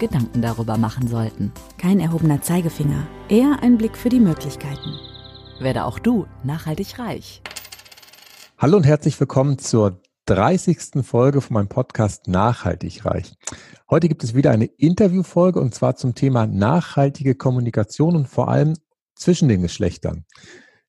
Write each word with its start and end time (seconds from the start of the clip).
Gedanken 0.00 0.42
darüber 0.42 0.76
machen 0.76 1.06
sollten. 1.06 1.52
Kein 1.78 2.00
erhobener 2.00 2.42
Zeigefinger, 2.42 3.06
eher 3.28 3.62
ein 3.62 3.78
Blick 3.78 3.96
für 3.96 4.08
die 4.08 4.18
Möglichkeiten. 4.18 4.98
Werde 5.60 5.84
auch 5.84 6.00
du 6.00 6.26
nachhaltig 6.42 6.98
reich. 6.98 7.42
Hallo 8.58 8.78
und 8.78 8.84
herzlich 8.84 9.20
willkommen 9.20 9.58
zur 9.58 10.00
30. 10.26 11.04
Folge 11.04 11.40
von 11.40 11.54
meinem 11.54 11.68
Podcast 11.68 12.26
Nachhaltig 12.26 13.04
reich. 13.04 13.34
Heute 13.88 14.08
gibt 14.08 14.24
es 14.24 14.34
wieder 14.34 14.50
eine 14.50 14.66
Interviewfolge 14.66 15.60
und 15.60 15.74
zwar 15.74 15.96
zum 15.96 16.14
Thema 16.14 16.46
nachhaltige 16.46 17.34
Kommunikation 17.34 18.16
und 18.16 18.26
vor 18.26 18.48
allem 18.48 18.74
zwischen 19.14 19.48
den 19.48 19.62
Geschlechtern. 19.62 20.24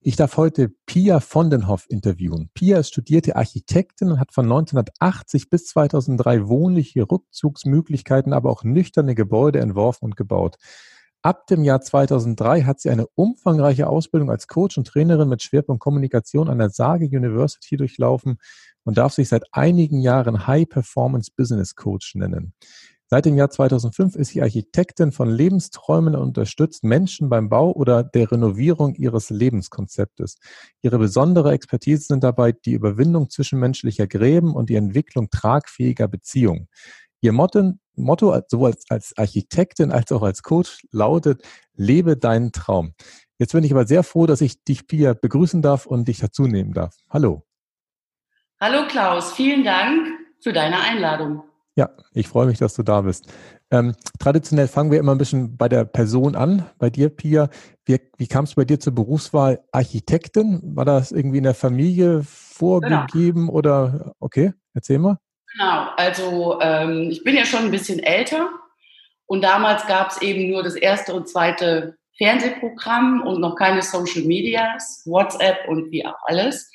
Ich 0.03 0.15
darf 0.15 0.35
heute 0.35 0.69
Pia 0.87 1.19
Vondenhoff 1.19 1.85
interviewen. 1.87 2.49
Pia 2.55 2.79
ist 2.79 2.89
studierte 2.89 3.35
Architektin 3.35 4.09
und 4.11 4.19
hat 4.19 4.31
von 4.33 4.45
1980 4.45 5.51
bis 5.51 5.67
2003 5.67 6.47
wohnliche 6.47 7.03
Rückzugsmöglichkeiten, 7.03 8.33
aber 8.33 8.49
auch 8.49 8.63
nüchterne 8.63 9.13
Gebäude 9.13 9.59
entworfen 9.59 10.05
und 10.05 10.17
gebaut. 10.17 10.57
Ab 11.21 11.45
dem 11.45 11.63
Jahr 11.63 11.81
2003 11.81 12.63
hat 12.63 12.79
sie 12.79 12.89
eine 12.89 13.05
umfangreiche 13.13 13.85
Ausbildung 13.85 14.31
als 14.31 14.47
Coach 14.47 14.75
und 14.79 14.87
Trainerin 14.87 15.29
mit 15.29 15.43
Schwerpunkt 15.43 15.83
Kommunikation 15.83 16.49
an 16.49 16.57
der 16.57 16.71
Sage 16.71 17.05
University 17.05 17.77
durchlaufen 17.77 18.39
und 18.83 18.97
darf 18.97 19.13
sich 19.13 19.29
seit 19.29 19.43
einigen 19.53 20.01
Jahren 20.01 20.47
High 20.47 20.67
Performance 20.67 21.29
Business 21.35 21.75
Coach 21.75 22.15
nennen. 22.15 22.53
Seit 23.13 23.25
dem 23.25 23.35
Jahr 23.35 23.49
2005 23.49 24.15
ist 24.15 24.29
sie 24.29 24.41
Architektin 24.41 25.11
von 25.11 25.29
Lebensträumen 25.29 26.15
und 26.15 26.29
unterstützt 26.29 26.85
Menschen 26.85 27.27
beim 27.27 27.49
Bau 27.49 27.73
oder 27.73 28.05
der 28.05 28.31
Renovierung 28.31 28.95
ihres 28.95 29.29
Lebenskonzeptes. 29.29 30.37
Ihre 30.81 30.97
besondere 30.97 31.51
Expertise 31.51 32.03
sind 32.03 32.23
dabei 32.23 32.53
die 32.53 32.71
Überwindung 32.71 33.29
zwischenmenschlicher 33.29 34.07
Gräben 34.07 34.55
und 34.55 34.69
die 34.69 34.75
Entwicklung 34.75 35.29
tragfähiger 35.29 36.07
Beziehungen. 36.07 36.69
Ihr 37.19 37.33
Motto, 37.33 37.73
Motto 37.95 38.33
sowohl 38.47 38.75
als 38.87 39.11
Architektin 39.17 39.91
als 39.91 40.13
auch 40.13 40.23
als 40.23 40.41
Coach 40.41 40.87
lautet, 40.91 41.43
lebe 41.73 42.15
deinen 42.15 42.53
Traum. 42.53 42.93
Jetzt 43.37 43.51
bin 43.51 43.65
ich 43.65 43.73
aber 43.73 43.85
sehr 43.85 44.03
froh, 44.03 44.25
dass 44.25 44.39
ich 44.39 44.63
dich, 44.63 44.87
Pia, 44.87 45.15
begrüßen 45.15 45.61
darf 45.61 45.85
und 45.85 46.07
dich 46.07 46.19
dazu 46.19 46.43
nehmen 46.43 46.71
darf. 46.71 46.95
Hallo. 47.09 47.43
Hallo 48.61 48.87
Klaus, 48.87 49.33
vielen 49.33 49.65
Dank 49.65 50.07
für 50.39 50.53
deine 50.53 50.79
Einladung. 50.79 51.50
Ja, 51.81 51.89
ich 52.13 52.27
freue 52.27 52.45
mich, 52.45 52.59
dass 52.59 52.75
du 52.75 52.83
da 52.83 53.01
bist. 53.01 53.25
Ähm, 53.71 53.95
traditionell 54.19 54.67
fangen 54.67 54.91
wir 54.91 54.99
immer 54.99 55.13
ein 55.13 55.17
bisschen 55.17 55.57
bei 55.57 55.67
der 55.67 55.83
Person 55.83 56.35
an, 56.35 56.69
bei 56.77 56.91
dir, 56.91 57.09
Pia. 57.09 57.49
Wie, 57.85 57.99
wie 58.17 58.27
kam 58.27 58.43
es 58.43 58.53
bei 58.53 58.65
dir 58.65 58.79
zur 58.79 58.93
Berufswahl 58.93 59.63
Architektin? 59.71 60.61
War 60.75 60.85
das 60.85 61.11
irgendwie 61.11 61.39
in 61.39 61.43
der 61.43 61.55
Familie 61.55 62.21
vorgegeben 62.23 63.47
genau. 63.47 63.53
oder 63.53 64.13
okay, 64.19 64.53
erzähl 64.75 64.99
mal. 64.99 65.17
Genau, 65.53 65.87
also 65.97 66.59
ähm, 66.61 67.07
ich 67.09 67.23
bin 67.23 67.35
ja 67.35 67.45
schon 67.45 67.61
ein 67.61 67.71
bisschen 67.71 67.97
älter 67.97 68.47
und 69.25 69.43
damals 69.43 69.87
gab 69.87 70.11
es 70.11 70.21
eben 70.21 70.51
nur 70.51 70.61
das 70.61 70.75
erste 70.75 71.15
und 71.15 71.29
zweite 71.29 71.95
Fernsehprogramm 72.19 73.23
und 73.23 73.41
noch 73.41 73.55
keine 73.55 73.81
Social 73.81 74.21
Medias, 74.21 75.01
WhatsApp 75.07 75.67
und 75.67 75.89
wie 75.89 76.05
auch 76.05 76.19
alles. 76.25 76.69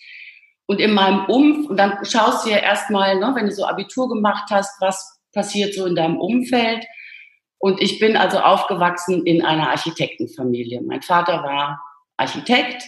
Und 0.66 0.80
in 0.80 0.94
meinem 0.94 1.24
Umfeld, 1.26 1.70
und 1.70 1.76
dann 1.76 2.04
schaust 2.04 2.44
du 2.44 2.50
ja 2.50 2.58
erstmal, 2.58 3.18
ne, 3.18 3.32
wenn 3.34 3.46
du 3.46 3.52
so 3.52 3.64
Abitur 3.64 4.08
gemacht 4.08 4.50
hast, 4.50 4.80
was 4.80 5.20
passiert 5.32 5.74
so 5.74 5.86
in 5.86 5.94
deinem 5.94 6.18
Umfeld. 6.18 6.84
Und 7.58 7.80
ich 7.80 7.98
bin 7.98 8.16
also 8.16 8.38
aufgewachsen 8.38 9.24
in 9.24 9.44
einer 9.44 9.70
Architektenfamilie. 9.70 10.82
Mein 10.82 11.02
Vater 11.02 11.42
war 11.42 11.80
Architekt 12.16 12.82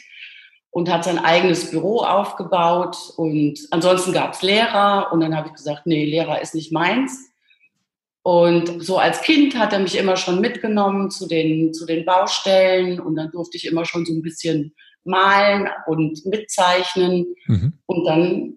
und 0.70 0.91
hat 0.91 1.04
sein 1.04 1.19
eigenes 1.19 1.70
Büro 1.70 1.98
aufgebaut. 2.00 2.97
Und 3.16 3.58
ansonsten 3.70 4.12
gab 4.12 4.34
es 4.34 4.42
Lehrer. 4.42 5.10
Und 5.12 5.20
dann 5.20 5.36
habe 5.36 5.48
ich 5.48 5.54
gesagt, 5.54 5.86
nee, 5.86 6.04
Lehrer 6.04 6.41
ist 6.41 6.54
nicht 6.54 6.72
meins. 6.72 7.30
Und 8.22 8.84
so 8.84 8.98
als 8.98 9.22
Kind 9.22 9.58
hat 9.58 9.72
er 9.72 9.78
mich 9.78 9.97
immer 9.97 10.16
schon 10.16 10.41
mitgenommen 10.41 11.10
zu 11.10 11.26
den, 11.26 11.72
zu 11.72 11.86
den 11.86 12.04
Baustellen. 12.04 13.00
Und 13.00 13.16
dann 13.16 13.30
durfte 13.30 13.56
ich 13.56 13.66
immer 13.66 13.84
schon 13.84 14.04
so 14.04 14.12
ein 14.12 14.22
bisschen 14.22 14.74
malen 15.08 15.69
und 15.86 16.24
mitzeichnen. 16.26 17.26
Mhm. 17.46 17.72
Und 17.86 18.04
dann 18.04 18.54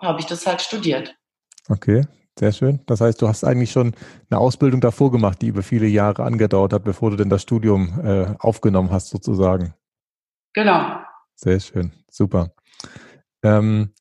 habe 0.00 0.20
ich 0.20 0.26
das 0.26 0.46
halt 0.46 0.60
studiert. 0.60 1.14
Okay, 1.68 2.02
sehr 2.38 2.52
schön. 2.52 2.80
Das 2.86 3.00
heißt, 3.00 3.20
du 3.22 3.28
hast 3.28 3.44
eigentlich 3.44 3.72
schon 3.72 3.94
eine 4.30 4.38
Ausbildung 4.38 4.80
davor 4.80 5.10
gemacht, 5.10 5.40
die 5.42 5.48
über 5.48 5.62
viele 5.62 5.86
Jahre 5.86 6.24
angedauert 6.24 6.72
hat, 6.72 6.84
bevor 6.84 7.10
du 7.10 7.16
denn 7.16 7.30
das 7.30 7.42
Studium 7.42 8.00
äh, 8.04 8.34
aufgenommen 8.38 8.90
hast, 8.90 9.08
sozusagen. 9.08 9.74
Genau. 10.52 10.98
Sehr 11.36 11.58
schön, 11.60 11.92
super. 12.10 12.54
Ähm, 13.42 13.92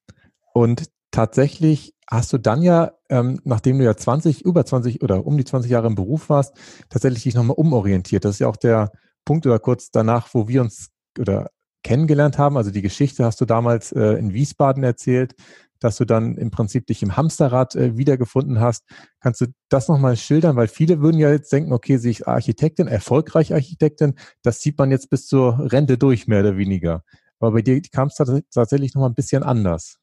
und 0.53 0.89
tatsächlich 1.11 1.93
hast 2.09 2.33
du 2.33 2.37
dann 2.37 2.61
ja, 2.61 2.91
ähm, 3.09 3.39
nachdem 3.43 3.79
du 3.79 3.85
ja 3.85 3.95
20, 3.95 4.43
über 4.45 4.65
20 4.65 5.01
oder 5.01 5.25
um 5.25 5.37
die 5.37 5.45
20 5.45 5.71
Jahre 5.71 5.87
im 5.87 5.95
Beruf 5.95 6.29
warst, 6.29 6.55
tatsächlich 6.89 7.23
dich 7.23 7.35
nochmal 7.35 7.55
umorientiert. 7.57 8.25
Das 8.25 8.35
ist 8.35 8.39
ja 8.39 8.47
auch 8.47 8.57
der 8.57 8.91
Punkt 9.25 9.45
oder 9.45 9.59
kurz 9.59 9.89
danach, 9.89 10.29
wo 10.33 10.47
wir 10.47 10.61
uns 10.61 10.89
oder 11.19 11.49
kennengelernt 11.83 12.37
haben. 12.37 12.57
Also 12.57 12.71
die 12.71 12.81
Geschichte 12.81 13.25
hast 13.25 13.39
du 13.41 13.45
damals 13.45 13.91
äh, 13.91 14.13
in 14.13 14.33
Wiesbaden 14.33 14.83
erzählt, 14.83 15.35
dass 15.79 15.97
du 15.97 16.05
dann 16.05 16.37
im 16.37 16.49
Prinzip 16.49 16.87
dich 16.87 17.03
im 17.03 17.17
Hamsterrad 17.17 17.75
äh, 17.75 17.97
wiedergefunden 17.97 18.61
hast. 18.61 18.85
Kannst 19.19 19.41
du 19.41 19.47
das 19.69 19.89
nochmal 19.89 20.15
schildern? 20.15 20.55
Weil 20.55 20.67
viele 20.67 21.01
würden 21.01 21.19
ja 21.19 21.29
jetzt 21.31 21.51
denken, 21.51 21.73
okay, 21.73 21.97
sehe 21.97 22.11
ich 22.11 22.27
Architektin, 22.27 22.87
erfolgreich 22.87 23.53
Architektin, 23.53 24.15
das 24.41 24.61
sieht 24.61 24.77
man 24.77 24.91
jetzt 24.91 25.09
bis 25.09 25.27
zur 25.27 25.71
Rente 25.71 25.97
durch, 25.97 26.25
mehr 26.27 26.39
oder 26.39 26.57
weniger. 26.57 27.03
Aber 27.39 27.51
bei 27.51 27.61
dir 27.61 27.81
kam 27.81 28.07
es 28.07 28.15
tatsächlich 28.15 28.93
nochmal 28.93 29.09
ein 29.09 29.15
bisschen 29.15 29.43
anders. 29.43 29.99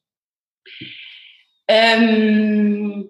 Ähm, 1.67 3.09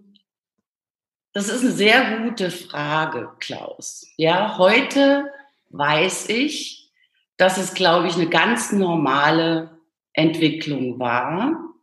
das 1.33 1.49
ist 1.49 1.61
eine 1.61 1.71
sehr 1.71 2.19
gute 2.19 2.51
Frage, 2.51 3.29
Klaus. 3.39 4.05
Ja, 4.15 4.57
heute 4.57 5.25
weiß 5.71 6.29
ich, 6.29 6.80
dass 7.41 7.57
es, 7.57 7.73
glaube 7.73 8.07
ich, 8.07 8.13
eine 8.13 8.29
ganz 8.29 8.71
normale 8.71 9.79
Entwicklung 10.13 10.99
war 10.99 11.73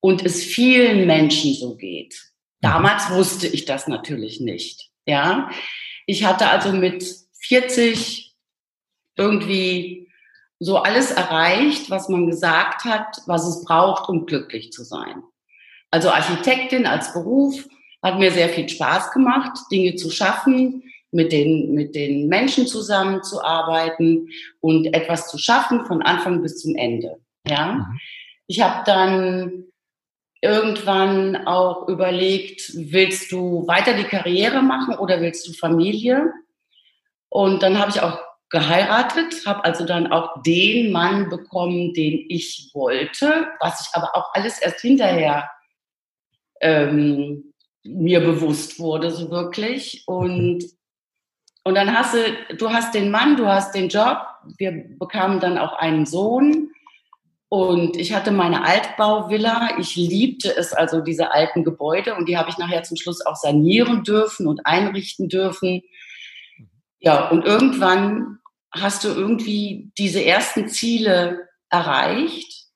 und 0.00 0.24
es 0.24 0.42
vielen 0.42 1.06
Menschen 1.06 1.52
so 1.52 1.76
geht. 1.76 2.14
Mhm. 2.14 2.68
Damals 2.68 3.10
wusste 3.10 3.46
ich 3.46 3.66
das 3.66 3.88
natürlich 3.88 4.40
nicht. 4.40 4.90
Ja, 5.04 5.50
ich 6.06 6.24
hatte 6.24 6.48
also 6.48 6.72
mit 6.72 7.04
40 7.40 8.34
irgendwie 9.16 10.10
so 10.58 10.78
alles 10.78 11.10
erreicht, 11.10 11.90
was 11.90 12.08
man 12.08 12.26
gesagt 12.26 12.84
hat, 12.84 13.18
was 13.26 13.46
es 13.46 13.64
braucht, 13.66 14.08
um 14.08 14.24
glücklich 14.24 14.72
zu 14.72 14.82
sein. 14.82 15.22
Also 15.90 16.10
Architektin 16.10 16.86
als 16.86 17.12
Beruf 17.12 17.68
hat 18.02 18.18
mir 18.18 18.30
sehr 18.30 18.48
viel 18.48 18.68
Spaß 18.68 19.10
gemacht, 19.12 19.58
Dinge 19.70 19.96
zu 19.96 20.10
schaffen, 20.10 20.89
mit 21.12 21.32
den, 21.32 21.74
mit 21.74 21.94
den 21.94 22.28
Menschen 22.28 22.66
zusammenzuarbeiten 22.66 24.28
und 24.60 24.86
etwas 24.94 25.28
zu 25.28 25.38
schaffen 25.38 25.84
von 25.86 26.02
Anfang 26.02 26.42
bis 26.42 26.58
zum 26.58 26.76
Ende. 26.76 27.16
Ja, 27.46 27.72
mhm. 27.72 28.00
ich 28.46 28.60
habe 28.60 28.82
dann 28.84 29.64
irgendwann 30.42 31.46
auch 31.46 31.88
überlegt, 31.88 32.72
willst 32.74 33.30
du 33.32 33.66
weiter 33.66 33.94
die 33.94 34.04
Karriere 34.04 34.62
machen 34.62 34.96
oder 34.96 35.20
willst 35.20 35.46
du 35.46 35.52
Familie? 35.52 36.32
Und 37.28 37.62
dann 37.62 37.78
habe 37.78 37.90
ich 37.90 38.00
auch 38.00 38.18
geheiratet, 38.48 39.46
habe 39.46 39.64
also 39.64 39.84
dann 39.84 40.10
auch 40.10 40.42
den 40.42 40.90
Mann 40.90 41.28
bekommen, 41.28 41.94
den 41.94 42.24
ich 42.28 42.70
wollte, 42.74 43.48
was 43.60 43.80
ich 43.80 43.94
aber 43.94 44.16
auch 44.16 44.34
alles 44.34 44.60
erst 44.60 44.80
hinterher 44.80 45.48
ähm, 46.60 47.54
mir 47.84 48.20
bewusst 48.20 48.78
wurde, 48.78 49.10
so 49.10 49.30
wirklich. 49.30 50.02
Und 50.06 50.64
und 51.62 51.74
dann 51.74 51.96
hast 51.96 52.14
du, 52.14 52.56
du 52.56 52.70
hast 52.70 52.94
den 52.94 53.10
Mann, 53.10 53.36
du 53.36 53.46
hast 53.46 53.74
den 53.74 53.88
Job. 53.88 54.18
Wir 54.56 54.72
bekamen 54.98 55.40
dann 55.40 55.58
auch 55.58 55.74
einen 55.74 56.06
Sohn. 56.06 56.70
Und 57.48 57.96
ich 57.96 58.14
hatte 58.14 58.30
meine 58.30 58.64
Altbauvilla. 58.64 59.78
Ich 59.78 59.96
liebte 59.96 60.56
es, 60.56 60.72
also 60.72 61.00
diese 61.00 61.32
alten 61.32 61.64
Gebäude. 61.64 62.14
Und 62.14 62.28
die 62.28 62.38
habe 62.38 62.48
ich 62.48 62.58
nachher 62.58 62.82
zum 62.84 62.96
Schluss 62.96 63.24
auch 63.26 63.36
sanieren 63.36 64.04
dürfen 64.04 64.46
und 64.46 64.64
einrichten 64.64 65.28
dürfen. 65.28 65.82
Ja, 67.00 67.28
und 67.28 67.44
irgendwann 67.44 68.38
hast 68.72 69.04
du 69.04 69.08
irgendwie 69.08 69.90
diese 69.98 70.24
ersten 70.24 70.68
Ziele 70.68 71.48
erreicht. 71.68 72.68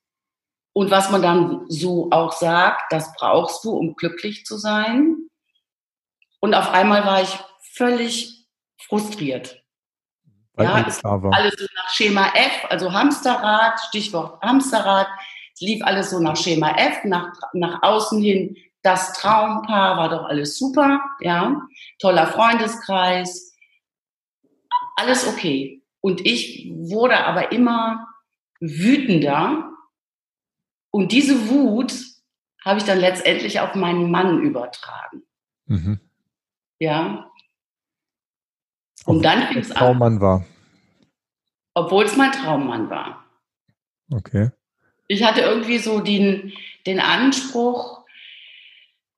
Und 0.74 0.90
was 0.90 1.10
man 1.10 1.22
dann 1.22 1.64
so 1.68 2.10
auch 2.10 2.32
sagt, 2.32 2.92
das 2.92 3.14
brauchst 3.14 3.64
du, 3.64 3.70
um 3.70 3.94
glücklich 3.94 4.44
zu 4.44 4.58
sein. 4.58 5.28
Und 6.40 6.52
auf 6.54 6.70
einmal 6.70 7.06
war 7.06 7.22
ich 7.22 7.38
völlig 7.74 8.33
frustriert. 8.94 9.60
Weil 10.54 10.66
ja, 10.66 10.74
alles 10.74 10.94
es 10.94 11.00
klar 11.00 11.22
war. 11.22 11.32
alles 11.34 11.54
so 11.58 11.66
nach 11.74 11.90
Schema 11.90 12.28
F, 12.34 12.66
also 12.70 12.92
Hamsterrad, 12.92 13.80
Stichwort 13.88 14.40
Hamsterrad. 14.40 15.08
Es 15.52 15.60
lief 15.60 15.84
alles 15.84 16.10
so 16.10 16.20
nach 16.20 16.36
Schema 16.36 16.76
F, 16.76 17.04
nach, 17.04 17.32
nach 17.54 17.82
außen 17.82 18.22
hin. 18.22 18.56
Das 18.82 19.14
Traumpaar 19.14 19.96
war 19.96 20.08
doch 20.10 20.24
alles 20.26 20.58
super, 20.58 21.00
ja. 21.20 21.60
Toller 21.98 22.26
Freundeskreis. 22.26 23.52
Alles 24.96 25.26
okay. 25.26 25.82
Und 26.00 26.24
ich 26.24 26.70
wurde 26.72 27.24
aber 27.24 27.50
immer 27.50 28.06
wütender. 28.60 29.70
Und 30.90 31.10
diese 31.10 31.48
Wut 31.48 31.94
habe 32.64 32.78
ich 32.78 32.84
dann 32.84 32.98
letztendlich 32.98 33.58
auf 33.58 33.74
meinen 33.74 34.10
Mann 34.10 34.40
übertragen. 34.40 35.22
Mhm. 35.66 35.98
Ja. 36.78 37.30
Und 39.06 39.22
dann 39.24 39.48
fing 39.48 39.58
es 39.58 39.70
an, 39.70 39.76
Traummann 39.76 40.20
war. 40.20 40.44
obwohl 41.74 42.04
es 42.04 42.16
mein 42.16 42.32
Traummann 42.32 42.88
war. 42.90 43.24
Okay. 44.12 44.50
Ich 45.08 45.22
hatte 45.22 45.40
irgendwie 45.42 45.78
so 45.78 46.00
den, 46.00 46.52
den 46.86 47.00
Anspruch, 47.00 48.04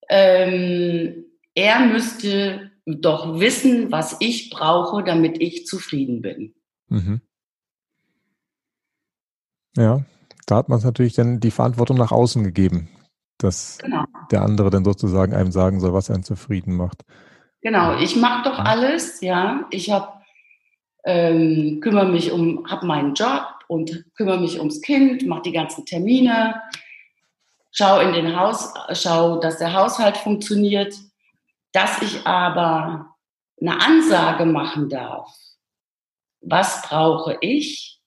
ähm, 0.09 1.25
er 1.55 1.81
müsste 1.81 2.71
doch 2.87 3.41
wissen, 3.41 3.91
was 3.93 4.17
ich 4.21 4.51
brauche, 4.51 5.03
damit 5.05 5.41
ich 5.41 5.67
zufrieden 5.67 6.23
bin. 6.23 6.55
Mhm. 6.89 7.21
Ja, 9.77 10.05
da 10.47 10.57
hat 10.57 10.69
man 10.69 10.81
natürlich 10.81 11.15
dann 11.15 11.41
die 11.41 11.51
Verantwortung 11.51 11.97
nach 11.97 12.13
außen 12.13 12.43
gegeben, 12.45 12.89
dass 13.39 13.79
Genau. 13.79 14.05
der 14.31 14.43
andere 14.43 14.71
dann 14.71 14.85
sozusagen 14.85 15.35
einem 15.35 15.51
sagen 15.53 15.81
soll, 15.81 15.93
was 15.93 16.11
einen 16.11 16.23
zufrieden 16.23 16.75
macht. 16.77 17.05
Genau, 17.63 17.99
ich 17.99 18.17
mache 18.17 18.49
doch 18.49 18.59
alles, 18.59 19.21
ja. 19.21 19.67
Ich 19.71 19.91
habe 19.91 20.17
ähm, 21.07 21.81
kümmere 21.81 22.09
mich 22.09 22.33
um, 22.33 22.69
habe 22.69 22.87
meinen 22.87 23.15
Job 23.15 23.47
und 23.69 24.05
kümmere 24.17 24.41
mich 24.41 24.59
ums 24.59 24.83
Kind, 24.83 25.27
mache 25.27 25.43
die 25.43 25.53
ganzen 25.53 25.87
Termine, 25.87 26.61
schau 27.71 28.01
in 28.01 28.13
den 28.13 28.37
Haus, 28.37 28.75
schau, 28.93 29.39
dass 29.39 29.59
der 29.59 29.73
Haushalt 29.73 30.17
funktioniert, 30.17 30.95
dass 31.73 32.03
ich 32.03 32.27
aber 32.27 33.15
eine 33.61 33.81
Ansage 33.81 34.45
machen 34.47 34.89
darf. 34.89 35.33
Was 36.41 36.83
brauche 36.83 37.39
ich? 37.41 38.01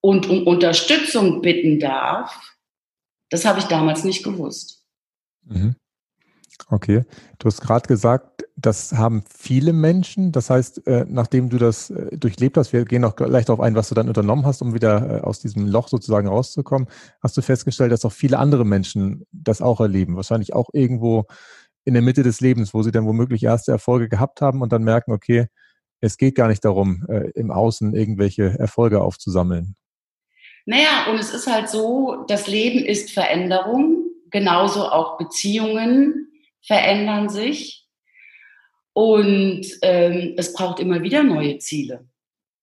Und 0.00 0.28
um 0.28 0.46
Unterstützung 0.46 1.42
bitten 1.42 1.80
darf, 1.80 2.56
das 3.30 3.44
habe 3.44 3.58
ich 3.58 3.64
damals 3.64 4.04
nicht 4.04 4.22
gewusst. 4.22 4.84
Mhm. 5.42 5.74
Okay. 6.68 7.04
Du 7.38 7.46
hast 7.46 7.60
gerade 7.60 7.86
gesagt, 7.86 8.44
das 8.56 8.92
haben 8.92 9.22
viele 9.28 9.72
Menschen. 9.72 10.32
Das 10.32 10.50
heißt, 10.50 10.86
äh, 10.86 11.04
nachdem 11.08 11.50
du 11.50 11.58
das 11.58 11.90
äh, 11.90 12.16
durchlebt 12.16 12.56
hast, 12.56 12.72
wir 12.72 12.84
gehen 12.84 13.04
auch 13.04 13.14
gleich 13.14 13.44
darauf 13.44 13.60
ein, 13.60 13.74
was 13.74 13.90
du 13.90 13.94
dann 13.94 14.08
unternommen 14.08 14.46
hast, 14.46 14.62
um 14.62 14.74
wieder 14.74 15.18
äh, 15.18 15.20
aus 15.20 15.40
diesem 15.40 15.66
Loch 15.66 15.88
sozusagen 15.88 16.26
rauszukommen, 16.26 16.88
hast 17.22 17.36
du 17.36 17.42
festgestellt, 17.42 17.92
dass 17.92 18.04
auch 18.04 18.12
viele 18.12 18.38
andere 18.38 18.64
Menschen 18.64 19.26
das 19.30 19.60
auch 19.60 19.80
erleben. 19.80 20.16
Wahrscheinlich 20.16 20.54
auch 20.54 20.70
irgendwo 20.72 21.26
in 21.84 21.92
der 21.92 22.02
Mitte 22.02 22.22
des 22.22 22.40
Lebens, 22.40 22.74
wo 22.74 22.82
sie 22.82 22.90
dann 22.90 23.06
womöglich 23.06 23.44
erste 23.44 23.70
Erfolge 23.70 24.08
gehabt 24.08 24.40
haben 24.40 24.62
und 24.62 24.72
dann 24.72 24.82
merken, 24.82 25.12
okay, 25.12 25.46
es 26.00 26.16
geht 26.16 26.34
gar 26.34 26.48
nicht 26.48 26.64
darum, 26.64 27.06
im 27.34 27.50
Außen 27.50 27.94
irgendwelche 27.94 28.58
Erfolge 28.58 29.00
aufzusammeln. 29.00 29.76
Naja, 30.66 31.06
und 31.08 31.18
es 31.18 31.32
ist 31.32 31.46
halt 31.46 31.68
so, 31.68 32.24
das 32.26 32.48
Leben 32.48 32.84
ist 32.84 33.12
Veränderung, 33.12 34.04
genauso 34.30 34.88
auch 34.88 35.16
Beziehungen 35.16 36.26
verändern 36.66 37.28
sich 37.28 37.86
und 38.92 39.64
ähm, 39.82 40.34
es 40.36 40.52
braucht 40.52 40.80
immer 40.80 41.02
wieder 41.02 41.22
neue 41.22 41.58
Ziele. 41.58 42.08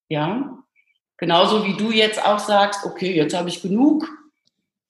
Ja, 0.08 0.58
genauso 1.16 1.64
wie 1.64 1.76
du 1.76 1.90
jetzt 1.90 2.22
auch 2.24 2.38
sagst, 2.38 2.84
okay, 2.84 3.14
jetzt 3.14 3.36
habe 3.36 3.48
ich 3.48 3.62
genug 3.62 4.06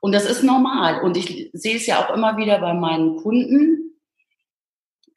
Und 0.00 0.12
das 0.12 0.26
ist 0.26 0.42
normal. 0.42 1.00
Und 1.02 1.16
ich 1.16 1.50
sehe 1.52 1.76
es 1.76 1.86
ja 1.86 2.04
auch 2.04 2.14
immer 2.14 2.36
wieder 2.36 2.60
bei 2.60 2.74
meinen 2.74 3.16
Kunden, 3.16 3.87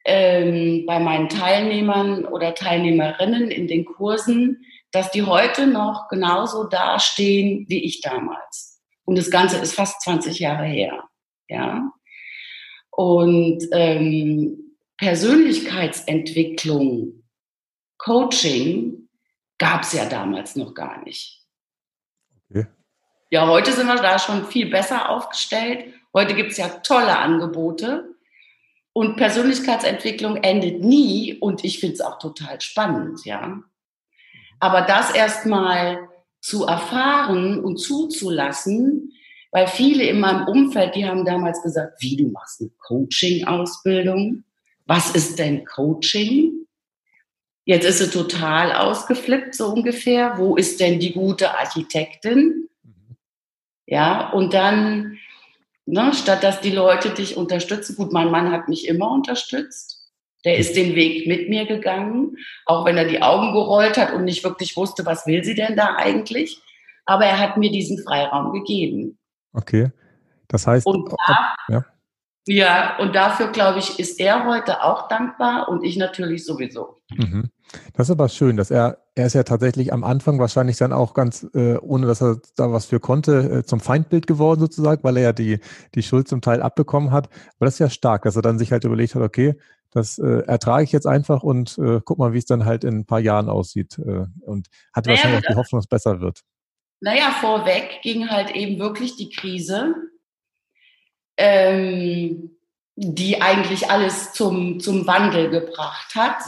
ähm, 0.04 0.84
bei 0.86 0.98
meinen 0.98 1.28
Teilnehmern 1.28 2.24
oder 2.24 2.54
Teilnehmerinnen 2.54 3.50
in 3.50 3.68
den 3.68 3.84
Kursen, 3.84 4.64
dass 4.90 5.10
die 5.10 5.24
heute 5.24 5.66
noch 5.66 6.08
genauso 6.08 6.64
dastehen 6.64 7.66
wie 7.68 7.84
ich 7.84 8.00
damals. 8.00 8.80
Und 9.04 9.18
das 9.18 9.30
Ganze 9.30 9.58
ist 9.58 9.74
fast 9.74 10.00
20 10.02 10.38
Jahre 10.38 10.64
her. 10.66 11.04
Ja. 11.48 11.90
Und 12.90 13.66
ähm, 13.72 14.76
Persönlichkeitsentwicklung, 14.98 17.24
Coaching 17.98 19.08
gab 19.58 19.82
es 19.82 19.92
ja 19.92 20.08
damals 20.08 20.56
noch 20.56 20.72
gar 20.74 21.04
nicht. 21.04 21.44
Okay. 22.50 22.66
Ja, 23.30 23.46
heute 23.48 23.72
sind 23.72 23.86
wir 23.86 23.96
da 23.96 24.18
schon 24.18 24.46
viel 24.46 24.68
besser 24.68 25.08
aufgestellt. 25.08 25.94
Heute 26.12 26.34
gibt 26.34 26.50
es 26.52 26.58
ja 26.58 26.68
tolle 26.68 27.18
Angebote. 27.18 28.11
Und 28.94 29.16
Persönlichkeitsentwicklung 29.16 30.36
endet 30.36 30.84
nie 30.84 31.38
und 31.38 31.64
ich 31.64 31.80
finde 31.80 31.94
es 31.94 32.00
auch 32.00 32.18
total 32.18 32.60
spannend, 32.60 33.24
ja. 33.24 33.62
Aber 34.60 34.82
das 34.82 35.14
erstmal 35.14 36.08
zu 36.40 36.64
erfahren 36.64 37.64
und 37.64 37.78
zuzulassen, 37.78 39.12
weil 39.50 39.66
viele 39.66 40.04
in 40.04 40.20
meinem 40.20 40.46
Umfeld, 40.46 40.94
die 40.94 41.06
haben 41.06 41.24
damals 41.24 41.62
gesagt, 41.62 42.02
wie 42.02 42.16
du 42.16 42.28
machst 42.28 42.60
eine 42.60 42.70
Coaching-Ausbildung? 42.78 44.44
Was 44.86 45.14
ist 45.14 45.38
denn 45.38 45.64
Coaching? 45.64 46.66
Jetzt 47.64 47.84
ist 47.84 47.98
sie 47.98 48.10
total 48.10 48.72
ausgeflippt, 48.72 49.54
so 49.54 49.68
ungefähr. 49.68 50.36
Wo 50.36 50.56
ist 50.56 50.80
denn 50.80 50.98
die 50.98 51.12
gute 51.12 51.56
Architektin? 51.56 52.68
Ja, 53.86 54.30
und 54.30 54.54
dann, 54.54 55.18
ne, 55.86 56.12
statt 56.14 56.42
dass 56.42 56.60
die 56.60 56.70
Leute 56.70 57.10
dich 57.10 57.36
unterstützen, 57.36 57.96
gut, 57.96 58.12
mein 58.12 58.30
Mann 58.30 58.50
hat 58.50 58.68
mich 58.68 58.88
immer 58.88 59.10
unterstützt. 59.10 59.98
Der 60.44 60.58
ist 60.58 60.74
den 60.74 60.96
Weg 60.96 61.28
mit 61.28 61.48
mir 61.48 61.66
gegangen, 61.66 62.36
auch 62.66 62.84
wenn 62.84 62.96
er 62.96 63.04
die 63.04 63.22
Augen 63.22 63.52
gerollt 63.52 63.96
hat 63.96 64.12
und 64.12 64.24
nicht 64.24 64.42
wirklich 64.42 64.76
wusste, 64.76 65.06
was 65.06 65.24
will 65.26 65.44
sie 65.44 65.54
denn 65.54 65.76
da 65.76 65.94
eigentlich. 65.96 66.60
Aber 67.04 67.24
er 67.24 67.38
hat 67.38 67.56
mir 67.56 67.70
diesen 67.70 68.02
Freiraum 68.02 68.52
gegeben. 68.52 69.18
Okay. 69.52 69.92
Das 70.48 70.66
heißt, 70.66 70.86
und 70.86 71.12
da, 71.26 71.54
ja. 71.68 71.84
ja, 72.46 72.98
und 72.98 73.14
dafür, 73.14 73.48
glaube 73.52 73.78
ich, 73.78 73.98
ist 73.98 74.20
er 74.20 74.44
heute 74.44 74.82
auch 74.82 75.08
dankbar 75.08 75.68
und 75.68 75.84
ich 75.84 75.96
natürlich 75.96 76.44
sowieso. 76.44 76.98
Mhm. 77.10 77.50
Das 77.94 78.08
ist 78.08 78.12
aber 78.12 78.28
schön, 78.28 78.56
dass 78.56 78.70
er, 78.70 79.01
er 79.14 79.26
ist 79.26 79.34
ja 79.34 79.42
tatsächlich 79.42 79.92
am 79.92 80.04
Anfang 80.04 80.38
wahrscheinlich 80.38 80.78
dann 80.78 80.92
auch 80.92 81.12
ganz, 81.12 81.46
äh, 81.54 81.76
ohne 81.76 82.06
dass 82.06 82.22
er 82.22 82.40
da 82.56 82.72
was 82.72 82.86
für 82.86 82.98
konnte, 82.98 83.58
äh, 83.58 83.64
zum 83.64 83.80
Feindbild 83.80 84.26
geworden 84.26 84.60
sozusagen, 84.60 85.04
weil 85.04 85.18
er 85.18 85.22
ja 85.22 85.32
die, 85.32 85.60
die 85.94 86.02
Schuld 86.02 86.28
zum 86.28 86.40
Teil 86.40 86.62
abbekommen 86.62 87.10
hat. 87.10 87.28
Aber 87.56 87.66
das 87.66 87.74
ist 87.74 87.80
ja 87.80 87.90
stark, 87.90 88.22
dass 88.22 88.36
er 88.36 88.42
dann 88.42 88.58
sich 88.58 88.72
halt 88.72 88.84
überlegt 88.84 89.14
hat, 89.14 89.22
okay, 89.22 89.54
das 89.90 90.18
äh, 90.18 90.42
ertrage 90.46 90.84
ich 90.84 90.92
jetzt 90.92 91.06
einfach 91.06 91.42
und 91.42 91.76
äh, 91.78 92.00
guck 92.02 92.18
mal, 92.18 92.32
wie 92.32 92.38
es 92.38 92.46
dann 92.46 92.64
halt 92.64 92.84
in 92.84 93.00
ein 93.00 93.04
paar 93.04 93.20
Jahren 93.20 93.50
aussieht. 93.50 93.98
Äh, 93.98 94.24
und 94.40 94.68
hat 94.94 95.04
naja, 95.04 95.18
wahrscheinlich 95.18 95.44
auch 95.44 95.52
die 95.52 95.56
Hoffnung, 95.56 95.78
dass 95.78 95.84
es 95.84 95.88
besser 95.88 96.20
wird. 96.20 96.40
Naja, 97.00 97.30
vorweg 97.40 98.00
ging 98.02 98.30
halt 98.30 98.52
eben 98.52 98.78
wirklich 98.78 99.16
die 99.16 99.28
Krise, 99.28 99.94
ähm, 101.36 102.56
die 102.96 103.42
eigentlich 103.42 103.90
alles 103.90 104.32
zum, 104.32 104.80
zum 104.80 105.06
Wandel 105.06 105.50
gebracht 105.50 106.14
hat. 106.14 106.42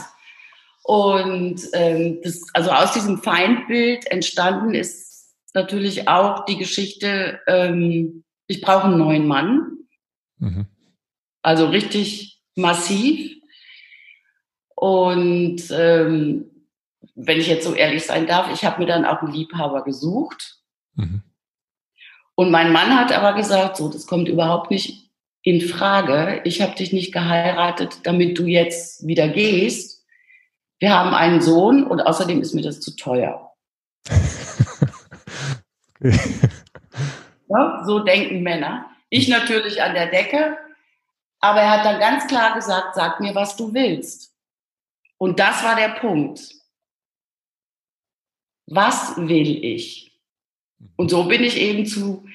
Und 0.87 1.61
ähm, 1.73 2.19
das, 2.23 2.43
also 2.53 2.69
aus 2.69 2.93
diesem 2.93 3.17
Feindbild 3.17 4.05
entstanden 4.11 4.75
ist 4.75 5.33
natürlich 5.55 6.07
auch 6.07 6.45
die 6.45 6.57
Geschichte, 6.57 7.39
ähm, 7.47 8.23
ich 8.45 8.61
brauche 8.61 8.83
einen 8.83 8.99
neuen 8.99 9.25
Mann. 9.25 9.79
Mhm. 10.37 10.67
Also 11.41 11.69
richtig 11.69 12.39
massiv. 12.53 13.35
Und 14.75 15.63
ähm, 15.71 16.51
wenn 17.15 17.39
ich 17.39 17.47
jetzt 17.47 17.65
so 17.65 17.73
ehrlich 17.73 18.03
sein 18.05 18.27
darf, 18.27 18.53
ich 18.53 18.63
habe 18.63 18.79
mir 18.79 18.87
dann 18.87 19.05
auch 19.05 19.23
einen 19.23 19.33
Liebhaber 19.33 19.83
gesucht. 19.83 20.59
Mhm. 20.93 21.23
Und 22.35 22.51
mein 22.51 22.71
Mann 22.71 22.95
hat 22.95 23.11
aber 23.11 23.33
gesagt, 23.35 23.77
so, 23.77 23.89
das 23.89 24.05
kommt 24.05 24.27
überhaupt 24.27 24.69
nicht 24.69 25.09
in 25.41 25.61
Frage. 25.61 26.41
Ich 26.43 26.61
habe 26.61 26.75
dich 26.75 26.93
nicht 26.93 27.11
geheiratet, 27.11 28.01
damit 28.03 28.37
du 28.37 28.45
jetzt 28.45 29.07
wieder 29.07 29.29
gehst. 29.29 29.94
Wir 30.85 30.93
haben 30.93 31.15
einen 31.15 31.41
Sohn 31.41 31.83
und 31.83 32.01
außerdem 32.01 32.41
ist 32.41 32.53
mir 32.53 32.61
das 32.61 32.79
zu 32.79 32.95
teuer. 32.95 33.51
okay. 35.99 36.19
ja, 37.49 37.83
so 37.87 38.01
denken 38.01 38.43
Männer. 38.43 38.85
Ich 39.09 39.27
natürlich 39.27 39.81
an 39.81 39.95
der 39.95 40.11
Decke, 40.11 40.55
aber 41.39 41.61
er 41.61 41.71
hat 41.71 41.85
dann 41.85 41.99
ganz 41.99 42.27
klar 42.27 42.53
gesagt, 42.53 42.93
sag 42.93 43.19
mir, 43.19 43.33
was 43.33 43.55
du 43.55 43.73
willst. 43.73 44.35
Und 45.17 45.39
das 45.39 45.63
war 45.63 45.75
der 45.75 45.89
Punkt. 45.99 46.53
Was 48.67 49.17
will 49.17 49.65
ich? 49.65 50.21
Und 50.97 51.09
so 51.09 51.23
bin 51.23 51.43
ich 51.43 51.57
eben 51.57 51.87
zu 51.87 52.27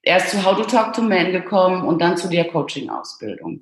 erst 0.00 0.30
zu 0.30 0.42
How 0.42 0.56
to 0.56 0.64
Talk 0.64 0.94
to 0.94 1.02
Men 1.02 1.32
gekommen 1.32 1.86
und 1.86 2.00
dann 2.00 2.16
zu 2.16 2.30
der 2.30 2.48
Coaching-Ausbildung. 2.48 3.60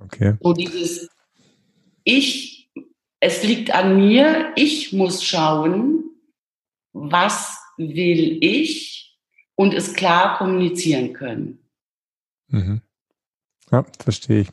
Okay. 0.00 0.36
So 0.40 0.54
dieses 0.54 1.08
Ich, 2.02 2.59
es 3.20 3.42
liegt 3.44 3.72
an 3.74 3.96
mir, 3.96 4.52
ich 4.56 4.92
muss 4.92 5.22
schauen, 5.22 6.04
was 6.92 7.58
will 7.76 8.38
ich 8.40 9.18
und 9.54 9.74
es 9.74 9.94
klar 9.94 10.38
kommunizieren 10.38 11.12
können. 11.12 11.58
Mhm. 12.48 12.80
Ja, 13.70 13.84
verstehe 14.02 14.40
ich. 14.40 14.48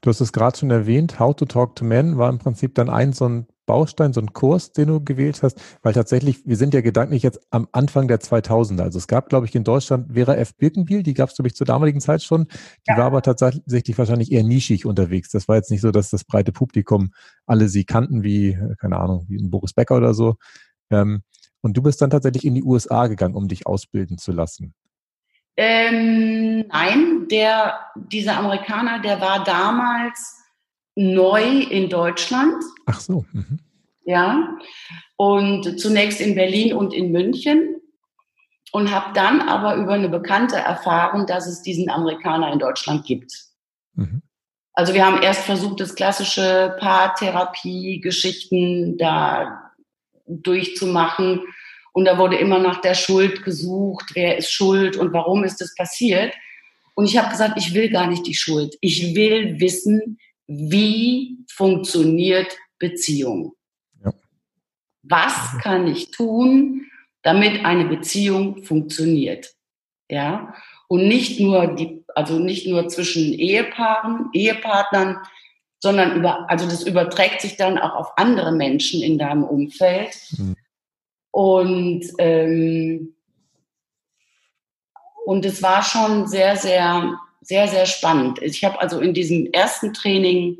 Du 0.00 0.10
hast 0.10 0.20
es 0.20 0.32
gerade 0.32 0.58
schon 0.58 0.70
erwähnt, 0.70 1.18
How 1.18 1.34
to 1.34 1.46
Talk 1.46 1.76
to 1.76 1.84
Men 1.84 2.18
war 2.18 2.28
im 2.28 2.38
Prinzip 2.38 2.74
dann 2.74 2.90
ein 2.90 3.12
so 3.12 3.26
ein 3.26 3.46
Baustein, 3.68 4.14
so 4.14 4.20
ein 4.20 4.32
Kurs, 4.32 4.72
den 4.72 4.88
du 4.88 5.04
gewählt 5.04 5.42
hast, 5.42 5.60
weil 5.82 5.92
tatsächlich, 5.92 6.44
wir 6.46 6.56
sind 6.56 6.72
ja 6.72 6.80
gedanklich 6.80 7.22
jetzt 7.22 7.38
am 7.50 7.68
Anfang 7.70 8.08
der 8.08 8.18
2000er. 8.18 8.82
Also 8.82 8.98
es 8.98 9.06
gab, 9.06 9.28
glaube 9.28 9.46
ich, 9.46 9.54
in 9.54 9.62
Deutschland 9.62 10.14
Vera 10.14 10.34
F. 10.34 10.56
Birkenbiel, 10.56 11.02
die 11.02 11.12
gab 11.12 11.28
es, 11.28 11.36
glaube 11.36 11.48
ich, 11.48 11.54
zur 11.54 11.66
damaligen 11.66 12.00
Zeit 12.00 12.22
schon. 12.22 12.46
Die 12.88 12.92
ja. 12.92 12.96
war 12.96 13.04
aber 13.04 13.20
tatsächlich 13.20 13.98
wahrscheinlich 13.98 14.32
eher 14.32 14.42
nischig 14.42 14.86
unterwegs. 14.86 15.28
Das 15.28 15.46
war 15.48 15.56
jetzt 15.56 15.70
nicht 15.70 15.82
so, 15.82 15.90
dass 15.90 16.08
das 16.08 16.24
breite 16.24 16.50
Publikum 16.50 17.10
alle 17.46 17.68
sie 17.68 17.84
kannten, 17.84 18.22
wie, 18.22 18.58
keine 18.80 18.96
Ahnung, 18.96 19.26
wie 19.28 19.36
ein 19.36 19.50
Boris 19.50 19.74
Becker 19.74 19.98
oder 19.98 20.14
so. 20.14 20.36
Ähm, 20.90 21.22
und 21.60 21.76
du 21.76 21.82
bist 21.82 22.00
dann 22.00 22.08
tatsächlich 22.10 22.46
in 22.46 22.54
die 22.54 22.64
USA 22.64 23.06
gegangen, 23.06 23.34
um 23.34 23.48
dich 23.48 23.66
ausbilden 23.66 24.16
zu 24.16 24.32
lassen. 24.32 24.74
Ähm, 25.56 26.66
nein, 26.68 27.26
der, 27.30 27.80
dieser 27.96 28.38
Amerikaner, 28.38 29.00
der 29.02 29.20
war 29.20 29.44
damals 29.44 30.38
neu 30.98 31.60
in 31.60 31.88
Deutschland. 31.88 32.62
Ach 32.86 33.00
so. 33.00 33.24
Mhm. 33.32 33.60
Ja. 34.04 34.58
Und 35.16 35.80
zunächst 35.80 36.20
in 36.20 36.34
Berlin 36.34 36.74
und 36.74 36.92
in 36.92 37.12
München. 37.12 37.76
Und 38.70 38.90
habe 38.90 39.14
dann 39.14 39.40
aber 39.40 39.76
über 39.76 39.94
eine 39.94 40.10
Bekannte 40.10 40.56
erfahren, 40.56 41.26
dass 41.26 41.46
es 41.46 41.62
diesen 41.62 41.88
Amerikaner 41.88 42.52
in 42.52 42.58
Deutschland 42.58 43.06
gibt. 43.06 43.32
Mhm. 43.94 44.20
Also 44.74 44.92
wir 44.92 45.06
haben 45.06 45.22
erst 45.22 45.44
versucht, 45.44 45.80
das 45.80 45.94
klassische 45.94 46.76
Paartherapie-Geschichten 46.78 48.98
da 48.98 49.72
durchzumachen. 50.26 51.40
Und 51.92 52.04
da 52.04 52.18
wurde 52.18 52.36
immer 52.36 52.58
nach 52.58 52.82
der 52.82 52.94
Schuld 52.94 53.42
gesucht, 53.42 54.10
wer 54.14 54.36
ist 54.36 54.52
schuld 54.52 54.96
und 54.96 55.14
warum 55.14 55.44
ist 55.44 55.60
das 55.60 55.74
passiert. 55.74 56.34
Und 56.94 57.06
ich 57.06 57.16
habe 57.16 57.30
gesagt, 57.30 57.54
ich 57.56 57.72
will 57.72 57.88
gar 57.88 58.08
nicht 58.08 58.26
die 58.26 58.34
Schuld. 58.34 58.76
Ich 58.80 59.14
will 59.14 59.60
wissen, 59.60 60.18
wie 60.48 61.44
funktioniert 61.50 62.56
Beziehung? 62.78 63.54
Ja. 64.02 64.12
Was 65.02 65.58
kann 65.62 65.86
ich 65.86 66.10
tun, 66.10 66.86
damit 67.22 67.64
eine 67.64 67.84
Beziehung 67.84 68.64
funktioniert? 68.64 69.54
Ja, 70.10 70.54
und 70.88 71.06
nicht 71.06 71.38
nur 71.38 71.74
die, 71.74 72.02
also 72.14 72.38
nicht 72.38 72.66
nur 72.66 72.88
zwischen 72.88 73.34
Ehepaaren, 73.34 74.30
Ehepartnern, 74.32 75.18
sondern 75.80 76.16
über, 76.16 76.50
also 76.50 76.64
das 76.64 76.82
überträgt 76.82 77.42
sich 77.42 77.56
dann 77.56 77.78
auch 77.78 77.94
auf 77.94 78.12
andere 78.16 78.52
Menschen 78.52 79.02
in 79.02 79.18
deinem 79.18 79.44
Umfeld. 79.44 80.16
Mhm. 80.36 80.56
Und 81.30 82.04
ähm, 82.18 83.14
und 85.26 85.44
es 85.44 85.62
war 85.62 85.82
schon 85.82 86.26
sehr, 86.26 86.56
sehr 86.56 87.20
sehr, 87.40 87.68
sehr 87.68 87.86
spannend. 87.86 88.40
Ich 88.42 88.64
habe 88.64 88.80
also 88.80 89.00
in 89.00 89.14
diesem 89.14 89.46
ersten 89.52 89.94
Training 89.94 90.58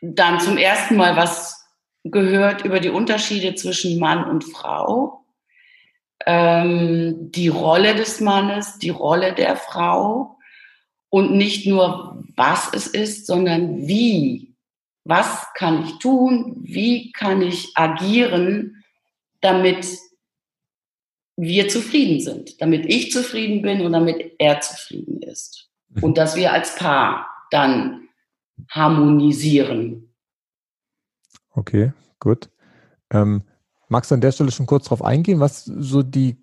dann 0.00 0.40
zum 0.40 0.56
ersten 0.58 0.96
Mal 0.96 1.16
was 1.16 1.64
gehört 2.04 2.64
über 2.64 2.80
die 2.80 2.90
Unterschiede 2.90 3.54
zwischen 3.54 3.98
Mann 3.98 4.24
und 4.28 4.44
Frau, 4.44 5.24
ähm, 6.26 7.30
die 7.32 7.48
Rolle 7.48 7.94
des 7.94 8.20
Mannes, 8.20 8.78
die 8.78 8.90
Rolle 8.90 9.32
der 9.32 9.56
Frau 9.56 10.36
und 11.08 11.32
nicht 11.32 11.66
nur, 11.66 12.22
was 12.36 12.72
es 12.72 12.86
ist, 12.86 13.26
sondern 13.26 13.86
wie. 13.86 14.54
Was 15.04 15.46
kann 15.54 15.84
ich 15.84 15.98
tun? 15.98 16.56
Wie 16.62 17.12
kann 17.12 17.42
ich 17.42 17.72
agieren, 17.76 18.82
damit 19.40 19.86
wir 21.36 21.68
zufrieden 21.68 22.20
sind, 22.20 22.60
damit 22.60 22.86
ich 22.86 23.10
zufrieden 23.10 23.62
bin 23.62 23.80
und 23.80 23.92
damit 23.92 24.34
er 24.38 24.60
zufrieden 24.60 25.22
ist. 25.22 25.68
Mhm. 25.90 26.04
Und 26.04 26.18
dass 26.18 26.36
wir 26.36 26.52
als 26.52 26.76
Paar 26.76 27.26
dann 27.50 28.08
harmonisieren. 28.70 30.14
Okay, 31.50 31.92
gut. 32.20 32.50
Ähm, 33.10 33.42
magst 33.88 34.10
du 34.10 34.14
an 34.14 34.20
der 34.20 34.32
Stelle 34.32 34.50
schon 34.50 34.66
kurz 34.66 34.84
darauf 34.84 35.04
eingehen, 35.04 35.40
was 35.40 35.64
so 35.64 36.02
die, 36.02 36.36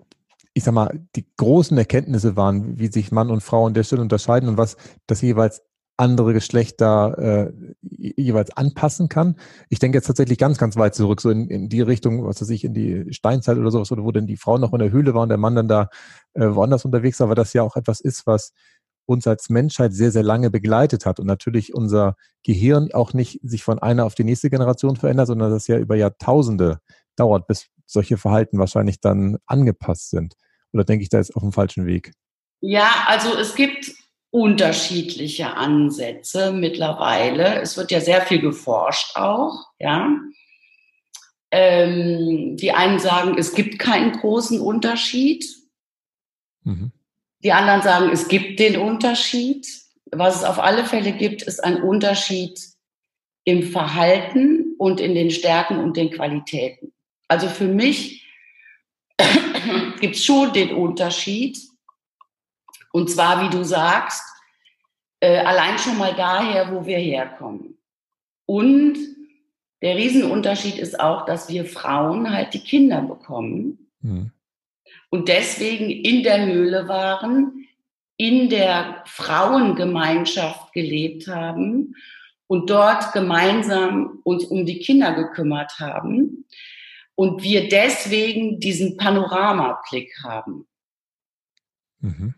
ich 0.54 0.64
sag 0.64 0.74
mal, 0.74 1.02
die 1.16 1.26
großen 1.38 1.78
Erkenntnisse 1.78 2.36
waren, 2.36 2.80
wie 2.80 2.88
sich 2.88 3.12
Mann 3.12 3.30
und 3.30 3.42
Frau 3.42 3.68
an 3.68 3.74
der 3.74 3.84
Stelle 3.84 4.02
unterscheiden 4.02 4.50
und 4.50 4.58
was 4.58 4.78
das 5.08 5.22
jeweils 5.22 5.64
andere 6.02 6.34
Geschlechter 6.34 7.18
äh, 7.20 7.54
jeweils 7.82 8.50
anpassen 8.58 9.08
kann. 9.08 9.36
Ich 9.70 9.78
denke 9.78 10.00
jetzt 10.00 10.08
tatsächlich 10.08 10.40
ganz, 10.40 10.58
ganz 10.58 10.76
weit 10.76 10.96
zurück, 10.96 11.22
so 11.22 11.30
in, 11.30 11.48
in 11.48 11.70
die 11.70 11.82
Richtung, 11.82 12.26
was 12.26 12.42
weiß 12.42 12.50
ich, 12.50 12.64
in 12.64 12.74
die 12.74 13.14
Steinzeit 13.14 13.58
oder 13.58 13.70
sowas, 13.70 13.92
oder 13.92 14.04
wo 14.04 14.12
denn 14.12 14.26
die 14.26 14.36
Frau 14.36 14.58
noch 14.58 14.74
in 14.74 14.80
der 14.80 14.92
Höhle 14.92 15.14
war 15.14 15.22
und 15.22 15.30
der 15.30 15.38
Mann 15.38 15.56
dann 15.56 15.68
da 15.68 15.90
äh, 16.34 16.48
woanders 16.48 16.86
unterwegs 16.86 17.20
war, 17.20 17.30
weil 17.30 17.36
das 17.36 17.54
ja 17.54 17.62
auch 17.62 17.76
etwas 17.76 18.02
ist, 18.02 18.26
was 18.26 18.52
uns 19.06 19.28
als 19.28 19.50
Menschheit 19.50 19.94
sehr, 19.94 20.12
sehr 20.12 20.24
lange 20.24 20.50
begleitet 20.50 21.06
hat 21.06 21.20
und 21.20 21.28
natürlich 21.28 21.74
unser 21.76 22.16
Gehirn 22.44 22.90
auch 22.94 23.14
nicht 23.14 23.40
sich 23.44 23.64
von 23.64 23.78
einer 23.78 24.06
auf 24.06 24.16
die 24.16 24.24
nächste 24.24 24.50
Generation 24.50 24.96
verändert, 24.96 25.28
sondern 25.28 25.52
das 25.52 25.68
ja 25.68 25.78
über 25.78 25.96
Jahrtausende 25.96 26.80
dauert, 27.16 27.46
bis 27.46 27.68
solche 27.86 28.18
Verhalten 28.18 28.58
wahrscheinlich 28.58 29.02
dann 29.02 29.38
angepasst 29.46 30.10
sind. 30.10 30.36
Oder 30.74 30.84
denke 30.84 31.04
ich 31.04 31.10
da 31.10 31.18
jetzt 31.18 31.36
auf 31.36 31.44
dem 31.44 31.52
falschen 31.52 31.86
Weg? 31.86 32.14
Ja, 32.62 32.90
also 33.08 33.38
es 33.38 33.56
gibt 33.56 33.92
unterschiedliche 34.32 35.56
Ansätze 35.58 36.54
mittlerweile. 36.54 37.62
Es 37.62 37.78
wird 37.78 37.92
ja 37.92 38.00
sehr 38.00 38.22
viel 38.22 38.40
geforscht 38.40 39.16
auch, 39.16 39.68
ja. 39.78 40.18
Ähm, 41.54 42.56
die 42.56 42.72
einen 42.72 43.00
sagen, 43.00 43.38
es 43.38 43.54
gibt 43.54 43.78
keinen 43.78 44.14
großen 44.14 44.62
Unterschied. 44.62 45.46
Mhm. 46.64 46.94
Die 47.44 47.52
anderen 47.52 47.82
sagen, 47.82 48.10
es 48.12 48.30
gibt 48.30 48.60
den 48.60 48.78
Unterschied. 48.78 49.68
Was 50.12 50.38
es 50.38 50.44
auf 50.46 50.60
alle 50.60 50.86
Fälle 50.86 51.12
gibt, 51.12 51.42
ist 51.42 51.62
ein 51.62 51.82
Unterschied 51.84 52.58
im 53.44 53.64
Verhalten 53.64 54.76
und 54.78 55.02
in 55.02 55.14
den 55.14 55.30
Stärken 55.30 55.78
und 55.80 55.98
den 55.98 56.10
Qualitäten. 56.12 56.94
Also 57.28 57.50
für 57.50 57.68
mich 57.68 58.26
gibt 60.00 60.16
es 60.16 60.24
schon 60.24 60.54
den 60.54 60.74
Unterschied, 60.74 61.58
und 62.92 63.10
zwar, 63.10 63.44
wie 63.44 63.56
du 63.56 63.64
sagst, 63.64 64.24
äh, 65.20 65.40
allein 65.40 65.78
schon 65.78 65.98
mal 65.98 66.14
daher, 66.16 66.72
wo 66.72 66.86
wir 66.86 66.98
herkommen. 66.98 67.78
Und 68.46 68.98
der 69.82 69.96
Riesenunterschied 69.96 70.78
ist 70.78 71.00
auch, 71.00 71.26
dass 71.26 71.50
wir 71.50 71.66
Frauen 71.66 72.32
halt 72.32 72.54
die 72.54 72.60
Kinder 72.60 73.02
bekommen 73.02 73.90
mhm. 74.02 74.32
und 75.10 75.28
deswegen 75.28 75.90
in 75.90 76.24
der 76.24 76.46
Höhle 76.46 76.88
waren, 76.88 77.68
in 78.18 78.50
der 78.50 79.04
Frauengemeinschaft 79.08 80.74
gelebt 80.74 81.28
haben 81.28 81.96
und 82.46 82.70
dort 82.70 83.12
gemeinsam 83.14 84.20
uns 84.24 84.46
um 84.46 84.66
die 84.66 84.80
Kinder 84.80 85.14
gekümmert 85.14 85.80
haben 85.80 86.46
und 87.16 87.42
wir 87.42 87.70
deswegen 87.70 88.60
diesen 88.60 88.98
Panoramablick 88.98 90.12
haben. 90.24 90.68
Mhm. 92.02 92.36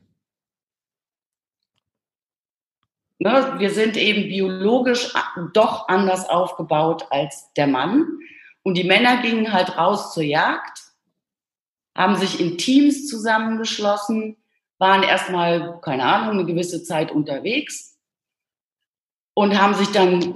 Ne, 3.23 3.55
wir 3.57 3.69
sind 3.69 3.95
eben 3.95 4.27
biologisch 4.27 5.13
doch 5.53 5.87
anders 5.87 6.27
aufgebaut 6.27 7.07
als 7.09 7.53
der 7.53 7.67
Mann. 7.67 8.19
Und 8.63 8.75
die 8.75 8.83
Männer 8.83 9.21
gingen 9.21 9.53
halt 9.53 9.77
raus 9.77 10.13
zur 10.13 10.23
Jagd, 10.23 10.77
haben 11.95 12.17
sich 12.17 12.41
in 12.41 12.57
Teams 12.57 13.07
zusammengeschlossen, 13.07 14.35
waren 14.77 15.03
erstmal, 15.03 15.79
keine 15.79 16.03
Ahnung, 16.03 16.31
eine 16.31 16.45
gewisse 16.45 16.83
Zeit 16.83 17.13
unterwegs 17.13 17.97
und 19.35 19.57
haben 19.57 19.75
sich 19.75 19.87
dann 19.93 20.35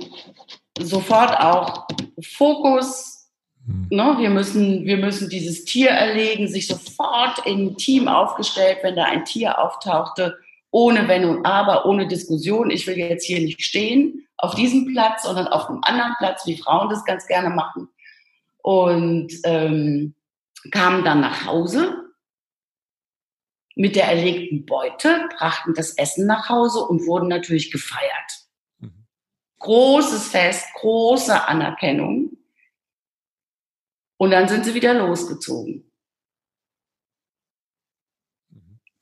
sofort 0.80 1.38
auch 1.42 1.90
Fokus, 2.22 3.30
mhm. 3.66 3.88
ne, 3.90 4.16
wir, 4.18 4.30
müssen, 4.30 4.86
wir 4.86 4.96
müssen 4.96 5.28
dieses 5.28 5.66
Tier 5.66 5.90
erlegen, 5.90 6.48
sich 6.48 6.68
sofort 6.68 7.46
in 7.46 7.66
ein 7.66 7.76
Team 7.76 8.08
aufgestellt, 8.08 8.78
wenn 8.82 8.96
da 8.96 9.04
ein 9.04 9.26
Tier 9.26 9.60
auftauchte 9.60 10.38
ohne 10.72 11.08
Wenn 11.08 11.26
und 11.26 11.46
Aber, 11.46 11.86
ohne 11.86 12.08
Diskussion. 12.08 12.70
Ich 12.70 12.88
will 12.88 12.98
jetzt 12.98 13.26
hier 13.26 13.40
nicht 13.40 13.62
stehen 13.62 14.28
auf 14.38 14.56
diesem 14.56 14.86
Platz, 14.92 15.24
sondern 15.24 15.48
auf 15.48 15.70
einem 15.70 15.82
anderen 15.84 16.14
Platz, 16.18 16.46
wie 16.46 16.58
Frauen 16.58 16.90
das 16.90 17.06
ganz 17.06 17.26
gerne 17.28 17.50
machen. 17.50 17.90
Und 18.62 19.32
ähm, 19.44 20.14
kamen 20.72 21.04
dann 21.04 21.22
nach 21.22 21.46
Hause 21.46 22.08
mit 23.76 23.96
der 23.96 24.06
erlegten 24.06 24.66
Beute, 24.66 25.30
brachten 25.38 25.74
das 25.76 25.98
Essen 25.98 26.26
nach 26.26 26.50
Hause 26.50 26.80
und 26.80 27.06
wurden 27.06 27.28
natürlich 27.28 27.72
gefeiert. 27.72 28.48
Mhm. 28.80 29.06
Großes 29.60 30.30
Fest, 30.30 30.66
große 30.76 31.48
Anerkennung. 31.48 32.38
Und 34.18 34.32
dann 34.32 34.48
sind 34.48 34.66
sie 34.66 34.74
wieder 34.74 34.96
losgezogen. 34.96 35.87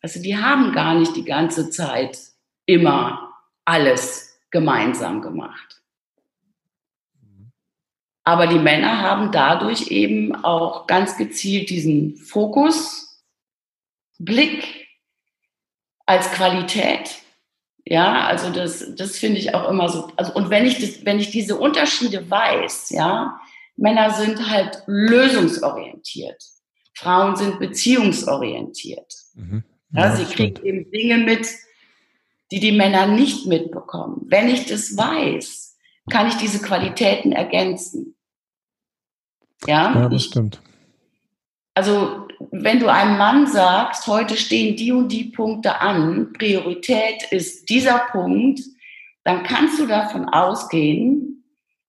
Also 0.06 0.22
die 0.22 0.38
haben 0.38 0.72
gar 0.72 0.94
nicht 0.94 1.16
die 1.16 1.26
ganze 1.26 1.72
Zeit 1.72 2.16
immer 2.68 3.34
alles 3.66 4.38
gemeinsam 4.52 5.24
gemacht. 5.24 5.82
Aber 8.24 8.46
die 8.46 8.60
Männer 8.60 9.02
haben 9.02 9.32
dadurch 9.32 9.88
eben 9.88 10.36
auch 10.46 10.86
ganz 10.86 11.18
gezielt 11.18 11.72
diesen 11.72 12.18
Fokus, 12.18 13.26
Blick 14.20 14.88
als 16.06 16.32
Qualität. 16.34 17.10
Ja, 17.84 18.28
also 18.28 18.52
das, 18.52 18.94
das 18.96 19.18
finde 19.18 19.40
ich 19.40 19.56
auch 19.56 19.68
immer 19.68 19.90
so. 19.90 20.12
Also, 20.18 20.36
und 20.36 20.52
wenn 20.52 20.68
ich 20.68 20.78
das, 20.78 21.04
wenn 21.04 21.18
ich 21.18 21.32
diese 21.32 21.58
Unterschiede 21.58 22.30
weiß, 22.30 22.92
ja, 22.92 23.40
Männer 23.76 24.12
sind 24.12 24.52
halt 24.52 24.84
lösungsorientiert. 24.86 26.44
Frauen 26.94 27.36
sind 27.36 27.58
beziehungsorientiert. 27.58 29.12
Mhm. 29.34 29.64
Ja, 29.96 30.08
ja, 30.08 30.16
sie 30.16 30.25
kriegen 30.25 30.66
eben 30.66 30.92
Dinge 30.92 31.18
mit, 31.18 31.48
die 32.52 32.60
die 32.60 32.72
Männer 32.72 33.08
nicht 33.08 33.48
mitbekommen. 33.48 34.22
Wenn 34.28 34.50
ich 34.50 34.66
das 34.66 34.96
weiß, 34.98 35.78
kann 36.10 36.28
ich 36.28 36.36
diese 36.36 36.62
Qualitäten 36.62 37.32
ergänzen. 37.32 38.16
Ja, 39.66 39.94
ja 39.94 40.10
das 40.10 40.22
ich, 40.22 40.28
stimmt. 40.30 40.62
Also, 41.74 42.28
wenn 42.52 42.80
du 42.80 42.92
einem 42.92 43.18
Mann 43.18 43.48
sagst, 43.48 44.08
heute 44.08 44.38
stehen 44.38 44.75
die 44.75 44.92
und 44.92 45.10
die 45.10 45.25
Punkte 45.25 45.82
an, 45.82 46.32
Priorität 46.34 47.24
ist 47.32 47.70
dieser 47.70 48.00
Punkt, 48.12 48.62
dann 49.24 49.44
kannst 49.44 49.80
du 49.80 49.88
davon 49.88 50.30
ausgehen, 50.30 51.44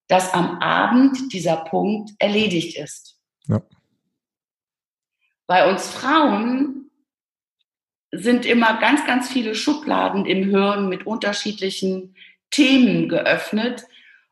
dass 0.08 0.32
am 0.32 0.58
Abend 0.58 1.32
dieser 1.32 1.56
Punkt 1.56 2.12
erledigt 2.18 2.78
ist. 2.78 3.18
Ja. 3.46 3.60
Bei 5.46 5.70
uns 5.70 5.86
Frauen 5.86 6.85
sind 8.18 8.46
immer 8.46 8.78
ganz, 8.80 9.06
ganz 9.06 9.28
viele 9.30 9.54
Schubladen 9.54 10.26
im 10.26 10.48
Hirn 10.48 10.88
mit 10.88 11.06
unterschiedlichen 11.06 12.14
Themen 12.50 13.08
geöffnet. 13.08 13.84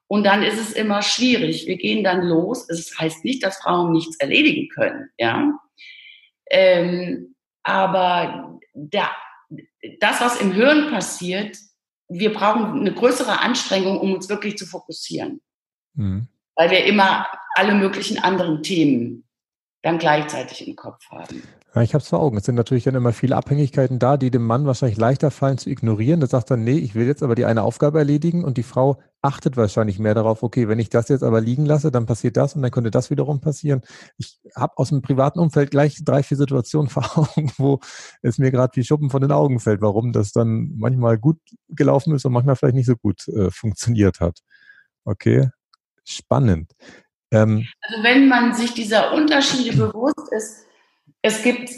Und 0.06 0.24
dann 0.24 0.42
ist 0.42 0.58
es 0.58 0.72
immer 0.72 1.02
schwierig. 1.02 1.66
Wir 1.66 1.76
gehen 1.76 2.04
dann 2.04 2.22
los. 2.22 2.68
Es 2.68 2.98
heißt 2.98 3.24
nicht, 3.24 3.42
dass 3.42 3.58
Frauen 3.58 3.92
nichts 3.92 4.16
erledigen 4.16 4.68
können, 4.68 5.10
ja. 5.18 5.58
Ähm, 6.50 7.34
aber 7.62 8.60
da, 8.74 9.10
das, 10.00 10.20
was 10.20 10.40
im 10.40 10.52
Hirn 10.52 10.90
passiert, 10.90 11.56
wir 12.08 12.32
brauchen 12.32 12.80
eine 12.80 12.92
größere 12.92 13.40
Anstrengung, 13.40 13.98
um 13.98 14.12
uns 14.12 14.28
wirklich 14.28 14.58
zu 14.58 14.66
fokussieren. 14.66 15.40
Mhm. 15.94 16.28
Weil 16.54 16.70
wir 16.70 16.84
immer 16.84 17.26
alle 17.54 17.74
möglichen 17.74 18.18
anderen 18.18 18.62
Themen 18.62 19.24
dann 19.82 19.98
gleichzeitig 19.98 20.66
im 20.66 20.76
Kopf 20.76 21.08
haben. 21.10 21.42
Ja, 21.74 21.82
ich 21.82 21.92
habe 21.92 22.02
es 22.02 22.08
vor 22.08 22.20
Augen. 22.20 22.36
Es 22.36 22.44
sind 22.44 22.54
natürlich 22.54 22.84
dann 22.84 22.94
immer 22.94 23.12
viele 23.12 23.34
Abhängigkeiten 23.34 23.98
da, 23.98 24.16
die 24.16 24.30
dem 24.30 24.46
Mann 24.46 24.64
wahrscheinlich 24.64 24.96
leichter 24.96 25.32
fallen 25.32 25.58
zu 25.58 25.68
ignorieren. 25.68 26.20
Der 26.20 26.28
sagt 26.28 26.52
dann, 26.52 26.62
nee, 26.62 26.78
ich 26.78 26.94
will 26.94 27.06
jetzt 27.06 27.22
aber 27.24 27.34
die 27.34 27.46
eine 27.46 27.62
Aufgabe 27.62 27.98
erledigen 27.98 28.44
und 28.44 28.58
die 28.58 28.62
Frau 28.62 29.02
achtet 29.22 29.56
wahrscheinlich 29.56 29.98
mehr 29.98 30.14
darauf, 30.14 30.44
okay, 30.44 30.68
wenn 30.68 30.78
ich 30.78 30.88
das 30.88 31.08
jetzt 31.08 31.24
aber 31.24 31.40
liegen 31.40 31.66
lasse, 31.66 31.90
dann 31.90 32.06
passiert 32.06 32.36
das 32.36 32.54
und 32.54 32.62
dann 32.62 32.70
könnte 32.70 32.92
das 32.92 33.10
wiederum 33.10 33.40
passieren. 33.40 33.80
Ich 34.18 34.38
habe 34.54 34.74
aus 34.76 34.90
dem 34.90 35.02
privaten 35.02 35.40
Umfeld 35.40 35.72
gleich 35.72 36.04
drei, 36.04 36.22
vier 36.22 36.36
Situationen 36.36 36.88
vor 36.90 37.18
Augen, 37.18 37.50
wo 37.58 37.80
es 38.22 38.38
mir 38.38 38.52
gerade 38.52 38.76
wie 38.76 38.84
Schuppen 38.84 39.10
von 39.10 39.22
den 39.22 39.32
Augen 39.32 39.58
fällt, 39.58 39.80
warum 39.80 40.12
das 40.12 40.30
dann 40.30 40.70
manchmal 40.76 41.18
gut 41.18 41.38
gelaufen 41.70 42.14
ist 42.14 42.24
und 42.24 42.32
manchmal 42.32 42.54
vielleicht 42.54 42.76
nicht 42.76 42.86
so 42.86 42.96
gut 42.96 43.26
äh, 43.26 43.50
funktioniert 43.50 44.20
hat. 44.20 44.38
Okay, 45.04 45.48
spannend. 46.04 46.70
Ähm, 47.32 47.66
also 47.80 48.02
wenn 48.04 48.28
man 48.28 48.54
sich 48.54 48.74
dieser 48.74 49.12
Unterschiede 49.12 49.76
bewusst 49.76 50.30
ist, 50.30 50.64
es 51.24 51.42
gibt, 51.42 51.70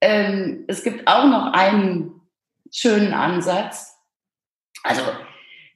ähm, 0.00 0.64
es 0.66 0.82
gibt 0.82 1.06
auch 1.06 1.24
noch 1.24 1.52
einen 1.52 2.20
schönen 2.72 3.12
Ansatz. 3.12 3.94
Also 4.82 5.02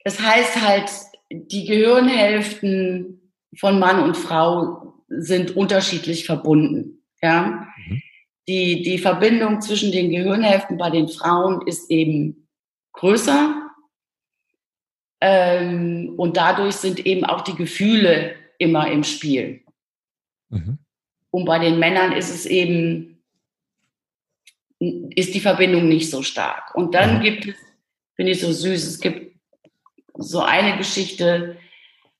das 0.03 0.21
heißt 0.21 0.61
halt, 0.61 0.91
die 1.31 1.65
Gehirnhälften 1.65 3.33
von 3.57 3.79
Mann 3.79 4.03
und 4.03 4.17
Frau 4.17 4.95
sind 5.07 5.57
unterschiedlich 5.57 6.27
verbunden. 6.27 7.05
Ja? 7.23 7.69
Mhm. 7.77 8.03
Die, 8.49 8.83
die 8.83 8.99
Verbindung 8.99 9.61
zwischen 9.61 9.93
den 9.93 10.11
Gehirnhälften 10.11 10.77
bei 10.77 10.91
den 10.91 11.09
Frauen 11.09 11.65
ist 11.69 11.93
eben 11.93 12.49
größer 12.95 13.71
ähm, 15.21 16.15
und 16.17 16.37
dadurch 16.37 16.75
sind 16.75 17.07
eben 17.07 17.25
auch 17.25 17.43
die 17.43 17.55
Gefühle 17.55 18.35
immer 18.59 18.91
im 18.91 19.05
Spiel. 19.05 19.63
Mhm. 20.49 20.79
Und 21.31 21.47
bei 21.47 21.59
den 21.59 21.79
Männern 21.79 22.13
ist 22.13 22.31
es 22.31 22.47
eben, 22.47 23.12
ist 25.15 25.35
die 25.35 25.41
Verbindung 25.41 25.89
nicht 25.89 26.11
so 26.11 26.23
stark. 26.23 26.75
Und 26.75 26.95
dann 26.95 27.19
mhm. 27.19 27.23
gibt 27.23 27.47
es, 27.47 27.55
finde 28.17 28.33
ich 28.33 28.41
so 28.41 28.53
süß, 28.53 28.87
es 28.87 29.01
gibt 29.01 29.37
so 30.15 30.41
eine 30.41 30.77
Geschichte, 30.77 31.57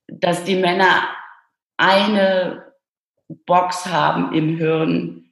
dass 0.07 0.45
die 0.45 0.57
Männer 0.57 1.09
eine 1.77 2.73
Box 3.47 3.87
haben 3.87 4.35
im 4.35 4.57
Hirn 4.57 5.23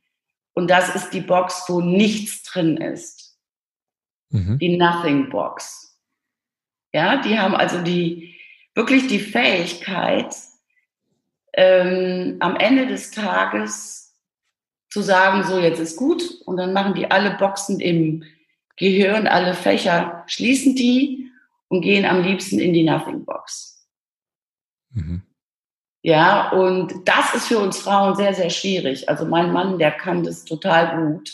und 0.55 0.69
das 0.69 0.95
ist 0.95 1.11
die 1.11 1.21
Box, 1.21 1.65
wo 1.69 1.81
nichts 1.81 2.43
drin 2.43 2.77
ist. 2.77 3.39
Mhm. 4.31 4.59
Die 4.59 4.77
Nothing 4.77 5.31
Box. 5.31 5.99
Ja, 6.93 7.21
die 7.21 7.39
haben 7.39 7.55
also 7.55 7.83
die, 7.83 8.37
wirklich 8.75 9.07
die 9.07 9.21
Fähigkeit, 9.21 10.35
ähm, 11.53 12.37
am 12.41 12.57
Ende 12.57 12.87
des 12.87 13.11
Tages 13.11 14.00
zu 14.91 15.03
sagen, 15.03 15.45
so 15.45 15.59
jetzt 15.59 15.79
ist 15.79 15.97
gut 15.97 16.23
und 16.45 16.57
dann 16.57 16.73
machen 16.73 16.95
die 16.95 17.11
alle 17.11 17.31
Boxen 17.33 17.81
im 17.81 18.25
Gehirn, 18.77 19.27
alle 19.27 19.55
Fächer, 19.55 20.25
schließen 20.27 20.75
die 20.75 21.31
und 21.69 21.83
gehen 21.83 22.05
am 22.05 22.23
liebsten 22.23 22.59
in 22.59 22.73
die 22.73 22.83
Nothing 22.83 23.25
Box. 23.25 23.87
Mhm. 24.93 25.23
Ja, 26.03 26.51
und 26.51 27.07
das 27.07 27.35
ist 27.35 27.49
für 27.49 27.59
uns 27.59 27.79
Frauen 27.79 28.17
sehr, 28.17 28.35
sehr 28.35 28.51
schwierig. 28.51 29.09
Also 29.09 29.27
mein 29.27 29.53
Mann, 29.53 29.79
der 29.79 29.93
kann 29.93 30.25
das 30.25 30.45
total 30.45 31.05
gut. 31.05 31.31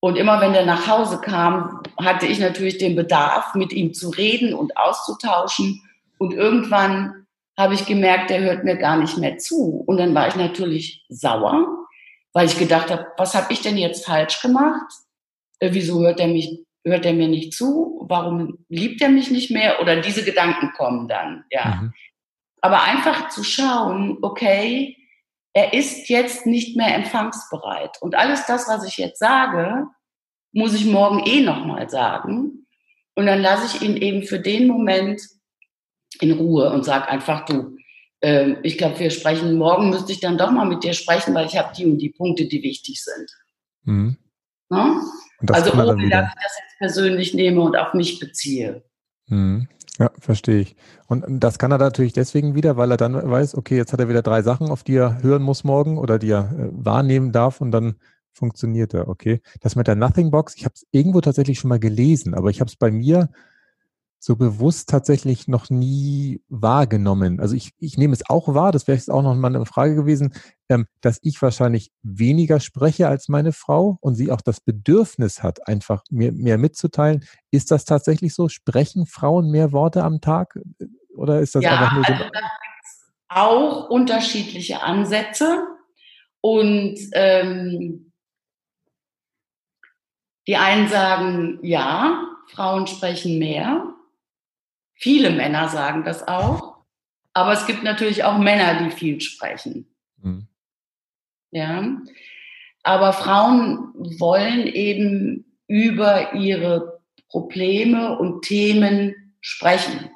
Und 0.00 0.16
immer 0.16 0.40
wenn 0.40 0.52
der 0.52 0.66
nach 0.66 0.86
Hause 0.86 1.20
kam, 1.20 1.82
hatte 1.96 2.26
ich 2.26 2.38
natürlich 2.38 2.78
den 2.78 2.96
Bedarf, 2.96 3.54
mit 3.54 3.72
ihm 3.72 3.94
zu 3.94 4.10
reden 4.10 4.52
und 4.52 4.76
auszutauschen. 4.76 5.82
Und 6.18 6.34
irgendwann 6.34 7.26
habe 7.56 7.74
ich 7.74 7.86
gemerkt, 7.86 8.30
der 8.30 8.40
hört 8.40 8.64
mir 8.64 8.76
gar 8.76 8.96
nicht 8.96 9.16
mehr 9.16 9.38
zu. 9.38 9.82
Und 9.86 9.96
dann 9.96 10.14
war 10.14 10.28
ich 10.28 10.36
natürlich 10.36 11.04
sauer, 11.08 11.87
weil 12.32 12.46
ich 12.46 12.58
gedacht 12.58 12.90
habe, 12.90 13.06
was 13.16 13.34
habe 13.34 13.52
ich 13.52 13.60
denn 13.62 13.76
jetzt 13.76 14.06
falsch 14.06 14.40
gemacht? 14.42 14.92
Äh, 15.60 15.70
wieso 15.72 16.00
hört 16.00 16.20
er 16.20 16.28
mich, 16.28 16.64
hört 16.84 17.04
er 17.04 17.12
mir 17.12 17.28
nicht 17.28 17.54
zu? 17.54 18.04
Warum 18.08 18.64
liebt 18.68 19.00
er 19.02 19.08
mich 19.08 19.30
nicht 19.30 19.50
mehr? 19.50 19.80
Oder 19.80 20.00
diese 20.00 20.24
Gedanken 20.24 20.72
kommen 20.76 21.08
dann, 21.08 21.44
ja. 21.50 21.80
Mhm. 21.80 21.92
Aber 22.60 22.82
einfach 22.82 23.28
zu 23.28 23.44
schauen, 23.44 24.18
okay, 24.22 24.96
er 25.52 25.72
ist 25.74 26.08
jetzt 26.08 26.46
nicht 26.46 26.76
mehr 26.76 26.94
empfangsbereit. 26.94 27.96
Und 28.00 28.14
alles 28.14 28.46
das, 28.46 28.68
was 28.68 28.86
ich 28.86 28.96
jetzt 28.96 29.18
sage, 29.18 29.86
muss 30.52 30.74
ich 30.74 30.84
morgen 30.84 31.24
eh 31.26 31.40
nochmal 31.40 31.88
sagen. 31.88 32.66
Und 33.14 33.26
dann 33.26 33.40
lasse 33.40 33.76
ich 33.76 33.82
ihn 33.82 33.96
eben 33.96 34.22
für 34.22 34.38
den 34.38 34.66
Moment 34.66 35.20
in 36.20 36.32
Ruhe 36.32 36.70
und 36.72 36.84
sage 36.84 37.08
einfach, 37.08 37.44
du, 37.44 37.76
äh, 38.20 38.54
ich 38.62 38.78
glaube, 38.78 38.98
wir 38.98 39.10
sprechen, 39.10 39.56
morgen 39.56 39.90
müsste 39.90 40.12
ich 40.12 40.20
dann 40.20 40.38
doch 40.38 40.50
mal 40.50 40.66
mit 40.66 40.84
dir 40.84 40.92
sprechen, 40.92 41.34
weil 41.34 41.46
ich 41.46 41.56
habe 41.56 41.72
die 41.76 41.86
und 41.86 41.98
die 41.98 42.10
Punkte, 42.10 42.46
die 42.46 42.62
wichtig 42.62 43.02
sind. 43.02 43.30
Mhm. 43.84 44.16
Also 44.70 45.72
ohne, 45.72 45.86
dass 45.86 45.96
ich 45.98 46.10
das 46.10 46.58
jetzt 46.58 46.78
persönlich 46.78 47.34
nehme 47.34 47.60
und 47.60 47.76
auf 47.76 47.94
mich 47.94 48.18
beziehe. 48.18 48.82
Mhm. 49.26 49.68
Ja, 49.98 50.10
verstehe 50.18 50.60
ich. 50.60 50.76
Und 51.08 51.24
das 51.26 51.58
kann 51.58 51.72
er 51.72 51.78
natürlich 51.78 52.12
deswegen 52.12 52.54
wieder, 52.54 52.76
weil 52.76 52.92
er 52.92 52.96
dann 52.96 53.14
weiß, 53.14 53.56
okay, 53.56 53.76
jetzt 53.76 53.92
hat 53.92 53.98
er 53.98 54.08
wieder 54.08 54.22
drei 54.22 54.42
Sachen, 54.42 54.70
auf 54.70 54.84
die 54.84 54.94
er 54.94 55.22
hören 55.22 55.42
muss 55.42 55.64
morgen 55.64 55.98
oder 55.98 56.20
die 56.20 56.30
er 56.30 56.52
äh, 56.52 56.68
wahrnehmen 56.70 57.32
darf 57.32 57.60
und 57.60 57.72
dann 57.72 57.96
funktioniert 58.32 58.94
er, 58.94 59.08
okay. 59.08 59.40
Das 59.60 59.74
mit 59.74 59.88
der 59.88 59.96
Nothing 59.96 60.30
Box, 60.30 60.54
ich 60.56 60.64
habe 60.64 60.74
es 60.74 60.86
irgendwo 60.92 61.20
tatsächlich 61.20 61.58
schon 61.58 61.68
mal 61.68 61.80
gelesen, 61.80 62.34
aber 62.34 62.50
ich 62.50 62.60
habe 62.60 62.68
es 62.68 62.76
bei 62.76 62.92
mir 62.92 63.30
so 64.20 64.36
bewusst 64.36 64.88
tatsächlich 64.88 65.46
noch 65.46 65.70
nie 65.70 66.42
wahrgenommen. 66.48 67.40
Also 67.40 67.54
ich, 67.54 67.70
ich 67.78 67.96
nehme 67.96 68.14
es 68.14 68.28
auch 68.28 68.52
wahr, 68.52 68.72
das 68.72 68.88
wäre 68.88 68.96
jetzt 68.96 69.10
auch 69.10 69.22
noch 69.22 69.34
mal 69.36 69.54
eine 69.54 69.64
Frage 69.64 69.94
gewesen, 69.94 70.34
ähm, 70.68 70.86
dass 71.00 71.20
ich 71.22 71.40
wahrscheinlich 71.40 71.92
weniger 72.02 72.58
spreche 72.58 73.08
als 73.08 73.28
meine 73.28 73.52
Frau 73.52 73.98
und 74.00 74.16
sie 74.16 74.32
auch 74.32 74.40
das 74.40 74.60
Bedürfnis 74.60 75.42
hat, 75.42 75.68
einfach 75.68 76.02
mir 76.10 76.32
mehr 76.32 76.58
mitzuteilen. 76.58 77.24
Ist 77.52 77.70
das 77.70 77.84
tatsächlich 77.84 78.34
so? 78.34 78.48
Sprechen 78.48 79.06
Frauen 79.06 79.50
mehr 79.50 79.72
Worte 79.72 80.02
am 80.02 80.20
Tag? 80.20 80.58
Oder 81.14 81.40
ist 81.40 81.54
das 81.54 81.62
ja, 81.62 81.78
einfach 81.78 81.94
nur 81.94 82.04
so? 82.04 82.12
Also 82.12 82.24
auch 83.28 83.90
unterschiedliche 83.90 84.82
Ansätze 84.82 85.64
und 86.40 86.96
ähm, 87.12 88.12
die 90.48 90.56
einen 90.56 90.88
sagen, 90.88 91.58
ja, 91.62 92.24
Frauen 92.48 92.86
sprechen 92.86 93.38
mehr 93.38 93.94
Viele 94.98 95.30
Männer 95.30 95.68
sagen 95.68 96.04
das 96.04 96.26
auch. 96.26 96.78
Aber 97.32 97.52
es 97.52 97.66
gibt 97.66 97.84
natürlich 97.84 98.24
auch 98.24 98.36
Männer, 98.36 98.82
die 98.82 98.90
viel 98.90 99.20
sprechen. 99.20 99.86
Mhm. 100.20 100.48
Ja. 101.52 101.84
Aber 102.82 103.12
Frauen 103.12 103.92
wollen 104.18 104.66
eben 104.66 105.44
über 105.68 106.34
ihre 106.34 107.00
Probleme 107.28 108.18
und 108.18 108.42
Themen 108.42 109.34
sprechen. 109.40 110.10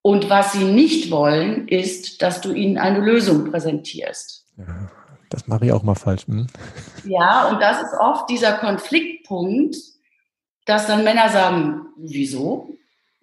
Und 0.00 0.30
was 0.30 0.52
sie 0.52 0.64
nicht 0.64 1.10
wollen, 1.10 1.68
ist, 1.68 2.22
dass 2.22 2.40
du 2.40 2.52
ihnen 2.52 2.78
eine 2.78 3.00
Lösung 3.00 3.50
präsentierst. 3.50 4.46
Ja, 4.56 4.90
das 5.28 5.46
mache 5.46 5.66
ich 5.66 5.72
auch 5.72 5.82
mal 5.82 5.94
falsch. 5.94 6.26
Hm? 6.26 6.46
Ja, 7.04 7.48
und 7.48 7.60
das 7.60 7.82
ist 7.82 7.92
oft 7.98 8.30
dieser 8.30 8.54
Konfliktpunkt, 8.54 9.76
dass 10.64 10.86
dann 10.86 11.04
Männer 11.04 11.28
sagen, 11.28 11.88
wieso? 11.98 12.77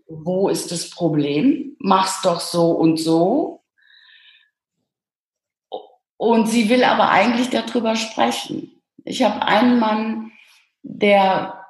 Wo 0.08 0.50
ist 0.50 0.72
das 0.72 0.90
Problem? 0.90 1.76
Mach's 1.80 2.22
doch 2.22 2.40
so 2.40 2.72
und 2.72 2.98
so. 2.98 3.64
Und 6.18 6.48
sie 6.48 6.70
will 6.70 6.84
aber 6.84 7.10
eigentlich 7.10 7.50
darüber 7.50 7.96
sprechen. 7.96 8.82
Ich 9.04 9.22
habe 9.24 9.42
einen 9.46 9.80
Mann, 9.80 10.32
der, 10.82 11.66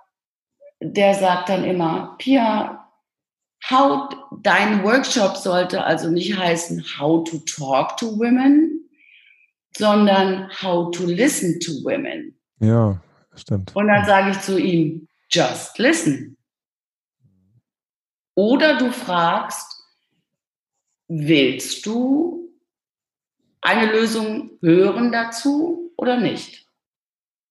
der 0.80 1.14
sagt 1.16 1.50
dann 1.50 1.64
immer, 1.64 2.16
Pia, 2.18 2.86
how, 3.70 4.10
dein 4.42 4.84
Workshop 4.84 5.38
sollte 5.38 5.84
also 5.84 6.10
nicht 6.10 6.38
heißen, 6.38 6.84
how 7.00 7.24
to 7.24 7.38
talk 7.40 7.98
to 7.98 8.18
women, 8.18 8.88
sondern 9.76 10.50
how 10.62 10.92
to 10.92 11.06
listen 11.06 11.60
to 11.60 11.72
women. 11.84 12.38
Ja, 12.60 13.02
stimmt. 13.36 13.76
Und 13.76 13.88
dann 13.88 14.06
sage 14.06 14.32
ich 14.32 14.40
zu 14.42 14.60
ihm, 14.60 15.08
just 15.30 15.78
listen. 15.80 16.38
Oder 18.36 18.78
du 18.78 18.92
fragst, 18.92 19.82
willst 21.08 21.86
du 21.86 22.54
eine 23.62 23.92
Lösung 23.92 24.52
hören 24.62 25.12
dazu 25.12 25.94
oder 25.98 26.18
nicht? 26.18 26.68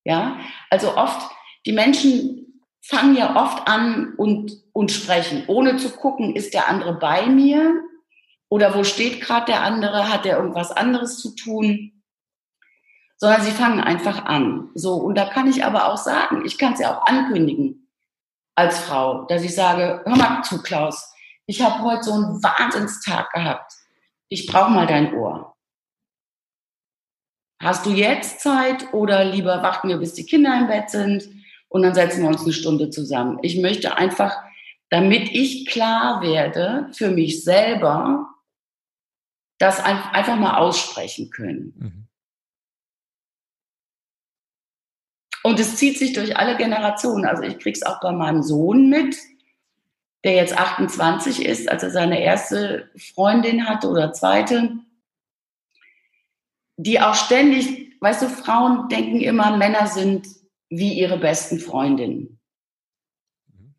Ja, 0.05 0.39
also 0.69 0.97
oft, 0.97 1.31
die 1.65 1.73
Menschen 1.73 2.63
fangen 2.83 3.17
ja 3.17 3.35
oft 3.35 3.67
an 3.67 4.15
und, 4.17 4.53
und 4.75 4.93
sprechen, 4.93 5.45
ohne 5.47 5.79
zu 5.79 5.91
gucken, 5.91 6.37
ist 6.37 6.53
der 6.53 6.69
andere 6.69 6.99
bei 6.99 7.27
mir? 7.27 7.83
Oder 8.51 8.75
wo 8.75 8.85
steht 8.85 9.23
gerade 9.23 9.47
der 9.47 9.63
andere, 9.63 10.13
hat 10.13 10.27
er 10.27 10.37
irgendwas 10.37 10.71
anderes 10.71 11.17
zu 11.17 11.35
tun, 11.35 12.03
sondern 13.17 13.41
sie 13.41 13.51
fangen 13.51 13.81
einfach 13.81 14.27
an. 14.27 14.69
So, 14.75 14.97
und 14.97 15.15
da 15.15 15.25
kann 15.25 15.49
ich 15.49 15.65
aber 15.65 15.91
auch 15.91 15.97
sagen, 15.97 16.45
ich 16.45 16.59
kann 16.59 16.75
es 16.75 16.81
ja 16.81 16.95
auch 16.95 17.07
ankündigen 17.07 17.84
als 18.55 18.79
Frau, 18.81 19.25
dass 19.27 19.43
ich 19.43 19.55
sage, 19.55 20.03
hör 20.05 20.17
mal 20.17 20.43
zu, 20.43 20.63
Klaus, 20.63 21.13
ich 21.47 21.61
habe 21.61 21.83
heute 21.83 22.05
so 22.05 22.13
einen 22.13 22.43
Wahnsinnstag 22.43 23.31
gehabt. 23.33 23.73
Ich 24.29 24.47
brauche 24.47 24.71
mal 24.71 24.87
dein 24.87 25.15
Ohr. 25.15 25.55
Hast 27.63 27.87
du 27.87 27.91
jetzt 27.91 28.41
Zeit 28.41 28.93
oder 28.93 29.25
lieber 29.25 29.63
warten 29.63 29.89
wir, 29.89 29.99
bis 29.99 30.15
die 30.15 30.27
Kinder 30.27 30.59
im 30.59 30.67
Bett 30.67 30.91
sind 30.91 31.29
und 31.69 31.83
dann 31.83 31.95
setzen 31.95 32.23
wir 32.23 32.29
uns 32.29 32.43
eine 32.43 32.53
Stunde 32.53 32.91
zusammen. 32.91 33.39
Ich 33.43 33.59
möchte 33.59 33.97
einfach, 33.97 34.37
damit 34.91 35.31
ich 35.31 35.67
klar 35.67 36.23
werde 36.23 36.91
für 36.93 37.11
mich 37.11 37.43
selber, 37.43 38.29
das 39.59 39.81
einfach 39.83 40.37
mal 40.37 40.59
aussprechen 40.59 41.31
können. 41.31 41.75
Mhm. 41.77 42.09
Und 45.45 45.61
es 45.61 45.77
zieht 45.77 45.99
sich 45.99 46.15
durch 46.15 46.37
alle 46.37 46.57
Generationen. 46.57 47.25
Also 47.25 47.45
ich 47.45 47.61
kriege 47.61 47.79
es 47.79 47.87
auch 47.87 48.01
bei 48.01 48.11
meinem 48.11 48.43
Sohn 48.43 48.89
mit, 48.89 49.17
der 50.25 50.33
jetzt 50.33 50.59
28 50.59 51.45
ist, 51.45 51.69
als 51.69 51.85
er 51.85 51.91
seine 51.91 52.21
erste 52.21 52.91
Freundin 52.97 53.69
hatte 53.69 53.89
oder 53.89 54.13
zweite 54.13 54.73
die 56.77 57.01
auch 57.01 57.15
ständig, 57.15 57.93
weißt 58.01 58.23
du, 58.23 58.29
Frauen 58.29 58.89
denken 58.89 59.21
immer, 59.21 59.57
Männer 59.57 59.87
sind 59.87 60.27
wie 60.69 60.93
ihre 60.95 61.19
besten 61.19 61.59
Freundinnen. 61.59 62.41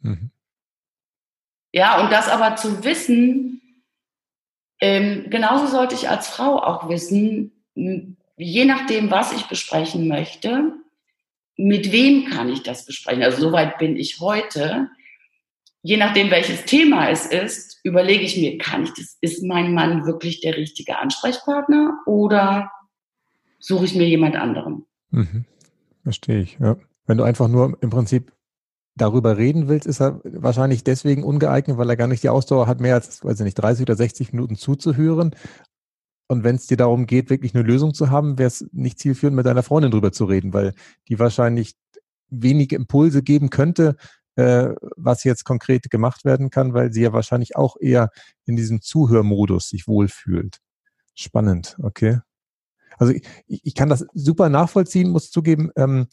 Mhm. 0.00 0.30
Ja, 1.72 2.02
und 2.02 2.12
das 2.12 2.28
aber 2.28 2.56
zu 2.56 2.84
wissen, 2.84 3.62
ähm, 4.80 5.30
genauso 5.30 5.68
sollte 5.68 5.94
ich 5.94 6.08
als 6.08 6.28
Frau 6.28 6.58
auch 6.58 6.88
wissen, 6.88 7.52
je 8.36 8.64
nachdem, 8.64 9.10
was 9.10 9.32
ich 9.32 9.44
besprechen 9.46 10.08
möchte, 10.08 10.72
mit 11.56 11.92
wem 11.92 12.26
kann 12.30 12.48
ich 12.48 12.62
das 12.62 12.84
besprechen? 12.84 13.22
Also 13.22 13.40
soweit 13.40 13.78
bin 13.78 13.96
ich 13.96 14.20
heute, 14.20 14.88
je 15.82 15.96
nachdem, 15.96 16.30
welches 16.30 16.64
Thema 16.64 17.10
es 17.10 17.26
ist, 17.26 17.80
überlege 17.84 18.24
ich 18.24 18.36
mir, 18.36 18.58
kann 18.58 18.84
ich 18.84 18.90
das, 18.94 19.16
ist 19.20 19.42
mein 19.42 19.74
Mann 19.74 20.06
wirklich 20.06 20.40
der 20.40 20.56
richtige 20.56 20.98
Ansprechpartner 20.98 21.98
oder 22.06 22.70
suche 23.58 23.84
ich 23.84 23.94
mir 23.94 24.08
jemand 24.08 24.36
anderen? 24.36 24.86
Mhm. 25.10 25.44
Verstehe 26.02 26.40
ich, 26.40 26.58
ja. 26.58 26.76
Wenn 27.06 27.18
du 27.18 27.24
einfach 27.24 27.48
nur 27.48 27.76
im 27.80 27.90
Prinzip 27.90 28.32
darüber 28.94 29.36
reden 29.36 29.68
willst, 29.68 29.86
ist 29.86 30.00
er 30.00 30.20
wahrscheinlich 30.24 30.84
deswegen 30.84 31.24
ungeeignet, 31.24 31.78
weil 31.78 31.90
er 31.90 31.96
gar 31.96 32.06
nicht 32.06 32.22
die 32.22 32.28
Ausdauer 32.28 32.66
hat, 32.66 32.80
mehr 32.80 32.94
als, 32.94 33.24
weiß 33.24 33.40
ich 33.40 33.44
nicht, 33.44 33.54
30 33.54 33.82
oder 33.82 33.96
60 33.96 34.32
Minuten 34.32 34.56
zuzuhören. 34.56 35.34
Und 36.28 36.44
wenn 36.44 36.56
es 36.56 36.66
dir 36.66 36.76
darum 36.76 37.06
geht, 37.06 37.30
wirklich 37.30 37.54
eine 37.54 37.64
Lösung 37.64 37.94
zu 37.94 38.10
haben, 38.10 38.38
wäre 38.38 38.48
es 38.48 38.66
nicht 38.72 38.98
zielführend, 38.98 39.36
mit 39.36 39.46
deiner 39.46 39.62
Freundin 39.62 39.90
drüber 39.90 40.12
zu 40.12 40.24
reden, 40.24 40.52
weil 40.52 40.74
die 41.08 41.18
wahrscheinlich 41.18 41.74
wenige 42.30 42.76
Impulse 42.76 43.22
geben 43.22 43.50
könnte, 43.50 43.96
äh, 44.36 44.70
was 44.96 45.24
jetzt 45.24 45.44
konkret 45.44 45.90
gemacht 45.90 46.24
werden 46.24 46.50
kann, 46.50 46.72
weil 46.72 46.92
sie 46.92 47.02
ja 47.02 47.12
wahrscheinlich 47.12 47.56
auch 47.56 47.76
eher 47.78 48.10
in 48.46 48.56
diesem 48.56 48.80
Zuhörmodus 48.80 49.68
sich 49.68 49.86
wohlfühlt. 49.86 50.58
Spannend, 51.14 51.76
okay. 51.82 52.20
Also 52.98 53.12
ich, 53.12 53.24
ich 53.46 53.74
kann 53.74 53.88
das 53.88 54.06
super 54.14 54.48
nachvollziehen, 54.48 55.10
muss 55.10 55.30
zugeben, 55.30 55.70
ähm, 55.76 56.06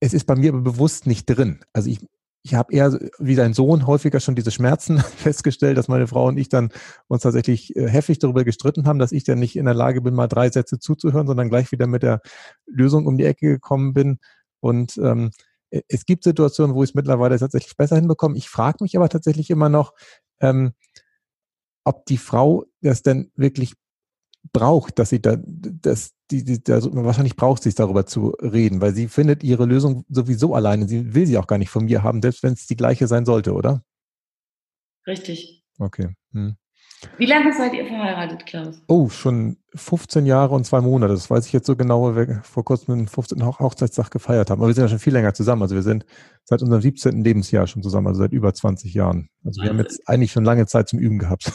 es 0.00 0.14
ist 0.14 0.26
bei 0.26 0.36
mir 0.36 0.52
aber 0.52 0.62
bewusst 0.62 1.06
nicht 1.06 1.26
drin. 1.26 1.60
Also 1.72 1.90
ich, 1.90 2.00
ich 2.48 2.54
habe 2.54 2.72
eher 2.72 2.98
wie 3.18 3.34
dein 3.34 3.52
Sohn 3.52 3.86
häufiger 3.86 4.20
schon 4.20 4.34
diese 4.34 4.50
Schmerzen 4.50 4.98
festgestellt, 5.16 5.76
dass 5.76 5.88
meine 5.88 6.06
Frau 6.06 6.28
und 6.28 6.38
ich 6.38 6.48
dann 6.48 6.70
uns 7.06 7.22
tatsächlich 7.22 7.76
äh, 7.76 7.88
heftig 7.88 8.20
darüber 8.20 8.42
gestritten 8.42 8.86
haben, 8.86 8.98
dass 8.98 9.12
ich 9.12 9.24
dann 9.24 9.38
nicht 9.38 9.54
in 9.56 9.66
der 9.66 9.74
Lage 9.74 10.00
bin, 10.00 10.14
mal 10.14 10.28
drei 10.28 10.48
Sätze 10.48 10.78
zuzuhören, 10.78 11.26
sondern 11.26 11.50
gleich 11.50 11.70
wieder 11.72 11.86
mit 11.86 12.02
der 12.02 12.22
Lösung 12.66 13.06
um 13.06 13.18
die 13.18 13.26
Ecke 13.26 13.48
gekommen 13.48 13.92
bin. 13.92 14.18
Und 14.60 14.96
ähm, 14.96 15.30
äh, 15.68 15.82
es 15.88 16.06
gibt 16.06 16.24
Situationen, 16.24 16.74
wo 16.74 16.82
ich 16.82 16.90
es 16.90 16.94
mittlerweile 16.94 17.38
tatsächlich 17.38 17.76
besser 17.76 17.96
hinbekomme. 17.96 18.38
Ich 18.38 18.48
frage 18.48 18.78
mich 18.80 18.96
aber 18.96 19.10
tatsächlich 19.10 19.50
immer 19.50 19.68
noch, 19.68 19.92
ähm, 20.40 20.72
ob 21.84 22.06
die 22.06 22.18
Frau 22.18 22.64
das 22.80 23.02
denn 23.02 23.30
wirklich 23.36 23.74
braucht, 24.52 24.98
dass 24.98 25.10
sie 25.10 25.20
da, 25.20 25.36
dass 25.36 26.12
die, 26.30 26.44
die 26.44 26.62
da, 26.62 26.80
wahrscheinlich 26.82 27.36
braucht 27.36 27.62
sie 27.62 27.68
es 27.68 27.74
darüber 27.74 28.06
zu 28.06 28.30
reden, 28.40 28.80
weil 28.80 28.94
sie 28.94 29.08
findet 29.08 29.42
ihre 29.42 29.66
Lösung 29.66 30.04
sowieso 30.08 30.54
alleine. 30.54 30.88
Sie 30.88 31.14
will 31.14 31.26
sie 31.26 31.38
auch 31.38 31.46
gar 31.46 31.58
nicht 31.58 31.70
von 31.70 31.84
mir 31.84 32.02
haben, 32.02 32.22
selbst 32.22 32.42
wenn 32.42 32.52
es 32.52 32.66
die 32.66 32.76
gleiche 32.76 33.06
sein 33.06 33.24
sollte, 33.24 33.52
oder? 33.52 33.82
Richtig. 35.06 35.64
Okay. 35.78 36.14
Hm. 36.32 36.56
Wie 37.16 37.26
lange 37.26 37.54
seid 37.54 37.74
ihr 37.74 37.86
verheiratet, 37.86 38.44
Klaus? 38.44 38.82
Oh, 38.88 39.08
schon 39.08 39.56
15 39.74 40.26
Jahre 40.26 40.54
und 40.54 40.64
zwei 40.64 40.80
Monate. 40.80 41.12
Das 41.12 41.30
weiß 41.30 41.46
ich 41.46 41.52
jetzt 41.52 41.66
so 41.66 41.76
genau, 41.76 42.02
weil 42.02 42.28
wir 42.28 42.42
vor 42.42 42.64
kurzem 42.64 42.96
den 42.96 43.08
15. 43.08 43.44
Hochzeitstag 43.44 44.10
gefeiert 44.10 44.50
haben. 44.50 44.60
Aber 44.60 44.68
wir 44.68 44.74
sind 44.74 44.84
ja 44.84 44.88
schon 44.88 44.98
viel 44.98 45.12
länger 45.12 45.32
zusammen. 45.32 45.62
Also 45.62 45.76
wir 45.76 45.82
sind 45.82 46.04
seit 46.44 46.60
unserem 46.60 46.82
17. 46.82 47.22
Lebensjahr 47.22 47.68
schon 47.68 47.82
zusammen, 47.84 48.08
also 48.08 48.22
seit 48.22 48.32
über 48.32 48.52
20 48.52 48.92
Jahren. 48.94 49.28
Also 49.44 49.62
wir 49.62 49.70
haben 49.70 49.78
jetzt 49.78 50.08
eigentlich 50.08 50.32
schon 50.32 50.44
lange 50.44 50.66
Zeit 50.66 50.88
zum 50.88 50.98
Üben 50.98 51.18
gehabt. 51.18 51.52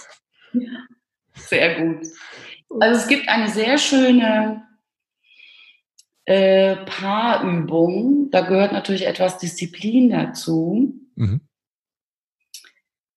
Ja, 0.54 0.70
sehr 1.36 1.82
gut. 1.82 2.08
Also 2.80 3.00
es 3.00 3.08
gibt 3.08 3.30
eine 3.30 3.50
sehr 3.50 3.78
schöne 3.78 4.68
äh, 6.26 6.78
Paarübung. 6.86 8.30
Da 8.32 8.42
gehört 8.42 8.72
natürlich 8.72 9.06
etwas 9.06 9.38
Disziplin 9.38 10.10
dazu. 10.10 10.94
Mhm. 11.16 11.42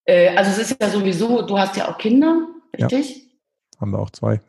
Äh, 0.05 0.37
also 0.37 0.51
es 0.51 0.71
ist 0.71 0.81
ja 0.81 0.89
sowieso, 0.89 1.43
du 1.43 1.59
hast 1.59 1.77
ja 1.77 1.89
auch 1.89 1.99
Kinder, 1.99 2.49
richtig? 2.77 3.17
Ja, 3.17 3.81
haben 3.81 3.93
wir 3.93 3.99
auch 3.99 4.11
zwei. 4.11 4.41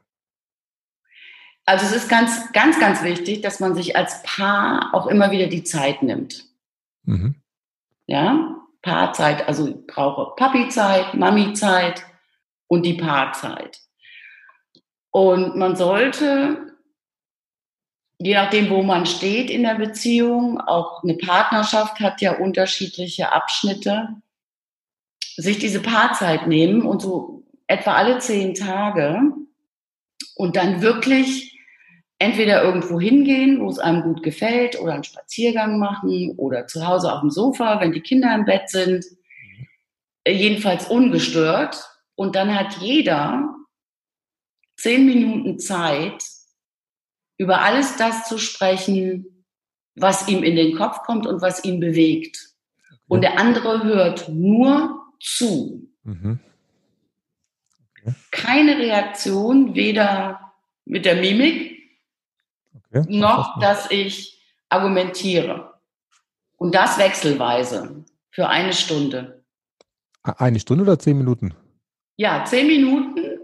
Also 1.65 1.85
es 1.85 2.03
ist 2.03 2.09
ganz, 2.09 2.51
ganz, 2.53 2.79
ganz 2.79 3.03
wichtig, 3.03 3.41
dass 3.41 3.59
man 3.59 3.75
sich 3.75 3.97
als 3.97 4.23
Paar 4.23 4.93
auch 4.93 5.07
immer 5.07 5.31
wieder 5.31 5.47
die 5.47 5.63
Zeit 5.63 6.01
nimmt. 6.01 6.45
Mhm. 7.03 7.35
Ja, 8.05 8.55
Paarzeit, 8.81 9.47
also 9.47 9.67
ich 9.67 9.87
brauche 9.87 10.33
Papi-Zeit, 10.35 11.13
Mami-Zeit 11.13 12.05
und 12.67 12.85
die 12.85 12.95
Paarzeit. 12.95 13.79
Und 15.11 15.55
man 15.55 15.75
sollte 15.75 16.67
je 18.19 18.33
nachdem, 18.33 18.69
wo 18.69 18.81
man 18.83 19.05
steht 19.05 19.49
in 19.49 19.63
der 19.63 19.75
Beziehung, 19.75 20.59
auch 20.59 21.03
eine 21.03 21.15
Partnerschaft 21.15 21.99
hat 21.99 22.21
ja 22.21 22.37
unterschiedliche 22.37 23.31
Abschnitte, 23.31 24.09
sich 25.35 25.59
diese 25.59 25.81
Paarzeit 25.81 26.47
nehmen 26.47 26.81
und 26.81 27.01
so 27.01 27.43
etwa 27.67 27.93
alle 27.93 28.17
zehn 28.19 28.55
Tage 28.55 29.21
und 30.35 30.55
dann 30.55 30.81
wirklich 30.81 31.59
entweder 32.19 32.63
irgendwo 32.63 32.99
hingehen, 32.99 33.61
wo 33.61 33.69
es 33.69 33.77
einem 33.77 34.01
gut 34.01 34.23
gefällt, 34.23 34.79
oder 34.81 34.93
einen 34.93 35.03
Spaziergang 35.03 35.77
machen 35.77 36.33
oder 36.37 36.65
zu 36.65 36.87
Hause 36.87 37.13
auf 37.13 37.19
dem 37.21 37.29
Sofa, 37.29 37.79
wenn 37.79 37.91
die 37.91 38.01
Kinder 38.01 38.33
im 38.33 38.45
Bett 38.45 38.69
sind, 38.69 39.05
jedenfalls 40.27 40.87
ungestört. 40.87 41.87
Und 42.17 42.35
dann 42.35 42.55
hat 42.55 42.79
jeder 42.79 43.55
zehn 44.75 45.05
Minuten 45.05 45.59
Zeit, 45.59 46.23
über 47.37 47.61
alles 47.61 47.95
das 47.95 48.27
zu 48.27 48.39
sprechen, 48.39 49.45
was 49.95 50.27
ihm 50.27 50.41
in 50.41 50.55
den 50.55 50.75
Kopf 50.75 51.03
kommt 51.03 51.27
und 51.27 51.43
was 51.43 51.63
ihn 51.63 51.79
bewegt. 51.79 52.55
Und 53.07 53.21
der 53.21 53.39
andere 53.39 53.83
hört 53.83 54.29
nur 54.29 54.99
zu. 55.19 55.87
Mhm. 56.03 56.39
Okay. 58.01 58.15
Keine 58.31 58.79
Reaktion, 58.79 59.75
weder 59.75 60.53
mit 60.85 61.05
der 61.05 61.17
Mimik 61.17 61.77
okay. 62.73 63.05
noch, 63.09 63.59
dass 63.59 63.91
ich 63.91 64.43
argumentiere. 64.69 65.79
Und 66.55 66.73
das 66.73 66.97
wechselweise 66.97 68.05
für 68.31 68.49
eine 68.49 68.73
Stunde. 68.73 69.43
Eine 70.23 70.59
Stunde 70.59 70.83
oder 70.83 70.97
zehn 70.97 71.19
Minuten? 71.19 71.53
Ja, 72.17 72.43
zehn 72.45 72.67
Minuten. 72.67 73.39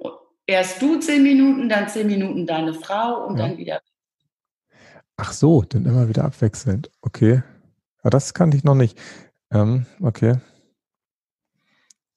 Erst 0.45 0.81
du 0.81 0.99
zehn 0.99 1.23
Minuten, 1.23 1.69
dann 1.69 1.88
zehn 1.88 2.07
Minuten 2.07 2.45
deine 2.45 2.73
Frau 2.73 3.27
und 3.27 3.38
ja. 3.38 3.47
dann 3.47 3.57
wieder. 3.57 3.81
Ach 5.15 5.31
so, 5.31 5.62
dann 5.62 5.86
immer 5.86 6.09
wieder 6.09 6.25
abwechselnd. 6.25 6.91
Okay. 7.01 7.43
Ja, 8.03 8.09
das 8.09 8.33
kannte 8.33 8.57
ich 8.57 8.63
noch 8.63 8.75
nicht. 8.75 8.99
Ähm, 9.51 9.86
okay. 10.01 10.39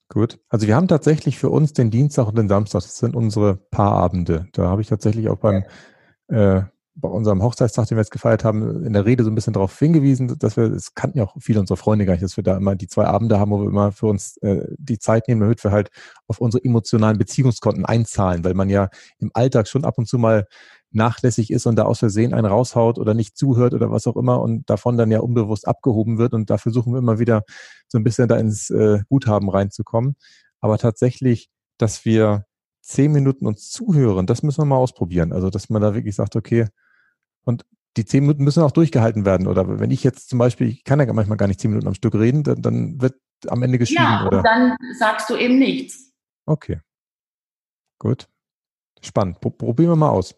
Gut. 0.08 0.38
Also 0.48 0.66
wir 0.66 0.76
haben 0.76 0.88
tatsächlich 0.88 1.38
für 1.38 1.50
uns 1.50 1.72
den 1.72 1.90
Dienstag 1.90 2.26
und 2.26 2.38
den 2.38 2.48
Samstag, 2.48 2.80
das 2.80 2.96
sind 2.96 3.14
unsere 3.14 3.56
Paarabende. 3.56 4.48
Da 4.52 4.68
habe 4.68 4.80
ich 4.80 4.88
tatsächlich 4.88 5.28
auch 5.28 5.38
beim 5.38 5.64
äh, 6.28 6.62
bei 6.98 7.09
unserem 7.09 7.42
Hochzeitstag, 7.42 7.87
den 7.87 7.96
wir 7.96 8.02
jetzt 8.02 8.11
gefeiert 8.11 8.42
haben, 8.42 8.85
in 8.85 8.94
der 8.94 9.04
Rede 9.04 9.22
so 9.22 9.30
ein 9.30 9.35
bisschen 9.35 9.52
darauf 9.52 9.78
hingewiesen, 9.78 10.38
dass 10.38 10.56
wir, 10.56 10.64
es 10.64 10.94
kannten 10.94 11.18
ja 11.18 11.24
auch 11.24 11.37
viele 11.38 11.61
unserer 11.61 11.76
Freunde 11.76 12.06
gar 12.06 12.14
nicht, 12.14 12.24
dass 12.24 12.38
wir 12.38 12.44
da 12.44 12.56
immer 12.56 12.74
die 12.74 12.88
zwei 12.88 13.04
Abende 13.04 13.38
haben, 13.38 13.50
wo 13.50 13.61
wir 13.61 13.68
immer 13.68 13.92
für 13.92 14.06
uns 14.06 14.38
äh, 14.38 14.66
die 14.78 14.98
Zeit 14.98 15.28
nehmen, 15.28 15.42
damit 15.42 15.62
wir 15.62 15.72
halt 15.72 15.90
auf 16.26 16.40
unsere 16.40 16.64
emotionalen 16.64 17.18
Beziehungskonten 17.18 17.85
einzahlen, 17.85 18.44
weil 18.44 18.54
man 18.54 18.70
ja 18.70 18.88
im 19.18 19.30
Alltag 19.35 19.68
schon 19.68 19.85
ab 19.85 19.98
und 19.98 20.09
zu 20.09 20.16
mal 20.18 20.46
nachlässig 20.90 21.50
ist 21.50 21.66
und 21.66 21.76
da 21.76 21.85
aus 21.85 21.98
Versehen 21.98 22.32
einen 22.32 22.46
raushaut 22.46 22.98
oder 22.98 23.12
nicht 23.12 23.37
zuhört 23.37 23.74
oder 23.74 23.90
was 23.90 24.06
auch 24.06 24.16
immer 24.16 24.40
und 24.40 24.68
davon 24.70 24.96
dann 24.96 25.11
ja 25.11 25.20
unbewusst 25.20 25.68
abgehoben 25.68 26.16
wird 26.16 26.32
und 26.32 26.48
da 26.48 26.56
versuchen 26.56 26.94
wir 26.94 26.98
immer 26.98 27.18
wieder 27.18 27.42
so 27.88 27.98
ein 27.98 28.04
bisschen 28.04 28.28
da 28.28 28.37
ins 28.37 28.70
äh, 28.70 29.00
Guthaben 29.09 29.50
reinzukommen. 29.50 30.16
Aber 30.61 30.78
tatsächlich, 30.78 31.50
dass 31.76 32.06
wir 32.06 32.46
zehn 32.80 33.12
Minuten 33.12 33.46
uns 33.46 33.68
zuhören, 33.70 34.26
das 34.26 34.42
müssen 34.42 34.62
wir 34.62 34.64
mal 34.64 34.76
ausprobieren. 34.76 35.32
Also, 35.32 35.50
dass 35.50 35.68
man 35.68 35.82
da 35.82 35.94
wirklich 35.94 36.14
sagt, 36.14 36.37
okay, 36.37 36.66
und 37.46 37.64
die 37.96 38.04
zehn 38.04 38.24
Minuten 38.24 38.44
müssen 38.44 38.62
auch 38.62 38.72
durchgehalten 38.72 39.24
werden. 39.24 39.46
Oder 39.46 39.80
wenn 39.80 39.90
ich 39.90 40.04
jetzt 40.04 40.28
zum 40.28 40.38
Beispiel, 40.38 40.68
ich 40.68 40.85
kann 40.85 41.00
ja 41.00 41.11
manchmal 41.12 41.38
gar 41.38 41.46
nicht 41.46 41.61
zehn 41.61 41.70
Minuten 41.70 41.88
am 41.88 41.94
Stück 41.94 42.14
reden, 42.14 42.42
dann, 42.42 42.61
dann 42.61 43.00
wird 43.00 43.14
am 43.48 43.62
Ende 43.62 43.78
geschrieben. 43.78 44.02
Ja, 44.02 44.26
oder? 44.26 44.38
und 44.38 44.44
dann 44.44 44.76
sagst 44.98 45.30
du 45.30 45.37
eben 45.37 45.59
nichts. 45.59 46.12
Okay. 46.44 46.80
Gut. 47.98 48.28
Spannend. 49.02 49.40
Probieren 49.40 49.90
wir 49.90 49.96
mal 49.96 50.11
aus. 50.11 50.35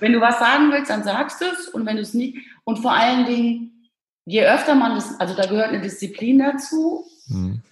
Wenn 0.00 0.12
du 0.12 0.20
was 0.20 0.38
sagen 0.38 0.70
willst, 0.70 0.90
dann 0.90 1.02
sagst 1.02 1.40
du 1.40 1.46
es. 1.46 1.68
Und 1.68 1.86
wenn 1.86 1.96
du 1.96 2.02
es 2.02 2.14
nicht, 2.14 2.36
und 2.64 2.78
vor 2.78 2.92
allen 2.92 3.26
Dingen, 3.26 3.90
je 4.26 4.44
öfter 4.44 4.74
man 4.74 4.94
das, 4.94 5.18
also 5.18 5.34
da 5.34 5.46
gehört 5.46 5.70
eine 5.70 5.80
Disziplin 5.80 6.38
dazu. 6.38 7.04
Hm. 7.26 7.62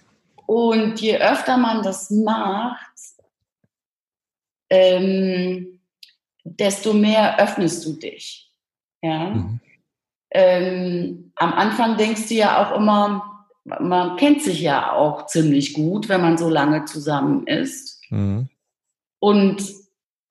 Und 0.47 0.99
je 0.99 1.17
öfter 1.17 1.57
man 1.57 1.83
das 1.83 2.09
macht, 2.09 2.91
ähm, 4.69 5.79
desto 6.43 6.93
mehr 6.93 7.39
öffnest 7.39 7.85
du 7.85 7.93
dich. 7.93 8.50
Ja. 9.01 9.29
Mhm. 9.29 9.59
Ähm, 10.31 11.31
am 11.35 11.53
Anfang 11.53 11.97
denkst 11.97 12.27
du 12.29 12.35
ja 12.35 12.63
auch 12.63 12.77
immer, 12.77 13.45
man 13.63 14.15
kennt 14.17 14.41
sich 14.41 14.61
ja 14.61 14.93
auch 14.93 15.25
ziemlich 15.27 15.73
gut, 15.73 16.09
wenn 16.09 16.21
man 16.21 16.37
so 16.37 16.49
lange 16.49 16.85
zusammen 16.85 17.45
ist. 17.47 18.01
Mhm. 18.09 18.49
Und 19.19 19.63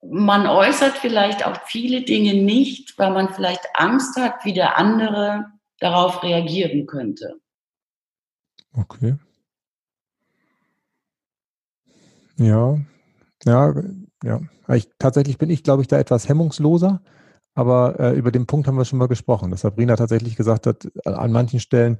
man 0.01 0.47
äußert 0.47 0.97
vielleicht 0.97 1.45
auch 1.45 1.57
viele 1.65 2.01
Dinge 2.01 2.33
nicht, 2.33 2.97
weil 2.97 3.11
man 3.11 3.29
vielleicht 3.33 3.67
Angst 3.75 4.17
hat, 4.17 4.43
wie 4.43 4.53
der 4.53 4.77
andere 4.77 5.45
darauf 5.79 6.23
reagieren 6.23 6.87
könnte. 6.87 7.39
Okay. 8.73 9.15
Ja, 12.37 12.77
ja, 13.45 13.73
ja. 14.23 14.41
Ich, 14.73 14.89
tatsächlich 14.97 15.37
bin 15.37 15.49
ich, 15.49 15.63
glaube 15.63 15.81
ich, 15.81 15.87
da 15.87 15.99
etwas 15.99 16.27
hemmungsloser. 16.27 17.01
Aber 17.53 17.99
äh, 17.99 18.13
über 18.13 18.31
den 18.31 18.45
Punkt 18.45 18.67
haben 18.67 18.77
wir 18.77 18.85
schon 18.85 18.99
mal 18.99 19.07
gesprochen, 19.07 19.51
dass 19.51 19.61
Sabrina 19.61 19.95
tatsächlich 19.95 20.35
gesagt 20.35 20.67
hat, 20.67 20.87
an 21.05 21.31
manchen 21.31 21.59
Stellen, 21.59 21.97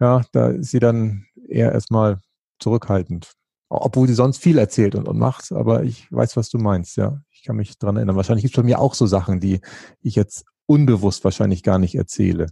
ja, 0.00 0.22
da 0.32 0.48
ist 0.48 0.70
sie 0.70 0.78
dann 0.78 1.26
eher 1.48 1.72
erstmal 1.72 2.20
zurückhaltend. 2.60 3.32
Obwohl 3.68 4.06
sie 4.06 4.14
sonst 4.14 4.38
viel 4.38 4.58
erzählt 4.58 4.94
und, 4.94 5.08
und 5.08 5.18
macht, 5.18 5.50
aber 5.50 5.82
ich 5.82 6.10
weiß, 6.12 6.36
was 6.36 6.50
du 6.50 6.58
meinst, 6.58 6.96
ja. 6.96 7.20
Ich 7.30 7.42
kann 7.44 7.56
mich 7.56 7.76
dran 7.78 7.96
erinnern. 7.96 8.16
Wahrscheinlich 8.16 8.44
gibt 8.44 8.54
es 8.54 8.62
bei 8.62 8.66
mir 8.66 8.78
auch 8.78 8.94
so 8.94 9.06
Sachen, 9.06 9.40
die 9.40 9.60
ich 10.00 10.14
jetzt 10.14 10.44
unbewusst 10.66 11.24
wahrscheinlich 11.24 11.62
gar 11.62 11.78
nicht 11.78 11.96
erzähle. 11.96 12.48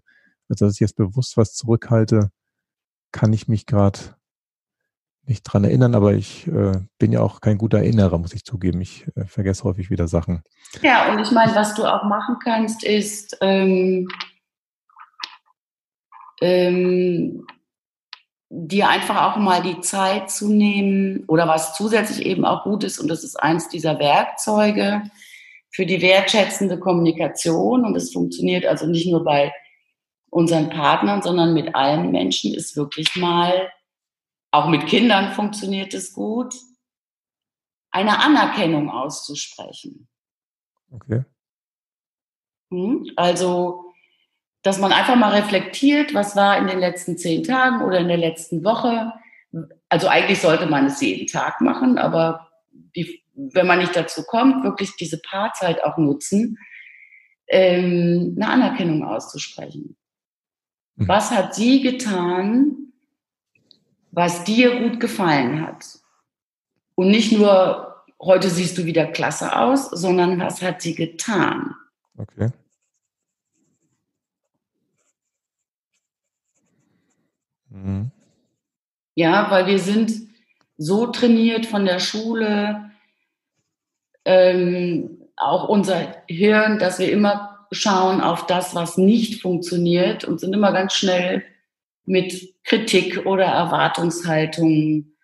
Also, 0.49 0.65
dass 0.65 0.75
ich 0.75 0.81
jetzt 0.81 0.97
bewusst 0.97 1.37
was 1.37 1.55
zurückhalte, 1.55 2.31
kann 3.13 3.33
ich 3.33 3.47
mich 3.49 3.67
gerade 3.67 3.99
nicht 5.27 5.43
dran 5.43 5.65
erinnern, 5.65 5.95
aber 5.95 6.15
ich 6.15 6.47
äh, 6.49 6.81
bin 6.99 7.13
ja 7.13 7.21
auch 7.21 7.41
kein 7.41 7.59
guter 7.59 7.79
Erinnerer, 7.79 8.19
muss 8.19 8.33
ich 8.33 8.45
zugeben. 8.45 8.81
Ich 8.81 9.07
äh, 9.15 9.27
vergesse 9.27 9.65
häufig 9.65 9.91
wieder 9.91 10.09
Sachen. 10.09 10.43
Ja, 10.83 11.13
und 11.13 11.21
ich 11.21 11.31
meine, 11.31 11.55
was 11.55 11.75
du 11.75 11.85
auch 11.85 12.05
machen 12.05 12.37
kannst, 12.43 12.83
ist 12.85 13.37
ähm, 13.41 14.09
ähm, 16.41 17.47
dir 18.49 18.89
einfach 18.89 19.23
auch 19.23 19.37
mal 19.37 19.63
die 19.63 19.81
Zeit 19.81 20.31
zu 20.31 20.49
nehmen 20.49 21.25
oder 21.29 21.47
was 21.47 21.75
zusätzlich 21.75 22.27
eben 22.27 22.45
auch 22.45 22.65
gut 22.65 22.83
ist, 22.83 22.99
und 22.99 23.09
das 23.09 23.23
ist 23.23 23.37
eins 23.37 23.69
dieser 23.69 23.99
Werkzeuge 23.99 25.03
für 25.71 25.87
die 25.87 26.03
wertschätzende 26.03 26.79
Kommunikation 26.79 27.85
und 27.85 27.97
es 27.97 28.13
funktioniert 28.13 28.67
also 28.67 28.87
nicht 28.87 29.07
nur 29.07 29.23
bei 29.23 29.53
unseren 30.31 30.69
Partnern, 30.69 31.23
sondern 31.23 31.55
mit 31.55 31.75
allen 31.75 32.11
Menschen, 32.11 32.55
ist 32.55 32.77
wirklich 32.77 33.15
mal, 33.17 33.71
auch 34.51 34.69
mit 34.69 34.87
Kindern 34.87 35.33
funktioniert 35.33 35.95
es 35.95 36.13
gut, 36.13 36.55
eine 37.91 38.19
Anerkennung 38.21 38.91
auszusprechen. 38.91 40.09
Okay. 40.91 41.25
Hm? 42.71 43.11
Also 43.17 43.91
dass 44.63 44.79
man 44.79 44.93
einfach 44.93 45.17
mal 45.17 45.33
reflektiert, 45.33 46.15
was 46.15 46.37
war 46.37 46.59
in 46.59 46.67
den 46.67 46.81
letzten 46.81 47.17
zehn 47.17 47.45
Tagen 47.45 47.83
oder 47.83 47.99
in 47.99 48.09
der 48.09 48.19
letzten 48.19 48.63
Woche. 48.63 49.13
Also 49.89 50.09
eigentlich 50.09 50.41
sollte 50.41 50.67
man 50.67 50.87
es 50.87 51.01
jeden 51.01 51.27
Tag 51.27 51.61
machen, 51.61 51.99
aber 51.99 52.51
die, 52.73 53.23
wenn 53.33 53.67
man 53.67 53.79
nicht 53.79 53.97
dazu 53.97 54.23
kommt, 54.25 54.63
wirklich 54.63 54.97
diese 54.97 55.19
Paarzeit 55.19 55.83
auch 55.83 55.97
nutzen, 55.97 56.59
ähm, 57.49 58.37
eine 58.37 58.49
Anerkennung 58.49 59.03
auszusprechen. 59.03 59.97
Mhm. 60.97 61.09
Was 61.09 61.31
hat 61.31 61.55
sie 61.55 61.81
getan, 61.81 62.90
was 64.13 64.45
dir 64.45 64.79
gut 64.81 65.01
gefallen 65.01 65.67
hat? 65.67 65.85
Und 66.95 67.09
nicht 67.09 67.33
nur, 67.33 68.05
heute 68.21 68.51
siehst 68.51 68.77
du 68.77 68.85
wieder 68.85 69.07
klasse 69.07 69.57
aus, 69.57 69.91
sondern 69.91 70.39
was 70.41 70.61
hat 70.63 70.83
sie 70.83 70.95
getan? 70.95 71.75
Okay. 72.17 72.51
Mhm. 77.71 78.11
Ja, 79.15 79.51
weil 79.51 79.67
wir 79.67 79.79
sind 79.79 80.13
so 80.77 81.07
trainiert 81.07 81.67
von 81.67 81.85
der 81.85 81.99
Schule, 81.99 82.91
ähm, 84.25 85.29
auch 85.37 85.69
unser 85.69 86.23
Hirn, 86.27 86.79
dass 86.79 86.99
wir 86.99 87.11
immer 87.11 87.67
schauen 87.73 88.21
auf 88.21 88.47
das, 88.47 88.75
was 88.75 88.99
nicht 88.99 89.41
funktioniert 89.41 90.25
und 90.25 90.41
sind 90.41 90.55
immer 90.55 90.73
ganz 90.73 90.95
schnell 90.95 91.45
mit 92.11 92.57
Kritik 92.65 93.25
oder 93.25 93.45
Erwartungshaltungen 93.45 95.17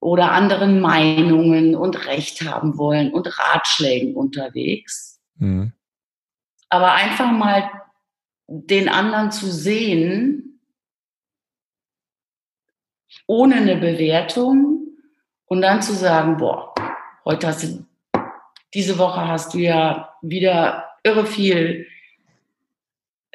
oder 0.00 0.32
anderen 0.32 0.80
Meinungen 0.80 1.76
und 1.76 2.06
Recht 2.06 2.42
haben 2.42 2.76
wollen 2.78 3.12
und 3.12 3.38
Ratschlägen 3.38 4.16
unterwegs. 4.16 5.20
Mhm. 5.36 5.72
Aber 6.68 6.94
einfach 6.94 7.30
mal 7.30 7.70
den 8.48 8.88
anderen 8.88 9.30
zu 9.30 9.50
sehen 9.52 10.60
ohne 13.28 13.56
eine 13.56 13.76
Bewertung 13.76 14.96
und 15.46 15.62
dann 15.62 15.80
zu 15.80 15.94
sagen, 15.94 16.38
boah, 16.38 16.74
heute 17.24 17.46
hast 17.46 17.62
du, 17.62 17.86
diese 18.74 18.98
Woche 18.98 19.28
hast 19.28 19.54
du 19.54 19.58
ja 19.58 20.12
wieder 20.22 20.88
irre 21.04 21.24
viel 21.24 21.86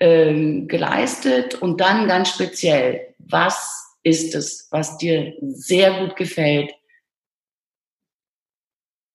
ähm, 0.01 0.67
geleistet 0.67 1.53
und 1.53 1.79
dann 1.79 2.07
ganz 2.07 2.29
speziell, 2.29 3.13
was 3.19 3.95
ist 4.01 4.33
es, 4.33 4.67
was 4.71 4.97
dir 4.97 5.37
sehr 5.41 5.99
gut 5.99 6.15
gefällt, 6.15 6.73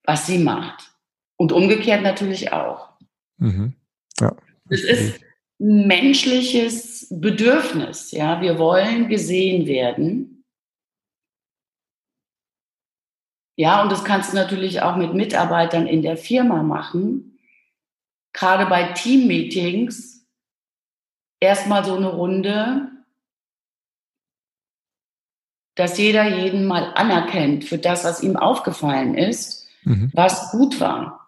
was 0.05 0.29
sie 0.29 0.39
macht. 0.39 0.93
Und 1.37 1.51
umgekehrt 1.51 2.03
natürlich 2.03 2.53
auch. 2.53 2.91
Mhm. 3.39 3.75
Ja. 4.21 4.37
Es 4.71 4.85
ist 4.85 5.21
ein 5.59 5.89
menschliches 5.89 7.09
Bedürfnis. 7.11 8.13
Ja, 8.13 8.41
wir 8.41 8.59
wollen 8.59 9.09
gesehen 9.09 9.67
werden. 9.67 10.45
Ja, 13.59 13.83
und 13.83 13.91
das 13.91 14.05
kannst 14.05 14.33
du 14.33 14.37
natürlich 14.37 14.83
auch 14.83 14.97
mit 14.97 15.15
Mitarbeitern 15.15 15.89
in 15.89 16.03
der 16.03 16.17
Firma 16.17 16.63
machen. 16.63 17.39
Gerade 18.33 18.67
bei 18.67 18.93
Teammeetings 18.93 20.16
erstmal 21.41 21.85
so 21.85 21.97
eine 21.97 22.09
Runde, 22.09 22.89
dass 25.75 25.99
jeder 25.99 26.27
jeden 26.27 26.67
mal 26.67 26.93
anerkennt 26.95 27.65
für 27.65 27.79
das, 27.79 28.05
was 28.05 28.23
ihm 28.23 28.37
aufgefallen 28.37 29.15
ist, 29.15 29.69
mhm. 29.85 30.11
was 30.15 30.51
gut 30.51 30.81
war. 30.81 31.27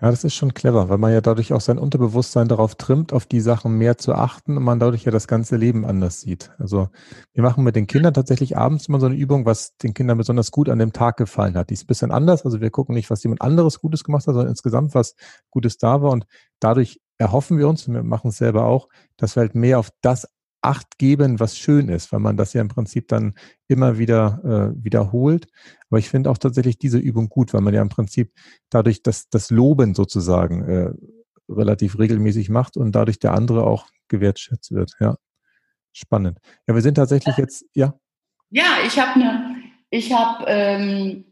Ja, 0.00 0.10
das 0.12 0.22
ist 0.22 0.36
schon 0.36 0.54
clever, 0.54 0.88
weil 0.88 0.98
man 0.98 1.12
ja 1.12 1.20
dadurch 1.20 1.52
auch 1.52 1.60
sein 1.60 1.76
Unterbewusstsein 1.76 2.46
darauf 2.46 2.76
trimmt, 2.76 3.12
auf 3.12 3.26
die 3.26 3.40
Sachen 3.40 3.78
mehr 3.78 3.98
zu 3.98 4.14
achten 4.14 4.56
und 4.56 4.62
man 4.62 4.78
dadurch 4.78 5.02
ja 5.02 5.10
das 5.10 5.26
ganze 5.26 5.56
Leben 5.56 5.84
anders 5.84 6.20
sieht. 6.20 6.52
Also 6.58 6.88
wir 7.32 7.42
machen 7.42 7.64
mit 7.64 7.74
den 7.74 7.88
Kindern 7.88 8.14
tatsächlich 8.14 8.56
abends 8.56 8.86
immer 8.86 9.00
so 9.00 9.06
eine 9.06 9.16
Übung, 9.16 9.44
was 9.44 9.76
den 9.78 9.94
Kindern 9.94 10.16
besonders 10.16 10.52
gut 10.52 10.68
an 10.68 10.78
dem 10.78 10.92
Tag 10.92 11.16
gefallen 11.16 11.56
hat. 11.56 11.70
Die 11.70 11.74
ist 11.74 11.82
ein 11.82 11.88
bisschen 11.88 12.12
anders. 12.12 12.44
Also 12.44 12.60
wir 12.60 12.70
gucken 12.70 12.94
nicht, 12.94 13.10
was 13.10 13.24
jemand 13.24 13.42
anderes 13.42 13.80
Gutes 13.80 14.04
gemacht 14.04 14.20
hat, 14.28 14.34
sondern 14.34 14.50
insgesamt, 14.50 14.94
was 14.94 15.16
Gutes 15.50 15.78
da 15.78 16.00
war. 16.00 16.12
Und 16.12 16.26
dadurch 16.60 17.00
erhoffen 17.18 17.58
wir 17.58 17.68
uns, 17.68 17.86
und 17.86 17.94
wir 17.94 18.02
machen 18.02 18.28
es 18.28 18.38
selber 18.38 18.64
auch, 18.64 18.88
dass 19.16 19.36
wir 19.36 19.42
halt 19.42 19.54
mehr 19.54 19.78
auf 19.78 19.90
das 20.00 20.28
Acht 20.60 20.98
geben, 20.98 21.38
was 21.38 21.56
schön 21.56 21.88
ist, 21.88 22.10
weil 22.10 22.18
man 22.18 22.36
das 22.36 22.52
ja 22.52 22.60
im 22.60 22.68
Prinzip 22.68 23.06
dann 23.06 23.34
immer 23.68 23.96
wieder 23.98 24.74
äh, 24.74 24.84
wiederholt. 24.84 25.46
Aber 25.88 26.00
ich 26.00 26.08
finde 26.08 26.30
auch 26.30 26.38
tatsächlich 26.38 26.78
diese 26.78 26.98
Übung 26.98 27.28
gut, 27.28 27.54
weil 27.54 27.60
man 27.60 27.74
ja 27.74 27.80
im 27.80 27.88
Prinzip 27.88 28.32
dadurch 28.68 29.04
das, 29.04 29.28
das 29.30 29.50
Loben 29.50 29.94
sozusagen 29.94 30.62
äh, 30.64 30.90
relativ 31.48 31.98
regelmäßig 31.98 32.50
macht 32.50 32.76
und 32.76 32.92
dadurch 32.92 33.20
der 33.20 33.34
andere 33.34 33.64
auch 33.64 33.86
gewertschätzt 34.08 34.72
wird. 34.72 34.94
Ja, 34.98 35.16
spannend. 35.92 36.40
Ja, 36.66 36.74
wir 36.74 36.82
sind 36.82 36.96
tatsächlich 36.96 37.36
jetzt, 37.36 37.64
ja. 37.74 37.94
Ja, 38.50 38.78
ich 38.84 38.98
habe 38.98 39.14
eine, 39.14 39.56
ich 39.90 40.12
habe 40.12 40.44
ähm, 40.48 41.24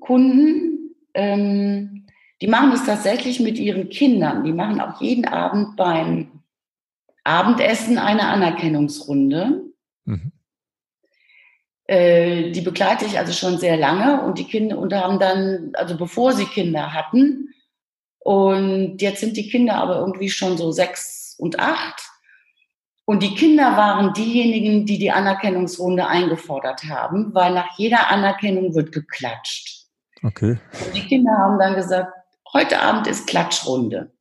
Kunden, 0.00 0.94
ähm, 1.14 1.97
die 2.40 2.46
machen 2.46 2.70
das 2.70 2.84
tatsächlich 2.84 3.40
mit 3.40 3.58
ihren 3.58 3.88
Kindern. 3.88 4.44
Die 4.44 4.52
machen 4.52 4.80
auch 4.80 5.00
jeden 5.00 5.26
Abend 5.26 5.76
beim 5.76 6.42
Abendessen 7.24 7.98
eine 7.98 8.28
Anerkennungsrunde. 8.28 9.62
Mhm. 10.04 10.32
Äh, 11.84 12.52
die 12.52 12.60
begleite 12.60 13.06
ich 13.06 13.18
also 13.18 13.32
schon 13.32 13.58
sehr 13.58 13.76
lange 13.76 14.22
und 14.22 14.38
die 14.38 14.44
Kinder 14.44 14.78
und 14.78 14.92
haben 14.94 15.18
dann, 15.18 15.72
also 15.74 15.96
bevor 15.96 16.32
sie 16.32 16.44
Kinder 16.44 16.92
hatten, 16.92 17.48
und 18.20 19.00
jetzt 19.00 19.20
sind 19.20 19.38
die 19.38 19.48
Kinder 19.48 19.76
aber 19.76 20.00
irgendwie 20.00 20.28
schon 20.28 20.58
so 20.58 20.70
sechs 20.70 21.34
und 21.38 21.58
acht. 21.58 22.02
Und 23.06 23.22
die 23.22 23.34
Kinder 23.34 23.74
waren 23.74 24.12
diejenigen, 24.12 24.84
die 24.84 24.98
die 24.98 25.10
Anerkennungsrunde 25.10 26.06
eingefordert 26.06 26.84
haben, 26.84 27.34
weil 27.34 27.54
nach 27.54 27.78
jeder 27.78 28.10
Anerkennung 28.10 28.74
wird 28.74 28.92
geklatscht. 28.92 29.86
Okay. 30.22 30.58
Und 30.84 30.94
die 30.94 31.06
Kinder 31.06 31.32
haben 31.38 31.58
dann 31.58 31.74
gesagt, 31.74 32.12
heute 32.52 32.80
Abend 32.80 33.06
ist 33.06 33.26
Klatschrunde. 33.26 34.12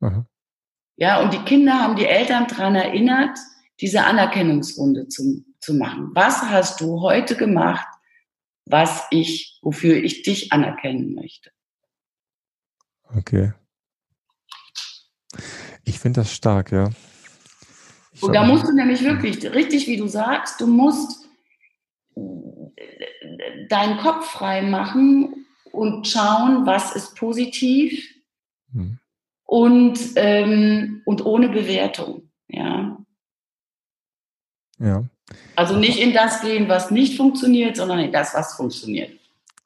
Aha. 0.00 0.26
Ja, 0.96 1.20
und 1.20 1.32
die 1.32 1.44
Kinder 1.44 1.74
haben 1.74 1.96
die 1.96 2.06
Eltern 2.06 2.46
daran 2.46 2.74
erinnert, 2.74 3.38
diese 3.80 4.04
Anerkennungsrunde 4.04 5.08
zu, 5.08 5.44
zu 5.60 5.74
machen. 5.74 6.10
Was 6.14 6.40
hast 6.42 6.80
du 6.80 7.02
heute 7.02 7.36
gemacht, 7.36 7.86
was 8.64 9.04
ich, 9.10 9.58
wofür 9.62 9.96
ich 9.96 10.22
dich 10.22 10.52
anerkennen 10.52 11.14
möchte? 11.14 11.50
Okay. 13.14 13.52
Ich 15.84 15.98
finde 15.98 16.20
das 16.20 16.32
stark, 16.32 16.72
ja. 16.72 16.90
Ich 18.12 18.22
und 18.22 18.32
da 18.32 18.44
musst 18.44 18.66
du 18.66 18.72
nämlich 18.72 19.04
wirklich, 19.04 19.44
richtig 19.52 19.86
wie 19.86 19.98
du 19.98 20.08
sagst, 20.08 20.60
du 20.60 20.66
musst 20.66 21.28
deinen 23.68 23.98
Kopf 23.98 24.30
frei 24.30 24.62
machen 24.62 25.45
und 25.76 26.08
schauen, 26.08 26.66
was 26.66 26.96
ist 26.96 27.16
positiv, 27.16 28.04
hm 28.72 28.98
und, 29.46 29.98
ähm, 30.16 31.02
und 31.06 31.24
ohne 31.24 31.48
Bewertung. 31.48 32.28
Ja. 32.48 32.98
Ja. 34.78 35.04
Also 35.54 35.76
nicht 35.76 35.98
in 35.98 36.12
das 36.12 36.42
gehen, 36.42 36.68
was 36.68 36.90
nicht 36.90 37.16
funktioniert, 37.16 37.76
sondern 37.76 38.00
in 38.00 38.12
das, 38.12 38.34
was 38.34 38.54
funktioniert. 38.54 39.10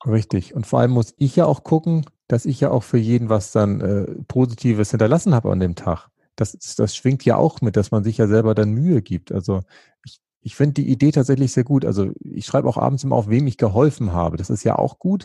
Richtig. 0.07 0.55
Und 0.55 0.66
vor 0.66 0.81
allem 0.81 0.92
muss 0.92 1.14
ich 1.18 1.37
ja 1.37 1.46
auch 1.46 1.64
gucken, 1.64 2.07
dass 2.29 2.46
ich 2.46 2.61
ja 2.61 2.70
auch 2.70 2.83
für 2.83 2.99
jeden 2.99 3.29
was 3.29 3.53
dann 3.53 3.81
äh, 3.81 4.05
Positives 4.29 4.90
hinterlassen 4.90 5.35
habe 5.35 5.51
an 5.51 5.61
dem 5.61 5.75
Tag. 5.75 6.09
Das, 6.37 6.53
das 6.53 6.96
schwingt 6.96 7.25
ja 7.25 7.37
auch 7.37 7.61
mit, 7.61 7.77
dass 7.77 7.90
man 7.90 8.05
sich 8.05 8.16
ja 8.16 8.27
selber 8.27 8.55
dann 8.55 8.70
Mühe 8.70 9.03
gibt. 9.03 9.33
Also 9.33 9.62
ich, 10.05 10.20
ich 10.40 10.55
finde 10.55 10.75
die 10.75 10.88
Idee 10.88 11.11
tatsächlich 11.11 11.53
sehr 11.53 11.64
gut. 11.64 11.85
Also 11.85 12.12
ich 12.20 12.46
schreibe 12.46 12.68
auch 12.68 12.79
abends 12.79 13.05
immer 13.05 13.16
auf, 13.16 13.29
wem 13.29 13.46
ich 13.46 13.59
geholfen 13.59 14.12
habe. 14.12 14.37
Das 14.37 14.49
ist 14.49 14.64
ja 14.64 14.79
auch 14.79 14.99
gut. 14.99 15.25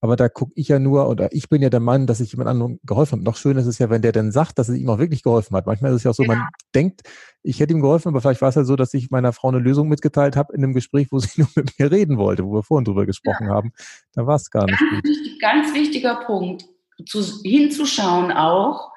Aber 0.00 0.16
da 0.16 0.28
gucke 0.28 0.52
ich 0.56 0.68
ja 0.68 0.78
nur, 0.78 1.08
oder 1.08 1.32
ich 1.32 1.48
bin 1.48 1.62
ja 1.62 1.70
der 1.70 1.80
Mann, 1.80 2.06
dass 2.06 2.20
ich 2.20 2.32
jemand 2.32 2.50
anderem 2.50 2.78
geholfen 2.84 3.12
habe. 3.12 3.24
Noch 3.24 3.36
schöner 3.36 3.60
ist 3.60 3.66
es 3.66 3.78
ja, 3.78 3.88
wenn 3.88 4.02
der 4.02 4.12
dann 4.12 4.30
sagt, 4.30 4.58
dass 4.58 4.68
es 4.68 4.76
ihm 4.76 4.90
auch 4.90 4.98
wirklich 4.98 5.22
geholfen 5.22 5.56
hat. 5.56 5.66
Manchmal 5.66 5.90
ist 5.90 5.98
es 5.98 6.04
ja 6.04 6.10
auch 6.10 6.14
so, 6.14 6.22
genau. 6.22 6.34
man 6.34 6.48
denkt, 6.74 7.02
ich 7.42 7.60
hätte 7.60 7.72
ihm 7.72 7.80
geholfen, 7.80 8.08
aber 8.08 8.20
vielleicht 8.20 8.42
war 8.42 8.50
es 8.50 8.56
ja 8.56 8.64
so, 8.64 8.76
dass 8.76 8.92
ich 8.92 9.10
meiner 9.10 9.32
Frau 9.32 9.48
eine 9.48 9.58
Lösung 9.58 9.88
mitgeteilt 9.88 10.36
habe 10.36 10.52
in 10.52 10.62
einem 10.62 10.74
Gespräch, 10.74 11.08
wo 11.10 11.18
sie 11.18 11.30
nur 11.40 11.48
mit 11.56 11.78
mir 11.78 11.90
reden 11.90 12.18
wollte, 12.18 12.44
wo 12.44 12.52
wir 12.52 12.62
vorhin 12.62 12.84
drüber 12.84 13.06
gesprochen 13.06 13.46
ja. 13.46 13.54
haben. 13.54 13.72
Da 14.12 14.26
war 14.26 14.36
es 14.36 14.50
gar 14.50 14.66
ganz 14.66 14.80
nicht 14.80 14.90
gut. 14.90 15.04
Wichtig, 15.04 15.40
ganz 15.40 15.74
wichtiger 15.74 16.16
Punkt, 16.26 16.66
zu, 17.06 17.22
hinzuschauen 17.42 18.32
auch, 18.32 18.92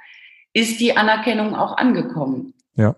ist 0.53 0.79
die 0.81 0.97
Anerkennung 0.97 1.55
auch 1.55 1.77
angekommen? 1.77 2.53
Ja, 2.75 2.95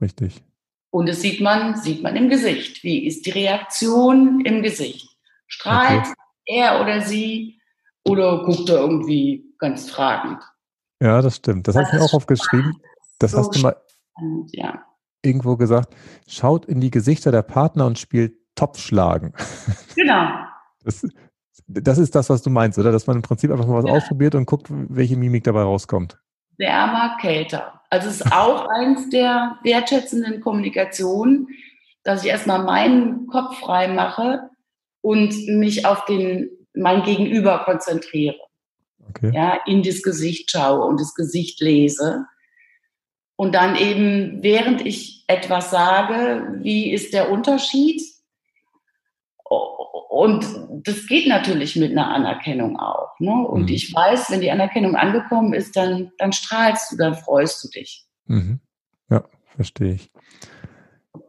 richtig. 0.00 0.42
Und 0.90 1.08
das 1.08 1.20
sieht 1.20 1.40
man, 1.40 1.76
sieht 1.76 2.02
man 2.02 2.16
im 2.16 2.30
Gesicht. 2.30 2.84
Wie 2.84 3.04
ist 3.06 3.26
die 3.26 3.30
Reaktion 3.30 4.40
im 4.44 4.62
Gesicht? 4.62 5.08
Strahlt, 5.46 6.06
okay 6.06 6.14
er 6.46 6.80
oder 6.80 7.00
sie 7.00 7.60
oder 8.04 8.44
guckt 8.44 8.68
er 8.68 8.76
irgendwie 8.76 9.44
ganz 9.58 9.90
fragend. 9.90 10.42
Ja, 11.00 11.20
das 11.22 11.36
stimmt. 11.36 11.68
Das, 11.68 11.74
das 11.74 11.84
habe 11.84 11.96
ich 11.96 12.00
mir 12.00 12.06
auch 12.06 12.14
aufgeschrieben. 12.14 12.80
Das 13.18 13.32
so 13.32 13.38
hast 13.38 13.54
du 13.54 13.60
mal 13.60 13.76
spannend, 14.12 14.50
ja. 14.52 14.84
irgendwo 15.22 15.56
gesagt. 15.56 15.94
Schaut 16.28 16.66
in 16.66 16.80
die 16.80 16.90
Gesichter 16.90 17.32
der 17.32 17.42
Partner 17.42 17.86
und 17.86 17.98
spielt 17.98 18.34
Topfschlagen. 18.54 19.32
Genau. 19.94 20.28
Das, 20.82 21.06
das 21.68 21.98
ist 21.98 22.14
das, 22.16 22.28
was 22.28 22.42
du 22.42 22.50
meinst, 22.50 22.78
oder? 22.78 22.90
Dass 22.90 23.06
man 23.06 23.16
im 23.16 23.22
Prinzip 23.22 23.50
einfach 23.50 23.66
mal 23.66 23.82
was 23.82 23.88
ja. 23.88 23.92
ausprobiert 23.92 24.34
und 24.34 24.44
guckt, 24.44 24.66
welche 24.68 25.16
Mimik 25.16 25.44
dabei 25.44 25.62
rauskommt. 25.62 26.18
Wärmer, 26.58 27.16
kälter. 27.20 27.80
Also 27.90 28.08
es 28.08 28.20
ist 28.20 28.32
auch 28.32 28.68
eins 28.76 29.08
der 29.10 29.56
wertschätzenden 29.62 30.40
Kommunikationen, 30.40 31.48
dass 32.02 32.24
ich 32.24 32.30
erstmal 32.30 32.64
meinen 32.64 33.28
Kopf 33.28 33.60
frei 33.60 33.88
mache 33.88 34.50
und 35.04 35.46
mich 35.48 35.84
auf 35.84 36.06
den, 36.06 36.48
mein 36.72 37.02
Gegenüber 37.02 37.58
konzentriere. 37.66 38.38
Okay. 39.10 39.32
Ja, 39.34 39.60
in 39.66 39.82
das 39.82 40.02
Gesicht 40.02 40.50
schaue 40.50 40.86
und 40.86 40.98
das 40.98 41.14
Gesicht 41.14 41.60
lese. 41.60 42.24
Und 43.36 43.54
dann 43.54 43.76
eben, 43.76 44.42
während 44.42 44.86
ich 44.86 45.24
etwas 45.26 45.70
sage, 45.70 46.58
wie 46.62 46.90
ist 46.90 47.12
der 47.12 47.30
Unterschied? 47.30 48.00
Und 50.08 50.46
das 50.86 51.06
geht 51.06 51.28
natürlich 51.28 51.76
mit 51.76 51.90
einer 51.90 52.08
Anerkennung 52.08 52.78
auch. 52.78 53.20
Ne? 53.20 53.46
Und 53.46 53.64
mhm. 53.64 53.74
ich 53.74 53.94
weiß, 53.94 54.30
wenn 54.30 54.40
die 54.40 54.50
Anerkennung 54.50 54.96
angekommen 54.96 55.52
ist, 55.52 55.76
dann, 55.76 56.12
dann 56.16 56.32
strahlst 56.32 56.92
du, 56.92 56.96
dann 56.96 57.14
freust 57.14 57.62
du 57.62 57.68
dich. 57.68 58.06
Mhm. 58.24 58.58
Ja, 59.10 59.24
verstehe 59.54 59.94
ich. 59.96 60.10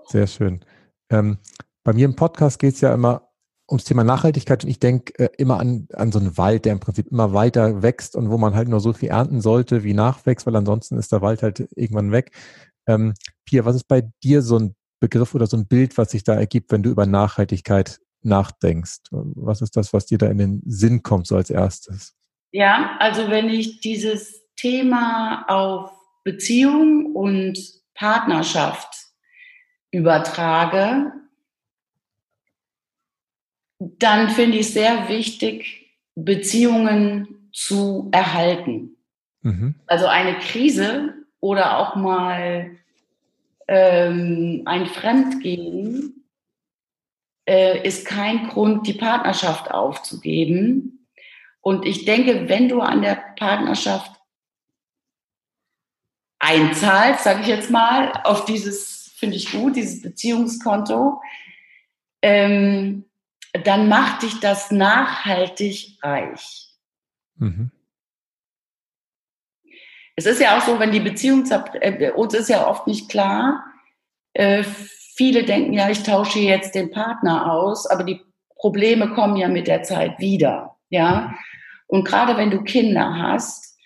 Sehr 0.06 0.28
schön. 0.28 0.64
Ähm, 1.10 1.40
bei 1.84 1.92
mir 1.92 2.06
im 2.06 2.16
Podcast 2.16 2.58
geht 2.58 2.76
es 2.76 2.82
ja 2.82 2.94
immer 2.94 3.26
ums 3.70 3.84
Thema 3.84 4.04
Nachhaltigkeit 4.04 4.64
und 4.64 4.70
ich 4.70 4.80
denke 4.80 5.18
äh, 5.18 5.30
immer 5.38 5.60
an, 5.60 5.88
an 5.94 6.12
so 6.12 6.20
einen 6.20 6.38
Wald, 6.38 6.66
der 6.66 6.74
im 6.74 6.80
Prinzip 6.80 7.08
immer 7.08 7.34
weiter 7.34 7.82
wächst 7.82 8.16
und 8.16 8.30
wo 8.30 8.38
man 8.38 8.54
halt 8.56 8.68
nur 8.68 8.80
so 8.80 8.94
viel 8.94 9.10
ernten 9.10 9.42
sollte, 9.42 9.84
wie 9.84 9.94
nachwächst, 9.94 10.46
weil 10.46 10.56
ansonsten 10.56 10.98
ist 10.98 11.12
der 11.12 11.22
Wald 11.22 11.42
halt 11.42 11.68
irgendwann 11.76 12.12
weg. 12.12 12.32
Ähm, 12.88 13.14
Pia, 13.46 13.66
was 13.66 13.76
ist 13.76 13.88
bei 13.88 14.04
dir 14.24 14.42
so 14.42 14.60
ein 14.60 14.76
Begriff 15.00 15.34
oder 15.36 15.48
so 15.48 15.58
ein 15.58 15.68
Bild, 15.68 15.98
was 15.98 16.12
sich 16.12 16.24
da 16.24 16.36
ergibt, 16.36 16.72
wenn 16.72 16.84
du 16.84 16.92
über 16.92 17.06
Nachhaltigkeit 17.06 18.00
nachdenkst? 18.22 19.02
Was 19.12 19.62
ist 19.62 19.76
das, 19.76 19.94
was 19.94 20.06
dir 20.06 20.18
da 20.18 20.28
in 20.28 20.38
den 20.38 20.62
Sinn 20.66 21.04
kommt, 21.04 21.28
so 21.28 21.36
als 21.36 21.50
erstes? 21.50 22.16
Ja, 22.52 22.96
also 23.00 23.30
wenn 23.30 23.50
ich 23.50 23.82
dieses 23.82 24.42
Thema 24.56 25.46
auf 25.48 25.92
Beziehung 26.24 27.16
und 27.16 27.60
Partnerschaft 27.94 28.88
übertrage, 29.92 31.12
dann 33.80 34.30
finde 34.30 34.58
ich 34.58 34.72
sehr 34.72 35.10
wichtig, 35.10 35.92
Beziehungen 36.16 37.50
zu 37.52 38.10
erhalten. 38.12 38.96
Mhm. 39.42 39.76
Also 39.86 40.08
eine 40.08 40.40
Krise 40.40 41.14
oder 41.40 41.78
auch 41.78 41.96
mal 41.96 42.72
ähm, 43.68 44.62
ein 44.66 44.86
Fremdgehen 44.88 46.26
äh, 47.48 47.86
ist 47.86 48.06
kein 48.06 48.48
Grund, 48.48 48.88
die 48.88 48.94
Partnerschaft 48.94 49.72
aufzugeben. 49.72 51.08
Und 51.62 51.86
ich 51.86 52.06
denke, 52.06 52.48
wenn 52.48 52.70
du 52.70 52.82
an 52.82 53.02
der 53.02 53.16
Partnerschaft 53.38 54.12
einzahlst, 56.40 57.24
sage 57.24 57.42
ich 57.42 57.48
jetzt 57.48 57.72
mal, 57.72 58.12
auf 58.24 58.46
dieses, 58.46 59.12
finde 59.18 59.36
ich 59.36 59.52
gut, 59.52 59.76
dieses 59.76 60.02
Beziehungskonto, 60.02 61.22
ähm, 62.22 63.06
dann 63.64 63.88
macht 63.90 64.24
dich 64.24 64.40
das 64.40 64.72
nachhaltig 64.72 65.98
reich. 66.02 66.70
Mhm. 67.36 67.72
Es 70.16 70.26
ist 70.26 70.40
ja 70.40 70.58
auch 70.58 70.62
so, 70.62 70.80
wenn 70.80 70.92
die 70.92 71.02
Beziehung 71.02 71.44
äh, 71.82 72.12
uns 72.12 72.34
ist 72.34 72.50
ja 72.50 72.68
oft 72.68 72.88
nicht 72.88 73.10
klar. 73.10 73.66
Äh, 74.34 74.64
viele 75.16 75.44
denken 75.44 75.74
ja, 75.74 75.90
ich 75.90 76.04
tausche 76.04 76.40
jetzt 76.40 76.76
den 76.76 76.92
Partner 76.92 77.52
aus, 77.52 77.86
aber 77.86 78.04
die 78.04 78.22
Probleme 78.56 79.14
kommen 79.14 79.36
ja 79.36 79.48
mit 79.48 79.68
der 79.68 79.84
Zeit 79.84 80.18
wieder. 80.20 80.78
Ja. 80.90 81.36
Und 81.88 82.06
gerade 82.06 82.38
wenn 82.38 82.52
du 82.52 82.64
Kinder 82.64 83.18
hast, 83.18 83.78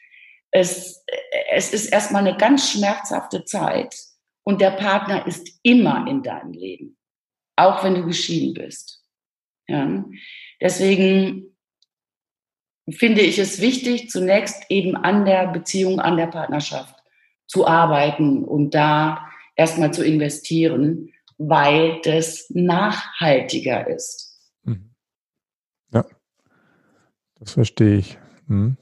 es, 0.52 1.04
es 1.52 1.74
ist 1.74 1.88
erstmal 1.88 2.26
eine 2.26 2.38
ganz 2.38 2.72
schmerzhafte 2.72 3.46
Zeit 3.46 3.96
und 4.44 4.62
der 4.62 4.72
Partner 4.72 5.26
ist 5.28 5.60
immer 5.64 6.08
in 6.08 6.24
deinem 6.24 6.54
Leben, 6.54 6.98
auch 7.56 7.84
wenn 7.84 7.96
du 7.96 8.06
geschieden 8.06 8.54
bist. 8.54 8.99
Ja. 9.70 10.04
Deswegen 10.60 11.56
finde 12.90 13.22
ich 13.22 13.38
es 13.38 13.62
wichtig, 13.62 14.10
zunächst 14.10 14.64
eben 14.70 14.96
an 14.96 15.26
der 15.26 15.48
Beziehung, 15.48 16.00
an 16.00 16.18
der 16.18 16.28
Partnerschaft 16.28 16.96
zu 17.46 17.68
arbeiten 17.68 18.44
und 18.44 18.74
da 18.74 19.28
erstmal 19.56 19.94
zu 19.94 20.04
investieren, 20.04 21.14
weil 21.38 22.02
das 22.04 22.50
nachhaltiger 22.50 23.88
ist. 23.88 24.40
Mhm. 24.64 24.92
Ja, 25.94 26.06
das 27.40 27.54
verstehe 27.54 27.98
ich. 27.98 28.18
Hm. 28.48 28.78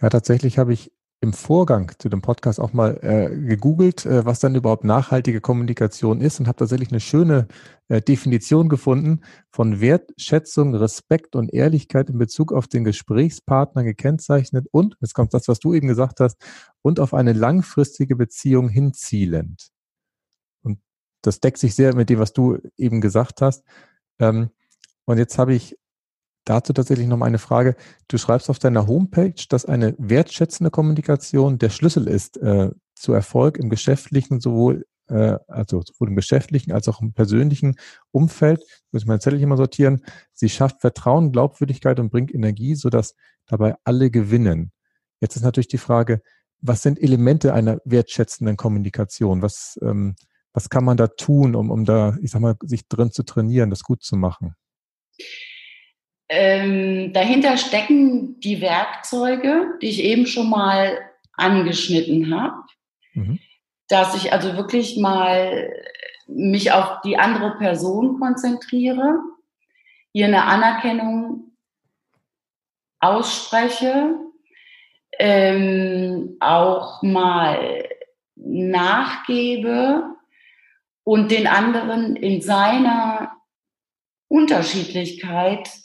Ja, 0.00 0.08
tatsächlich 0.08 0.58
habe 0.58 0.72
ich 0.72 0.92
im 1.22 1.32
Vorgang 1.32 1.92
zu 1.98 2.08
dem 2.08 2.20
Podcast 2.20 2.58
auch 2.58 2.72
mal 2.72 2.98
äh, 3.00 3.30
gegoogelt, 3.30 4.04
äh, 4.04 4.26
was 4.26 4.40
dann 4.40 4.56
überhaupt 4.56 4.82
nachhaltige 4.82 5.40
Kommunikation 5.40 6.20
ist 6.20 6.40
und 6.40 6.48
habe 6.48 6.58
tatsächlich 6.58 6.90
eine 6.90 6.98
schöne 6.98 7.46
äh, 7.86 8.02
Definition 8.02 8.68
gefunden 8.68 9.20
von 9.52 9.80
Wertschätzung, 9.80 10.74
Respekt 10.74 11.36
und 11.36 11.54
Ehrlichkeit 11.54 12.10
in 12.10 12.18
Bezug 12.18 12.52
auf 12.52 12.66
den 12.66 12.82
Gesprächspartner 12.82 13.84
gekennzeichnet 13.84 14.66
und, 14.72 14.96
jetzt 15.00 15.14
kommt 15.14 15.32
das, 15.32 15.46
was 15.46 15.60
du 15.60 15.74
eben 15.74 15.86
gesagt 15.86 16.18
hast, 16.18 16.42
und 16.82 16.98
auf 16.98 17.14
eine 17.14 17.34
langfristige 17.34 18.16
Beziehung 18.16 18.68
hinzielend. 18.68 19.68
Und 20.64 20.80
das 21.22 21.38
deckt 21.38 21.58
sich 21.58 21.76
sehr 21.76 21.94
mit 21.94 22.10
dem, 22.10 22.18
was 22.18 22.32
du 22.32 22.58
eben 22.76 23.00
gesagt 23.00 23.42
hast. 23.42 23.62
Ähm, 24.18 24.50
und 25.04 25.18
jetzt 25.18 25.38
habe 25.38 25.54
ich 25.54 25.78
Dazu 26.44 26.72
tatsächlich 26.72 27.06
noch 27.06 27.16
mal 27.16 27.26
eine 27.26 27.38
Frage. 27.38 27.76
Du 28.08 28.18
schreibst 28.18 28.50
auf 28.50 28.58
deiner 28.58 28.86
Homepage, 28.86 29.34
dass 29.48 29.64
eine 29.64 29.94
wertschätzende 29.98 30.70
Kommunikation 30.70 31.58
der 31.58 31.70
Schlüssel 31.70 32.08
ist 32.08 32.36
äh, 32.38 32.70
zu 32.96 33.12
Erfolg 33.12 33.58
im 33.58 33.70
geschäftlichen, 33.70 34.40
sowohl, 34.40 34.84
äh, 35.08 35.38
also 35.46 35.82
sowohl 35.82 36.08
im 36.08 36.16
geschäftlichen 36.16 36.72
als 36.72 36.88
auch 36.88 37.00
im 37.00 37.12
persönlichen 37.12 37.76
Umfeld. 38.10 38.60
Muss 38.90 39.02
ich 39.02 39.08
meine 39.08 39.20
Zettel 39.20 39.44
mal 39.46 39.56
sortieren. 39.56 40.02
Sie 40.32 40.48
schafft 40.48 40.80
Vertrauen, 40.80 41.30
Glaubwürdigkeit 41.30 42.00
und 42.00 42.10
bringt 42.10 42.34
Energie, 42.34 42.74
sodass 42.74 43.14
dabei 43.46 43.76
alle 43.84 44.10
gewinnen. 44.10 44.72
Jetzt 45.20 45.36
ist 45.36 45.42
natürlich 45.42 45.68
die 45.68 45.78
Frage, 45.78 46.22
was 46.60 46.82
sind 46.82 47.00
Elemente 47.00 47.54
einer 47.54 47.78
wertschätzenden 47.84 48.56
Kommunikation? 48.56 49.42
Was, 49.42 49.78
ähm, 49.82 50.16
was 50.52 50.70
kann 50.70 50.84
man 50.84 50.96
da 50.96 51.06
tun, 51.06 51.54
um, 51.54 51.70
um 51.70 51.84
da, 51.84 52.16
ich 52.20 52.32
sag 52.32 52.40
mal, 52.40 52.56
sich 52.62 52.88
drin 52.88 53.12
zu 53.12 53.22
trainieren, 53.22 53.70
das 53.70 53.82
gut 53.82 54.02
zu 54.02 54.16
machen? 54.16 54.54
Ähm, 56.34 57.12
dahinter 57.12 57.58
stecken 57.58 58.40
die 58.40 58.62
Werkzeuge, 58.62 59.76
die 59.82 59.90
ich 59.90 60.02
eben 60.02 60.26
schon 60.26 60.48
mal 60.48 60.98
angeschnitten 61.34 62.34
habe. 62.34 62.62
Mhm. 63.12 63.38
Dass 63.88 64.16
ich 64.16 64.32
also 64.32 64.56
wirklich 64.56 64.96
mal 64.96 65.70
mich 66.26 66.72
auf 66.72 67.02
die 67.02 67.18
andere 67.18 67.58
Person 67.58 68.18
konzentriere, 68.18 69.18
ihr 70.14 70.24
eine 70.24 70.44
Anerkennung 70.44 71.52
ausspreche, 72.98 74.14
ähm, 75.18 76.38
auch 76.40 77.02
mal 77.02 77.90
nachgebe 78.36 80.16
und 81.04 81.30
den 81.30 81.46
anderen 81.46 82.16
in 82.16 82.40
seiner 82.40 83.36
Unterschiedlichkeit 84.28 85.81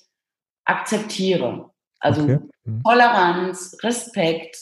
akzeptiere. 0.68 1.72
Also 2.00 2.24
okay. 2.24 2.40
mhm. 2.66 2.84
Toleranz, 2.84 3.78
Respekt 3.82 4.58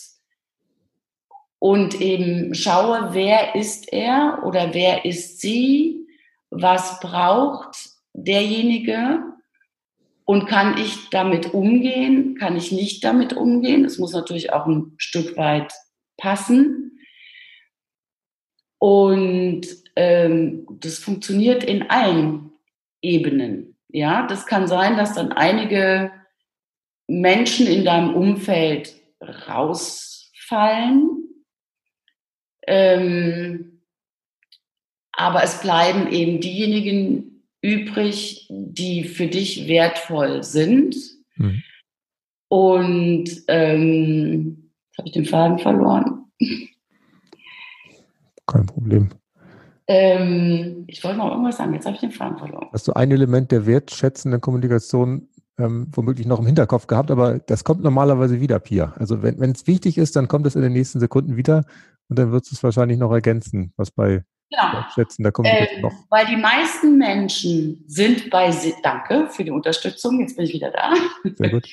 und 1.59 1.99
eben 1.99 2.53
schaue, 2.53 3.13
wer 3.13 3.55
ist 3.55 3.91
er 3.91 4.43
oder 4.45 4.73
wer 4.73 5.05
ist 5.05 5.41
sie, 5.41 6.07
was 6.49 6.99
braucht 6.99 7.89
derjenige 8.13 9.23
und 10.25 10.47
kann 10.47 10.77
ich 10.77 11.09
damit 11.09 11.53
umgehen, 11.53 12.35
kann 12.35 12.55
ich 12.55 12.71
nicht 12.71 13.03
damit 13.03 13.33
umgehen. 13.33 13.85
Es 13.85 13.99
muss 13.99 14.13
natürlich 14.13 14.53
auch 14.53 14.65
ein 14.65 14.93
Stück 14.97 15.37
weit 15.37 15.71
passen. 16.17 16.99
Und 18.79 19.67
ähm, 19.95 20.67
das 20.79 20.99
funktioniert 20.99 21.63
in 21.63 21.89
allen 21.89 22.51
Ebenen. 23.01 23.74
Ja, 23.95 24.27
das 24.27 24.45
kann 24.45 24.67
sein, 24.67 24.97
dass 24.97 25.13
dann 25.13 25.31
einige 25.31 26.11
Menschen 27.07 27.65
in 27.65 27.85
deinem 27.85 28.13
Umfeld 28.13 28.93
rausfallen. 29.21 31.29
Ähm, 32.67 33.83
aber 35.13 35.43
es 35.43 35.61
bleiben 35.61 36.11
eben 36.11 36.41
diejenigen 36.41 37.47
übrig, 37.61 38.49
die 38.49 39.05
für 39.05 39.27
dich 39.27 39.69
wertvoll 39.69 40.43
sind. 40.43 40.97
Mhm. 41.37 41.63
Und 42.49 43.29
ähm, 43.47 44.73
jetzt 44.87 44.97
habe 44.97 45.07
ich 45.07 45.13
den 45.13 45.25
Faden 45.25 45.59
verloren. 45.59 46.25
Kein 48.45 48.65
Problem. 48.65 49.09
Ähm, 49.87 50.85
ich 50.87 51.03
wollte 51.03 51.17
noch 51.17 51.31
irgendwas 51.31 51.57
sagen, 51.57 51.73
jetzt 51.73 51.85
habe 51.85 51.95
ich 51.95 52.01
den 52.01 52.11
Faden 52.11 52.37
verloren. 52.37 52.67
Hast 52.73 52.87
du 52.87 52.93
ein 52.93 53.11
Element 53.11 53.51
der 53.51 53.65
wertschätzenden 53.65 54.41
Kommunikation 54.41 55.27
ähm, 55.57 55.87
womöglich 55.93 56.27
noch 56.27 56.39
im 56.39 56.45
Hinterkopf 56.45 56.87
gehabt, 56.87 57.11
aber 57.11 57.39
das 57.39 57.63
kommt 57.63 57.81
normalerweise 57.81 58.41
wieder, 58.41 58.59
Pia. 58.59 58.93
Also 58.97 59.23
wenn 59.23 59.51
es 59.51 59.67
wichtig 59.67 59.97
ist, 59.97 60.15
dann 60.15 60.27
kommt 60.27 60.45
es 60.45 60.55
in 60.55 60.61
den 60.61 60.73
nächsten 60.73 60.99
Sekunden 60.99 61.37
wieder 61.37 61.63
und 62.09 62.19
dann 62.19 62.31
wird 62.31 62.45
es 62.51 62.61
wahrscheinlich 62.63 62.97
noch 62.97 63.11
ergänzen, 63.11 63.73
was 63.77 63.91
bei 63.91 64.23
genau. 64.49 64.73
wertschätzender 64.73 65.31
Kommunikation 65.31 65.77
ähm, 65.77 65.81
noch. 65.81 65.93
Weil 66.09 66.25
die 66.25 66.37
meisten 66.37 66.97
Menschen 66.97 67.83
sind 67.87 68.29
bei 68.29 68.51
sich, 68.51 68.73
danke 68.83 69.27
für 69.29 69.43
die 69.43 69.51
Unterstützung, 69.51 70.19
jetzt 70.19 70.35
bin 70.35 70.45
ich 70.45 70.53
wieder 70.53 70.71
da. 70.71 70.93
Sehr 71.35 71.49
gut. 71.49 71.67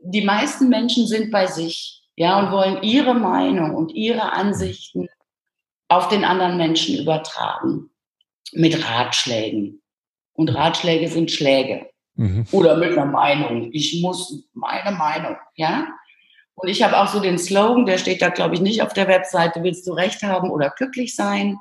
Die 0.00 0.24
meisten 0.24 0.68
Menschen 0.68 1.06
sind 1.06 1.30
bei 1.30 1.46
sich, 1.46 2.08
ja, 2.16 2.38
und 2.38 2.52
wollen 2.52 2.82
ihre 2.82 3.14
Meinung 3.14 3.74
und 3.74 3.92
ihre 3.92 4.32
Ansichten 4.32 5.08
auf 5.88 6.08
den 6.08 6.24
anderen 6.24 6.56
Menschen 6.56 6.98
übertragen 6.98 7.90
mit 8.52 8.88
Ratschlägen. 8.88 9.82
Und 10.34 10.54
Ratschläge 10.54 11.08
sind 11.08 11.30
Schläge. 11.30 11.88
Mhm. 12.14 12.46
Oder 12.52 12.76
mit 12.76 12.92
einer 12.92 13.06
Meinung. 13.06 13.70
Ich 13.72 14.00
muss 14.02 14.48
meine 14.52 14.96
Meinung, 14.96 15.36
ja. 15.54 15.88
Und 16.54 16.68
ich 16.68 16.82
habe 16.82 16.98
auch 16.98 17.06
so 17.06 17.20
den 17.20 17.38
Slogan, 17.38 17.86
der 17.86 17.98
steht 17.98 18.20
da, 18.20 18.30
glaube 18.30 18.54
ich, 18.54 18.60
nicht 18.60 18.82
auf 18.82 18.92
der 18.92 19.06
Webseite, 19.06 19.62
willst 19.62 19.86
du 19.86 19.92
recht 19.92 20.22
haben 20.24 20.50
oder 20.50 20.70
glücklich 20.70 21.14
sein? 21.14 21.56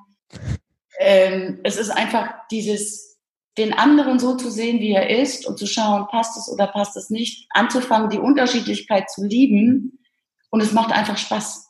Ähm, 1.00 1.60
es 1.64 1.78
ist 1.78 1.92
einfach 1.92 2.34
dieses, 2.50 3.20
den 3.60 3.74
anderen 3.74 4.18
so 4.18 4.36
zu 4.36 4.50
sehen, 4.50 4.80
wie 4.80 4.92
er 4.92 5.10
ist 5.10 5.46
und 5.46 5.60
zu 5.60 5.68
schauen, 5.68 6.08
passt 6.08 6.36
es 6.38 6.52
oder 6.52 6.66
passt 6.66 6.98
es 6.98 7.12
nicht, 7.12 7.48
anzufangen, 7.52 8.10
die 8.10 8.18
Unterschiedlichkeit 8.18 9.10
zu 9.12 9.24
lieben. 9.24 10.00
Und 10.50 10.62
es 10.62 10.72
macht 10.72 10.92
einfach 10.92 11.18
Spaß. 11.18 11.66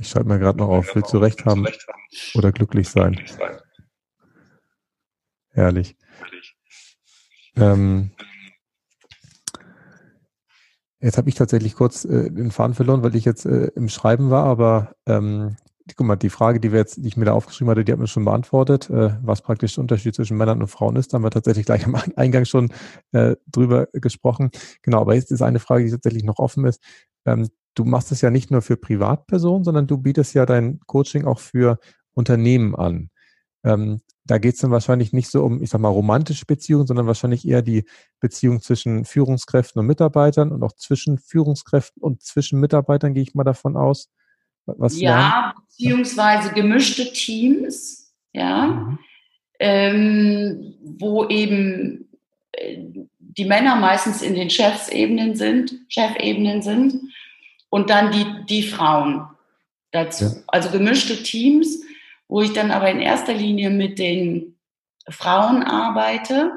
Ich 0.00 0.08
schreibe 0.08 0.30
mir 0.30 0.38
gerade 0.38 0.58
noch 0.58 0.68
auf, 0.68 0.94
willst 0.94 1.12
du 1.12 1.18
recht 1.18 1.44
haben 1.44 1.66
oder 2.34 2.52
glücklich 2.52 2.88
sein? 2.88 3.20
Herrlich. 5.50 5.94
Ähm, 7.56 8.10
jetzt 11.00 11.18
habe 11.18 11.28
ich 11.28 11.34
tatsächlich 11.34 11.74
kurz 11.74 12.06
äh, 12.06 12.30
den 12.30 12.50
Faden 12.50 12.74
verloren, 12.74 13.02
weil 13.02 13.14
ich 13.14 13.26
jetzt 13.26 13.44
äh, 13.44 13.66
im 13.74 13.90
Schreiben 13.90 14.30
war, 14.30 14.46
aber 14.46 14.94
ähm, 15.06 15.56
guck 15.96 16.06
mal, 16.06 16.16
die 16.16 16.30
Frage, 16.30 16.60
die 16.60 16.72
wir 16.72 16.78
jetzt, 16.78 16.96
die 16.96 17.08
ich 17.08 17.18
mir 17.18 17.26
da 17.26 17.32
aufgeschrieben 17.32 17.70
hatte, 17.70 17.84
die 17.84 17.92
hat 17.92 17.98
mir 17.98 18.06
schon 18.06 18.24
beantwortet, 18.24 18.88
äh, 18.88 19.16
was 19.22 19.42
praktisch 19.42 19.74
der 19.74 19.82
Unterschied 19.82 20.14
zwischen 20.14 20.38
Männern 20.38 20.62
und 20.62 20.68
Frauen 20.68 20.96
ist. 20.96 21.12
Da 21.12 21.16
haben 21.16 21.24
wir 21.24 21.30
tatsächlich 21.30 21.66
gleich 21.66 21.84
am 21.84 21.94
Eingang 22.16 22.46
schon 22.46 22.72
äh, 23.12 23.36
drüber 23.46 23.88
gesprochen. 23.92 24.50
Genau, 24.80 25.02
aber 25.02 25.14
jetzt 25.14 25.30
ist 25.30 25.42
eine 25.42 25.58
Frage, 25.58 25.84
die 25.84 25.90
tatsächlich 25.90 26.24
noch 26.24 26.38
offen 26.38 26.64
ist. 26.64 26.82
Ähm, 27.26 27.48
du 27.80 27.86
machst 27.86 28.12
es 28.12 28.20
ja 28.20 28.30
nicht 28.30 28.50
nur 28.50 28.60
für 28.60 28.76
Privatpersonen, 28.76 29.64
sondern 29.64 29.86
du 29.86 29.96
bietest 29.96 30.34
ja 30.34 30.44
dein 30.44 30.80
Coaching 30.86 31.24
auch 31.24 31.38
für 31.38 31.78
Unternehmen 32.12 32.76
an. 32.76 33.08
Ähm, 33.64 34.00
da 34.24 34.36
geht 34.38 34.54
es 34.54 34.60
dann 34.60 34.70
wahrscheinlich 34.70 35.14
nicht 35.14 35.30
so 35.30 35.42
um, 35.44 35.62
ich 35.62 35.70
sag 35.70 35.80
mal, 35.80 35.88
romantische 35.88 36.44
Beziehungen, 36.44 36.86
sondern 36.86 37.06
wahrscheinlich 37.06 37.48
eher 37.48 37.62
die 37.62 37.84
Beziehung 38.20 38.60
zwischen 38.60 39.06
Führungskräften 39.06 39.80
und 39.80 39.86
Mitarbeitern 39.86 40.52
und 40.52 40.62
auch 40.62 40.72
zwischen 40.72 41.18
Führungskräften 41.18 42.02
und 42.02 42.22
zwischen 42.22 42.60
Mitarbeitern, 42.60 43.14
gehe 43.14 43.22
ich 43.22 43.34
mal 43.34 43.44
davon 43.44 43.76
aus. 43.76 44.10
Was 44.66 45.00
ja, 45.00 45.54
beziehungsweise 45.66 46.52
gemischte 46.52 47.10
Teams, 47.12 48.14
ja, 48.32 48.66
mhm. 48.66 48.98
ähm, 49.58 50.74
wo 50.98 51.26
eben 51.28 52.10
äh, 52.52 52.76
die 53.18 53.46
Männer 53.46 53.76
meistens 53.76 54.20
in 54.20 54.34
den 54.34 54.50
Chefsebenen 54.50 55.34
sind, 55.34 55.72
Chefebenen 55.88 56.60
sind 56.60 57.00
und 57.70 57.88
dann 57.88 58.12
die, 58.12 58.26
die 58.46 58.62
Frauen 58.62 59.26
dazu. 59.92 60.24
Ja. 60.24 60.42
Also 60.48 60.70
gemischte 60.70 61.22
Teams, 61.22 61.82
wo 62.28 62.42
ich 62.42 62.52
dann 62.52 62.70
aber 62.70 62.90
in 62.90 63.00
erster 63.00 63.32
Linie 63.32 63.70
mit 63.70 63.98
den 63.98 64.58
Frauen 65.08 65.62
arbeite, 65.62 66.52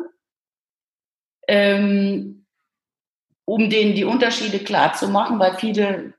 ähm, 1.47 2.45
um 3.45 3.69
denen 3.69 3.95
die 3.95 4.05
Unterschiede 4.05 4.59
klar 4.59 4.93
zu 4.93 5.07
machen, 5.07 5.39
weil 5.39 5.55
viele 5.55 6.13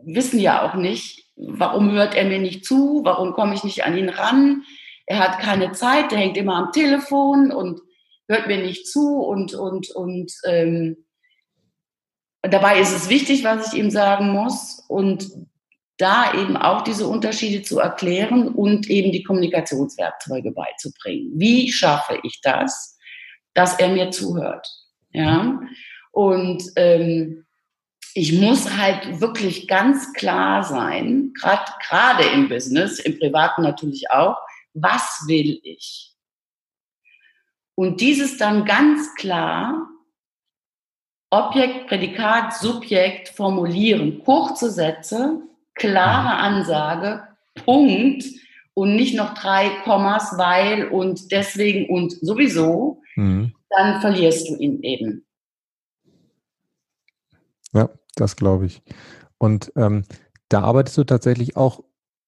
wissen 0.00 0.38
ja 0.38 0.62
auch 0.62 0.74
nicht, 0.74 1.26
warum 1.36 1.92
hört 1.92 2.14
er 2.14 2.24
mir 2.24 2.38
nicht 2.38 2.64
zu, 2.64 3.00
warum 3.04 3.32
komme 3.32 3.54
ich 3.54 3.64
nicht 3.64 3.84
an 3.84 3.96
ihn 3.96 4.08
ran, 4.08 4.64
er 5.06 5.20
hat 5.20 5.40
keine 5.40 5.72
Zeit, 5.72 6.10
der 6.10 6.18
hängt 6.18 6.36
immer 6.36 6.56
am 6.56 6.72
Telefon 6.72 7.50
und 7.50 7.80
hört 8.28 8.46
mir 8.46 8.58
nicht 8.58 8.86
zu 8.86 9.22
und, 9.22 9.54
und, 9.54 9.90
und 9.90 10.32
ähm, 10.44 11.04
dabei 12.42 12.80
ist 12.80 12.94
es 12.94 13.08
wichtig, 13.08 13.44
was 13.44 13.72
ich 13.72 13.78
ihm 13.78 13.90
sagen 13.90 14.30
muss 14.30 14.84
und 14.88 15.30
da 15.96 16.32
eben 16.34 16.56
auch 16.56 16.82
diese 16.82 17.08
Unterschiede 17.08 17.62
zu 17.62 17.80
erklären 17.80 18.48
und 18.48 18.88
eben 18.88 19.10
die 19.10 19.24
Kommunikationswerkzeuge 19.24 20.52
beizubringen. 20.52 21.32
Wie 21.34 21.72
schaffe 21.72 22.20
ich 22.22 22.40
das, 22.42 22.96
dass 23.54 23.78
er 23.78 23.88
mir 23.88 24.10
zuhört? 24.10 24.66
Ja, 25.10 25.60
und 26.12 26.62
ähm, 26.76 27.46
ich 28.14 28.32
muss 28.32 28.76
halt 28.76 29.20
wirklich 29.20 29.68
ganz 29.68 30.12
klar 30.12 30.62
sein, 30.64 31.32
gerade 31.34 32.24
im 32.24 32.48
Business, 32.48 32.98
im 32.98 33.18
Privaten 33.18 33.62
natürlich 33.62 34.10
auch, 34.10 34.36
was 34.74 35.24
will 35.26 35.60
ich? 35.62 36.14
Und 37.74 38.00
dieses 38.00 38.38
dann 38.38 38.64
ganz 38.64 39.14
klar 39.14 39.88
Objekt, 41.30 41.88
Prädikat, 41.88 42.54
Subjekt 42.54 43.28
formulieren, 43.28 44.22
kurze 44.24 44.70
Sätze, 44.70 45.42
klare 45.74 46.36
Ansage, 46.38 47.22
Punkt 47.54 48.24
und 48.74 48.96
nicht 48.96 49.14
noch 49.14 49.34
drei 49.34 49.70
Kommas, 49.84 50.38
weil 50.38 50.88
und 50.88 51.30
deswegen 51.30 51.92
und 51.92 52.12
sowieso, 52.12 53.02
mhm. 53.16 53.52
dann 53.70 54.00
verlierst 54.00 54.48
du 54.48 54.56
ihn 54.56 54.82
eben. 54.82 55.26
Ja, 57.72 57.90
das 58.16 58.36
glaube 58.36 58.66
ich. 58.66 58.82
Und 59.36 59.72
ähm, 59.76 60.04
da 60.48 60.62
arbeitest 60.62 60.96
du 60.96 61.04
tatsächlich 61.04 61.56
auch 61.56 61.84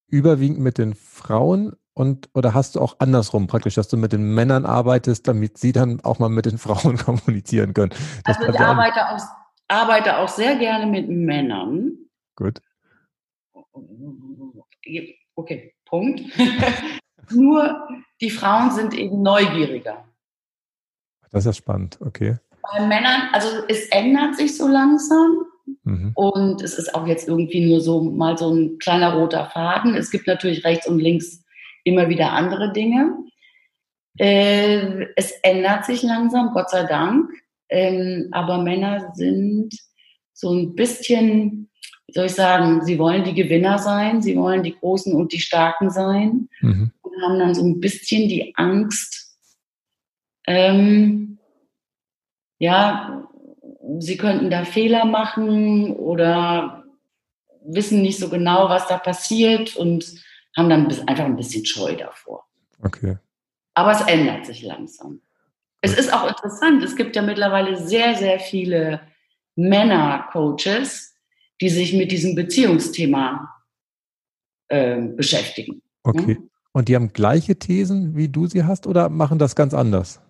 überwiegend 0.09 0.59
mit 0.59 0.76
den 0.76 0.94
Frauen 0.94 1.74
und 1.95 2.28
oder 2.34 2.55
hast 2.55 2.76
du 2.76 2.80
auch 2.80 2.97
andersrum 2.99 3.47
praktisch, 3.47 3.74
dass 3.74 3.88
du 3.88 3.97
mit 3.97 4.12
den 4.12 4.34
Männern 4.34 4.64
arbeitest, 4.64 5.26
damit 5.26 5.59
sie 5.59 5.72
dann 5.72 6.01
auch 6.03 6.18
mal 6.18 6.28
mit 6.28 6.47
den 6.47 6.59
Frauen 6.59 6.97
kommunizieren 7.05 7.74
können? 7.74 7.93
Das 8.24 8.38
also 8.38 8.53
ich 8.53 8.61
arbeite 8.61 9.09
auch, 9.09 9.20
arbeite 9.68 10.18
auch 10.18 10.28
sehr 10.28 10.57
gerne 10.57 10.86
mit 10.86 11.09
Männern. 11.09 11.93
Gut. 12.36 12.61
Okay, 15.34 15.74
Punkt. 15.84 16.22
Nur 17.30 17.88
die 18.20 18.30
Frauen 18.30 18.70
sind 18.70 18.95
eben 18.95 19.22
neugieriger. 19.22 20.05
Das 21.30 21.43
ist 21.43 21.47
ja 21.47 21.53
spannend, 21.53 21.99
okay. 22.01 22.36
Bei 22.62 22.86
Männern, 22.86 23.28
also 23.32 23.49
es 23.68 23.86
ändert 23.88 24.36
sich 24.36 24.57
so 24.57 24.66
langsam. 24.66 25.45
Mhm. 25.84 26.12
Und 26.14 26.62
es 26.62 26.78
ist 26.78 26.95
auch 26.95 27.07
jetzt 27.07 27.28
irgendwie 27.28 27.66
nur 27.66 27.80
so 27.80 28.03
mal 28.03 28.36
so 28.36 28.53
ein 28.53 28.78
kleiner 28.78 29.14
roter 29.14 29.47
Faden. 29.47 29.95
Es 29.95 30.11
gibt 30.11 30.26
natürlich 30.26 30.64
rechts 30.64 30.88
und 30.88 30.99
links 30.99 31.45
immer 31.85 32.09
wieder 32.09 32.33
andere 32.33 32.72
Dinge. 32.72 33.16
Äh, 34.18 35.07
es 35.16 35.33
ändert 35.43 35.85
sich 35.85 36.03
langsam, 36.03 36.51
Gott 36.53 36.70
sei 36.70 36.85
Dank. 36.85 37.31
Ähm, 37.68 38.28
aber 38.33 38.59
Männer 38.59 39.12
sind 39.14 39.70
so 40.33 40.53
ein 40.53 40.74
bisschen, 40.74 41.70
wie 42.07 42.12
soll 42.12 42.26
ich 42.26 42.35
sagen, 42.35 42.85
sie 42.85 42.99
wollen 42.99 43.24
die 43.24 43.35
Gewinner 43.35 43.78
sein, 43.78 44.22
sie 44.22 44.37
wollen 44.37 44.62
die 44.62 44.76
Großen 44.76 45.14
und 45.14 45.33
die 45.33 45.41
Starken 45.41 45.91
sein 45.91 46.49
mhm. 46.61 46.91
und 47.03 47.22
haben 47.22 47.39
dann 47.39 47.55
so 47.55 47.62
ein 47.62 47.81
bisschen 47.81 48.28
die 48.28 48.55
Angst, 48.57 49.37
ähm, 50.47 51.39
ja, 52.59 53.28
sie 53.99 54.16
könnten 54.16 54.51
da 54.51 54.64
Fehler 54.64 55.05
machen 55.05 55.95
oder 55.95 56.85
wissen 57.64 58.03
nicht 58.03 58.18
so 58.18 58.28
genau, 58.28 58.68
was 58.68 58.89
da 58.89 58.99
passiert 58.99 59.76
und 59.76 60.14
haben 60.57 60.68
dann 60.68 60.86
einfach 61.09 61.24
ein 61.24 61.36
bisschen 61.36 61.64
Scheu 61.64 61.96
davor. 61.96 62.44
Okay. 62.82 63.18
Aber 63.74 63.92
es 63.92 64.01
ändert 64.03 64.46
sich 64.46 64.62
langsam. 64.62 65.20
Es 65.80 65.96
ist 65.96 66.12
auch 66.12 66.28
interessant, 66.28 66.82
es 66.82 66.96
gibt 66.96 67.16
ja 67.16 67.22
mittlerweile 67.22 67.76
sehr, 67.76 68.14
sehr 68.14 68.38
viele 68.38 69.01
Männer-Coaches, 69.57 71.14
die 71.61 71.68
sich 71.68 71.94
mit 71.94 72.12
diesem 72.12 72.34
Beziehungsthema 72.34 73.48
äh, 74.68 75.01
beschäftigen. 75.01 75.82
Okay. 76.03 76.36
Hm? 76.36 76.51
Und 76.72 76.88
die 76.88 76.94
haben 76.94 77.12
gleiche 77.12 77.57
Thesen, 77.57 78.16
wie 78.16 78.28
du 78.28 78.46
sie 78.46 78.64
hast, 78.64 78.86
oder 78.86 79.09
machen 79.09 79.38
das 79.38 79.57
ganz 79.57 79.74
anders? 79.74 80.20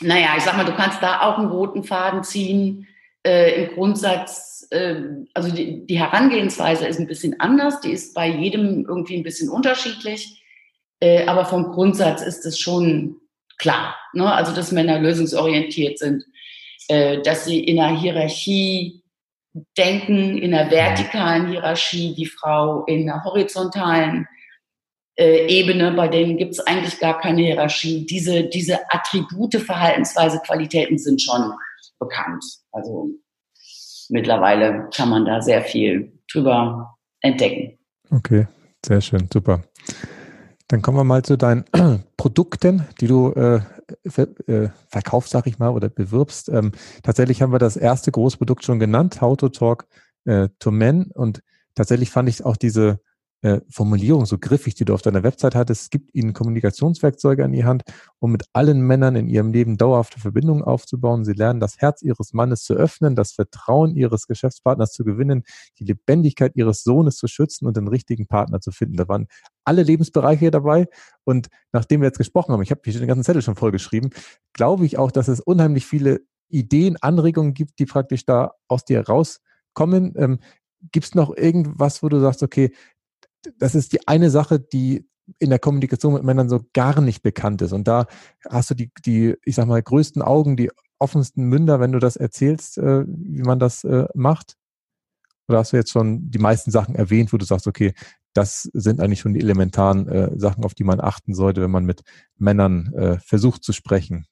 naja, 0.00 0.28
ich 0.36 0.44
sag 0.44 0.56
mal, 0.56 0.64
du 0.64 0.74
kannst 0.74 1.02
da 1.02 1.22
auch 1.22 1.38
einen 1.38 1.48
roten 1.48 1.84
Faden 1.84 2.22
ziehen. 2.22 2.86
Äh, 3.26 3.64
Im 3.64 3.74
Grundsatz, 3.74 4.66
äh, 4.70 5.02
also 5.34 5.54
die, 5.54 5.86
die, 5.86 5.98
Herangehensweise 5.98 6.86
ist 6.86 7.00
ein 7.00 7.06
bisschen 7.06 7.38
anders, 7.40 7.80
die 7.80 7.90
ist 7.90 8.14
bei 8.14 8.28
jedem 8.28 8.86
irgendwie 8.86 9.16
ein 9.16 9.24
bisschen 9.24 9.48
unterschiedlich, 9.48 10.42
äh, 11.00 11.26
aber 11.26 11.44
vom 11.44 11.72
Grundsatz 11.72 12.22
ist 12.22 12.46
es 12.46 12.58
schon 12.58 13.16
klar. 13.58 13.96
Ne? 14.12 14.32
Also, 14.32 14.54
dass 14.54 14.72
Männer 14.72 14.98
lösungsorientiert 14.98 15.98
sind, 15.98 16.24
äh, 16.88 17.20
dass 17.22 17.44
sie 17.44 17.60
in 17.60 17.80
einer 17.80 17.98
Hierarchie 17.98 19.02
denken, 19.76 20.38
in 20.38 20.54
einer 20.54 20.70
vertikalen 20.70 21.48
Hierarchie, 21.48 22.14
die 22.14 22.26
Frau 22.26 22.84
in 22.86 23.10
einer 23.10 23.24
horizontalen 23.24 24.26
äh, 25.18 25.46
Ebene, 25.48 25.92
bei 25.92 26.08
denen 26.08 26.36
gibt 26.36 26.52
es 26.52 26.60
eigentlich 26.60 26.98
gar 27.00 27.20
keine 27.20 27.42
Hierarchie. 27.42 28.06
Diese, 28.06 28.44
diese 28.44 28.78
Attribute, 28.90 29.56
Verhaltensweise, 29.56 30.40
Qualitäten 30.46 30.98
sind 30.98 31.20
schon 31.20 31.52
bekannt. 31.98 32.44
Also 32.78 33.10
mittlerweile 34.08 34.88
kann 34.94 35.08
man 35.08 35.24
da 35.24 35.42
sehr 35.42 35.62
viel 35.62 36.12
drüber 36.32 36.96
entdecken. 37.20 37.78
Okay, 38.10 38.46
sehr 38.84 39.00
schön, 39.00 39.28
super. 39.32 39.62
Dann 40.68 40.82
kommen 40.82 40.98
wir 40.98 41.04
mal 41.04 41.22
zu 41.22 41.36
deinen 41.36 41.64
Produkten, 42.16 42.86
die 43.00 43.06
du 43.06 43.32
äh, 43.32 43.60
ver 44.06 44.28
äh, 44.46 44.68
verkaufst, 44.88 45.30
sag 45.30 45.46
ich 45.46 45.58
mal, 45.58 45.70
oder 45.70 45.88
bewirbst. 45.88 46.48
Ähm, 46.50 46.72
tatsächlich 47.02 47.42
haben 47.42 47.52
wir 47.52 47.58
das 47.58 47.76
erste 47.76 48.12
Großprodukt 48.12 48.64
schon 48.64 48.78
genannt, 48.78 49.20
How 49.20 49.36
to 49.36 49.48
Talk 49.48 49.86
äh, 50.24 50.48
to 50.58 50.70
Men. 50.70 51.10
Und 51.14 51.42
tatsächlich 51.74 52.10
fand 52.10 52.28
ich 52.28 52.44
auch 52.44 52.56
diese 52.56 53.00
äh, 53.42 53.60
Formulierung 53.70 54.26
so 54.26 54.36
griffig, 54.38 54.74
die 54.74 54.84
du 54.84 54.94
auf 54.94 55.02
deiner 55.02 55.22
Website 55.22 55.54
hattest. 55.54 55.82
Es 55.82 55.90
gibt 55.90 56.14
ihnen 56.14 56.32
Kommunikationswerkzeuge 56.32 57.44
an 57.44 57.52
die 57.52 57.64
Hand, 57.64 57.82
um 58.18 58.32
mit 58.32 58.44
allen 58.52 58.80
Männern 58.80 59.14
in 59.14 59.28
ihrem 59.28 59.52
Leben 59.52 59.76
dauerhafte 59.76 60.18
Verbindungen 60.18 60.64
aufzubauen. 60.64 61.24
Sie 61.24 61.34
lernen, 61.34 61.60
das 61.60 61.78
Herz 61.78 62.02
ihres 62.02 62.32
Mannes 62.32 62.64
zu 62.64 62.74
öffnen, 62.74 63.14
das 63.14 63.32
Vertrauen 63.32 63.94
ihres 63.94 64.26
Geschäftspartners 64.26 64.92
zu 64.92 65.04
gewinnen, 65.04 65.44
die 65.78 65.84
Lebendigkeit 65.84 66.56
ihres 66.56 66.82
Sohnes 66.82 67.16
zu 67.16 67.28
schützen 67.28 67.66
und 67.66 67.76
den 67.76 67.86
richtigen 67.86 68.26
Partner 68.26 68.60
zu 68.60 68.72
finden. 68.72 68.96
Da 68.96 69.06
waren 69.06 69.28
alle 69.64 69.82
Lebensbereiche 69.82 70.50
dabei. 70.50 70.88
Und 71.24 71.48
nachdem 71.72 72.00
wir 72.00 72.06
jetzt 72.06 72.18
gesprochen 72.18 72.52
haben, 72.52 72.62
ich 72.62 72.70
habe 72.70 72.80
hier 72.84 72.98
den 72.98 73.06
ganzen 73.06 73.24
Zettel 73.24 73.42
schon 73.42 73.54
vollgeschrieben, 73.54 74.10
glaube 74.52 74.84
ich 74.84 74.98
auch, 74.98 75.12
dass 75.12 75.28
es 75.28 75.40
unheimlich 75.40 75.86
viele 75.86 76.20
Ideen, 76.48 76.96
Anregungen 77.00 77.54
gibt, 77.54 77.78
die 77.78 77.86
praktisch 77.86 78.24
da 78.24 78.52
aus 78.66 78.84
dir 78.84 79.06
rauskommen. 79.06 80.14
Ähm, 80.16 80.38
Gibt 80.92 81.06
es 81.06 81.14
noch 81.14 81.36
irgendwas, 81.36 82.02
wo 82.02 82.08
du 82.08 82.20
sagst, 82.20 82.42
okay, 82.42 82.72
das 83.58 83.74
ist 83.74 83.92
die 83.92 84.06
eine 84.06 84.30
Sache, 84.30 84.60
die 84.60 85.08
in 85.38 85.50
der 85.50 85.58
Kommunikation 85.58 86.14
mit 86.14 86.24
Männern 86.24 86.48
so 86.48 86.60
gar 86.72 87.00
nicht 87.00 87.22
bekannt 87.22 87.62
ist. 87.62 87.72
Und 87.72 87.86
da 87.86 88.06
hast 88.48 88.70
du 88.70 88.74
die, 88.74 88.90
die, 89.04 89.36
ich 89.44 89.54
sag 89.54 89.66
mal, 89.66 89.82
größten 89.82 90.22
Augen, 90.22 90.56
die 90.56 90.70
offensten 90.98 91.44
Münder, 91.44 91.80
wenn 91.80 91.92
du 91.92 91.98
das 91.98 92.16
erzählst, 92.16 92.78
äh, 92.78 93.04
wie 93.06 93.42
man 93.42 93.58
das 93.58 93.84
äh, 93.84 94.06
macht? 94.14 94.54
Oder 95.48 95.58
hast 95.58 95.72
du 95.72 95.76
jetzt 95.76 95.92
schon 95.92 96.30
die 96.30 96.38
meisten 96.38 96.70
Sachen 96.70 96.94
erwähnt, 96.94 97.32
wo 97.32 97.36
du 97.36 97.44
sagst, 97.44 97.66
okay, 97.66 97.94
das 98.34 98.68
sind 98.72 99.00
eigentlich 99.00 99.20
schon 99.20 99.34
die 99.34 99.40
elementaren 99.40 100.08
äh, 100.08 100.38
Sachen, 100.38 100.64
auf 100.64 100.74
die 100.74 100.84
man 100.84 101.00
achten 101.00 101.34
sollte, 101.34 101.62
wenn 101.62 101.70
man 101.70 101.84
mit 101.84 102.02
Männern 102.36 102.92
äh, 102.94 103.18
versucht 103.18 103.64
zu 103.64 103.72
sprechen. 103.72 104.26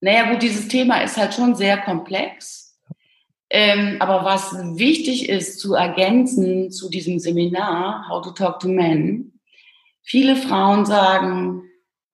Naja, 0.00 0.32
gut, 0.32 0.42
dieses 0.42 0.68
Thema 0.68 1.02
ist 1.02 1.16
halt 1.16 1.34
schon 1.34 1.54
sehr 1.54 1.78
komplex. 1.82 2.65
Ähm, 3.48 3.96
aber 4.00 4.24
was 4.24 4.52
wichtig 4.76 5.28
ist 5.28 5.60
zu 5.60 5.74
ergänzen 5.74 6.70
zu 6.70 6.90
diesem 6.90 7.18
Seminar, 7.18 8.08
How 8.08 8.22
to 8.22 8.32
Talk 8.32 8.60
to 8.60 8.68
Men, 8.68 9.40
viele 10.02 10.36
Frauen 10.36 10.84
sagen, 10.84 11.62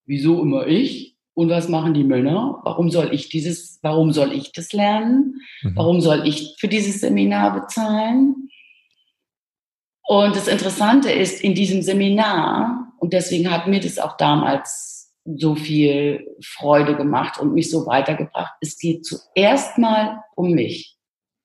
wieso 0.05 0.43
immer 0.43 0.66
ich? 0.66 1.16
Und 1.35 1.49
was 1.49 1.68
machen 1.68 1.95
die 1.95 2.05
Männer? 2.05 2.61
Warum 2.64 2.91
soll 2.91 3.14
ich 3.14 3.30
dieses, 3.30 3.78
warum 3.80 4.12
soll 4.12 4.33
ich 4.33 4.53
das 4.53 4.74
lernen? 4.74 5.41
Mhm. 5.62 5.76
Warum 5.76 6.01
soll 6.03 6.26
ich 6.26 6.57
für 6.59 6.68
dieses 6.68 7.01
Seminar 7.01 7.59
bezahlen? 7.59 8.51
Und 10.03 10.37
das 10.37 10.49
Interessante 10.49 11.11
ist, 11.11 11.43
in 11.43 11.55
diesem 11.55 11.80
Seminar, 11.80 12.93
und 12.99 13.14
deswegen 13.14 13.51
hat 13.51 13.66
mir 13.66 13.80
das 13.80 13.99
auch 13.99 14.18
damals 14.18 15.14
so 15.24 15.55
viel 15.55 16.26
Freude 16.45 16.97
gemacht 16.97 17.41
und 17.41 17.55
mich 17.55 17.70
so 17.70 17.87
weitergebracht, 17.87 18.53
es 18.61 18.78
geht 18.78 19.07
zuerst 19.07 19.78
mal 19.78 20.22
um 20.35 20.51
mich. 20.51 20.99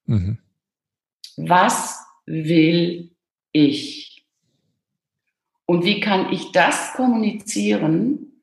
Mhm. 0.08 0.40
Was 1.38 2.04
will 2.26 3.12
ich? 3.52 4.26
Und 5.66 5.84
wie 5.86 6.00
kann 6.00 6.32
ich 6.32 6.52
das 6.52 6.94
kommunizieren 6.94 8.42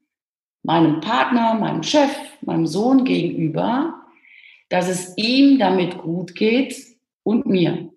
meinem 0.62 1.00
Partner, 1.00 1.54
meinem 1.54 1.82
Chef, 1.82 2.10
meinem 2.42 2.66
Sohn 2.66 3.04
gegenüber, 3.04 4.02
dass 4.68 4.88
es 4.88 5.16
ihm 5.16 5.58
damit 5.58 5.98
gut 5.98 6.34
geht 6.34 6.76
und 7.22 7.46
mir? 7.46 7.90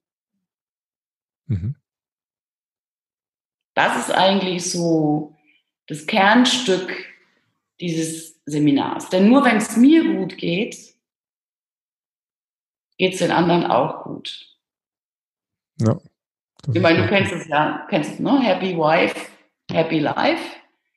Mhm. 1.45 1.75
Das 3.73 3.97
ist 3.97 4.11
eigentlich 4.11 4.71
so 4.71 5.35
das 5.87 6.07
Kernstück 6.07 7.05
dieses 7.79 8.41
Seminars. 8.45 9.09
Denn 9.09 9.29
nur 9.29 9.45
wenn 9.45 9.57
es 9.57 9.77
mir 9.77 10.03
gut 10.15 10.37
geht, 10.37 10.96
geht 12.97 13.13
es 13.13 13.19
den 13.19 13.31
anderen 13.31 13.65
auch 13.65 14.03
gut. 14.03 14.57
Ja. 15.79 15.97
Ich 16.73 16.81
meine, 16.81 17.03
du 17.03 17.07
kennst 17.07 17.31
es 17.31 17.47
ja, 17.47 17.85
kennst 17.89 18.13
es, 18.13 18.19
ne? 18.19 18.41
Happy 18.41 18.75
Wife, 18.75 19.15
Happy 19.71 19.99
Life. 19.99 20.43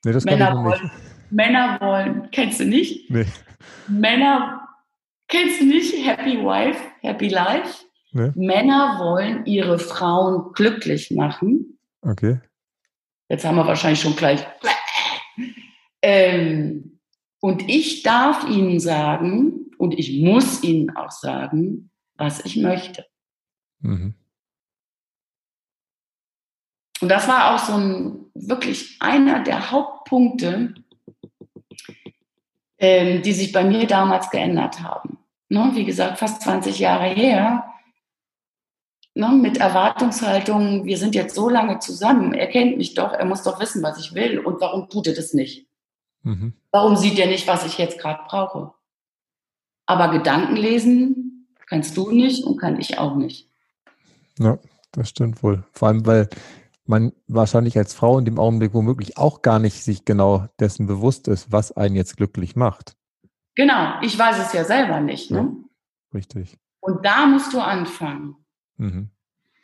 Nee, 0.03 0.11
das 0.11 0.25
Männer 0.25 0.55
wollen, 0.55 0.81
nicht. 0.81 0.93
Männer 1.31 1.79
wollen, 1.79 2.29
kennst 2.31 2.59
du 2.59 2.65
nicht? 2.65 3.09
Nee. 3.09 3.25
Männer, 3.87 4.67
kennst 5.27 5.61
du 5.61 5.65
nicht? 5.65 6.05
Happy 6.05 6.37
Wife, 6.37 6.79
Happy 7.01 7.29
Life. 7.29 7.85
Nee. 8.11 8.31
Männer 8.35 8.97
wollen 8.99 9.45
ihre 9.45 9.79
Frauen 9.79 10.51
glücklich 10.53 11.11
machen. 11.11 11.79
Okay. 12.01 12.39
Jetzt 13.29 13.45
haben 13.45 13.55
wir 13.55 13.67
wahrscheinlich 13.67 14.01
schon 14.01 14.15
gleich. 14.15 14.45
Ähm, 16.01 16.99
und 17.39 17.69
ich 17.69 18.03
darf 18.03 18.47
Ihnen 18.49 18.79
sagen, 18.79 19.71
und 19.77 19.97
ich 19.97 20.21
muss 20.21 20.63
Ihnen 20.63 20.95
auch 20.95 21.11
sagen, 21.11 21.90
was 22.21 22.45
ich 22.45 22.55
möchte. 22.55 23.05
Mhm. 23.79 24.13
Und 27.01 27.09
das 27.09 27.27
war 27.27 27.53
auch 27.53 27.59
so 27.59 27.73
ein 27.73 28.31
wirklich 28.35 28.97
einer 28.99 29.43
der 29.43 29.71
Hauptpunkte, 29.71 30.75
ähm, 32.77 33.23
die 33.23 33.33
sich 33.33 33.51
bei 33.51 33.63
mir 33.63 33.87
damals 33.87 34.29
geändert 34.29 34.81
haben. 34.81 35.17
Ne, 35.49 35.71
wie 35.73 35.83
gesagt, 35.83 36.19
fast 36.19 36.43
20 36.43 36.79
Jahre 36.79 37.07
her, 37.07 37.65
ne, 39.15 39.29
mit 39.29 39.57
Erwartungshaltung, 39.57 40.85
wir 40.85 40.97
sind 40.97 41.15
jetzt 41.15 41.35
so 41.35 41.49
lange 41.49 41.79
zusammen, 41.79 42.33
er 42.33 42.47
kennt 42.47 42.77
mich 42.77 42.93
doch, 42.93 43.11
er 43.11 43.25
muss 43.25 43.43
doch 43.43 43.59
wissen, 43.59 43.83
was 43.83 43.99
ich 43.99 44.13
will 44.13 44.39
und 44.39 44.61
warum 44.61 44.87
tut 44.89 45.07
er 45.07 45.15
das 45.15 45.33
nicht? 45.33 45.67
Mhm. 46.21 46.53
Warum 46.71 46.95
sieht 46.95 47.17
er 47.17 47.27
nicht, 47.27 47.47
was 47.47 47.65
ich 47.65 47.79
jetzt 47.79 47.99
gerade 47.99 48.21
brauche? 48.27 48.73
Aber 49.87 50.09
Gedanken 50.09 50.55
lesen 50.55 51.30
Kannst 51.71 51.95
du 51.95 52.11
nicht 52.11 52.43
und 52.43 52.57
kann 52.57 52.77
ich 52.81 52.99
auch 52.99 53.15
nicht. 53.15 53.49
Ja, 54.37 54.59
das 54.91 55.07
stimmt 55.07 55.41
wohl. 55.41 55.63
Vor 55.71 55.87
allem, 55.87 56.05
weil 56.05 56.27
man 56.85 57.13
wahrscheinlich 57.29 57.77
als 57.77 57.93
Frau 57.93 58.19
in 58.19 58.25
dem 58.25 58.37
Augenblick 58.37 58.73
womöglich 58.73 59.17
auch 59.17 59.41
gar 59.41 59.57
nicht 59.57 59.81
sich 59.81 60.03
genau 60.03 60.49
dessen 60.59 60.85
bewusst 60.85 61.29
ist, 61.29 61.53
was 61.53 61.71
einen 61.71 61.95
jetzt 61.95 62.17
glücklich 62.17 62.57
macht. 62.57 62.97
Genau, 63.55 64.01
ich 64.01 64.19
weiß 64.19 64.37
es 64.39 64.51
ja 64.51 64.65
selber 64.65 64.99
nicht. 64.99 65.31
Ne? 65.31 65.37
Ja, 65.37 66.13
richtig. 66.13 66.57
Und 66.81 67.05
da 67.05 67.25
musst 67.25 67.53
du 67.53 67.61
anfangen. 67.61 68.35
Mhm. 68.75 69.09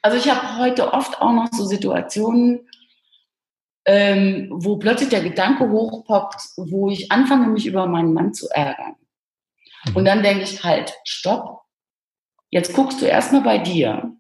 Also 0.02 0.16
ich 0.16 0.34
habe 0.34 0.60
heute 0.60 0.94
oft 0.94 1.22
auch 1.22 1.34
noch 1.34 1.50
so 1.52 1.66
Situationen, 1.66 2.70
ähm, 3.84 4.48
wo 4.50 4.78
plötzlich 4.78 5.10
der 5.10 5.24
Gedanke 5.24 5.70
hochpoppt, 5.70 6.54
wo 6.56 6.90
ich 6.90 7.12
anfange, 7.12 7.48
mich 7.48 7.66
über 7.66 7.86
meinen 7.86 8.14
Mann 8.14 8.34
zu 8.34 8.48
ärgern. 8.50 8.96
Mhm. 9.88 9.96
Und 9.98 10.06
dann 10.06 10.24
denke 10.24 10.44
ich 10.44 10.64
halt, 10.64 10.94
stopp, 11.04 11.67
Jetzt 12.50 12.74
guckst 12.74 13.02
du 13.02 13.06
erstmal 13.06 13.42
bei 13.42 13.58
dir. 13.58 14.16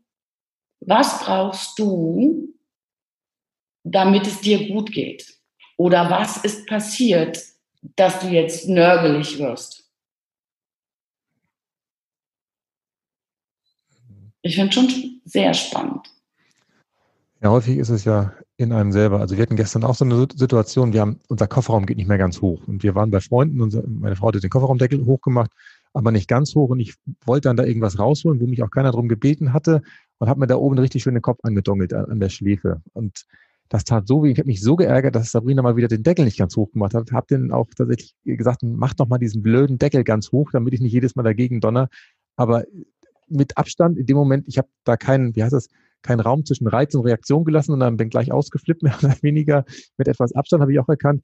Was 0.81 1.23
brauchst 1.23 1.79
du, 1.79 2.53
damit 3.83 4.27
es 4.27 4.41
dir 4.41 4.67
gut 4.67 4.91
geht? 4.91 5.37
Oder 5.77 6.09
was 6.09 6.37
ist 6.43 6.67
passiert, 6.67 7.41
dass 7.95 8.19
du 8.19 8.27
jetzt 8.27 8.67
nörgelig 8.67 9.39
wirst? 9.39 9.89
Ich 14.41 14.55
finde 14.55 14.73
schon 14.73 15.21
sehr 15.25 15.53
spannend. 15.53 16.07
Ja, 17.41 17.51
häufig 17.51 17.77
ist 17.77 17.89
es 17.89 18.05
ja 18.05 18.33
in 18.57 18.71
einem 18.71 18.91
selber. 18.91 19.19
Also 19.19 19.37
wir 19.37 19.43
hatten 19.43 19.55
gestern 19.55 19.83
auch 19.83 19.93
so 19.93 20.05
eine 20.05 20.27
Situation, 20.33 20.93
wir 20.93 21.01
haben, 21.01 21.19
unser 21.27 21.47
Kofferraum 21.47 21.85
geht 21.85 21.97
nicht 21.97 22.07
mehr 22.07 22.17
ganz 22.17 22.41
hoch. 22.41 22.67
Und 22.67 22.81
wir 22.81 22.95
waren 22.95 23.11
bei 23.11 23.19
Freunden, 23.19 23.61
und 23.61 23.73
meine 23.99 24.15
Frau 24.15 24.27
hat 24.29 24.41
den 24.41 24.49
Kofferraumdeckel 24.49 25.05
hochgemacht 25.05 25.51
aber 25.93 26.11
nicht 26.11 26.27
ganz 26.27 26.55
hoch. 26.55 26.69
Und 26.69 26.79
ich 26.79 26.95
wollte 27.25 27.49
dann 27.49 27.57
da 27.57 27.63
irgendwas 27.63 27.99
rausholen, 27.99 28.39
wo 28.39 28.47
mich 28.47 28.63
auch 28.63 28.71
keiner 28.71 28.91
darum 28.91 29.07
gebeten 29.07 29.53
hatte 29.53 29.81
und 30.19 30.29
habe 30.29 30.39
mir 30.39 30.47
da 30.47 30.55
oben 30.55 30.77
richtig 30.77 31.03
schön 31.03 31.13
den 31.13 31.21
Kopf 31.21 31.39
angedongelt 31.43 31.93
an, 31.93 32.05
an 32.05 32.19
der 32.19 32.29
Schläfe. 32.29 32.81
Und 32.93 33.25
das 33.69 33.83
tat 33.83 34.07
so 34.07 34.23
weh. 34.23 34.31
Ich 34.31 34.39
habe 34.39 34.47
mich 34.47 34.61
so 34.61 34.75
geärgert, 34.75 35.15
dass 35.15 35.31
Sabrina 35.31 35.61
mal 35.61 35.75
wieder 35.75 35.87
den 35.87 36.03
Deckel 36.03 36.25
nicht 36.25 36.37
ganz 36.37 36.55
hoch 36.55 36.71
gemacht 36.71 36.93
hat. 36.93 37.11
Habe 37.11 37.27
dann 37.29 37.51
auch 37.51 37.67
tatsächlich 37.75 38.15
gesagt, 38.23 38.61
mach 38.63 38.93
doch 38.93 39.07
mal 39.07 39.17
diesen 39.17 39.43
blöden 39.43 39.77
Deckel 39.77 40.03
ganz 40.03 40.31
hoch, 40.31 40.51
damit 40.51 40.73
ich 40.73 40.79
nicht 40.79 40.93
jedes 40.93 41.15
Mal 41.15 41.23
dagegen 41.23 41.59
donner. 41.59 41.89
Aber 42.35 42.63
mit 43.27 43.57
Abstand 43.57 43.97
in 43.97 44.05
dem 44.05 44.15
Moment, 44.15 44.45
ich 44.47 44.57
habe 44.57 44.69
da 44.85 44.95
keinen, 44.95 45.35
wie 45.35 45.43
heißt 45.43 45.53
das, 45.53 45.67
keinen 46.01 46.19
Raum 46.19 46.45
zwischen 46.45 46.67
Reiz 46.67 46.95
und 46.95 47.05
Reaktion 47.05 47.43
gelassen 47.43 47.73
und 47.73 47.79
dann 47.79 47.97
bin 47.97 48.09
gleich 48.09 48.31
ausgeflippt, 48.31 48.83
mehr 48.83 48.97
oder 49.03 49.15
weniger. 49.21 49.65
Mit 49.97 50.07
etwas 50.07 50.33
Abstand 50.33 50.61
habe 50.61 50.71
ich 50.71 50.79
auch 50.79 50.89
erkannt, 50.89 51.23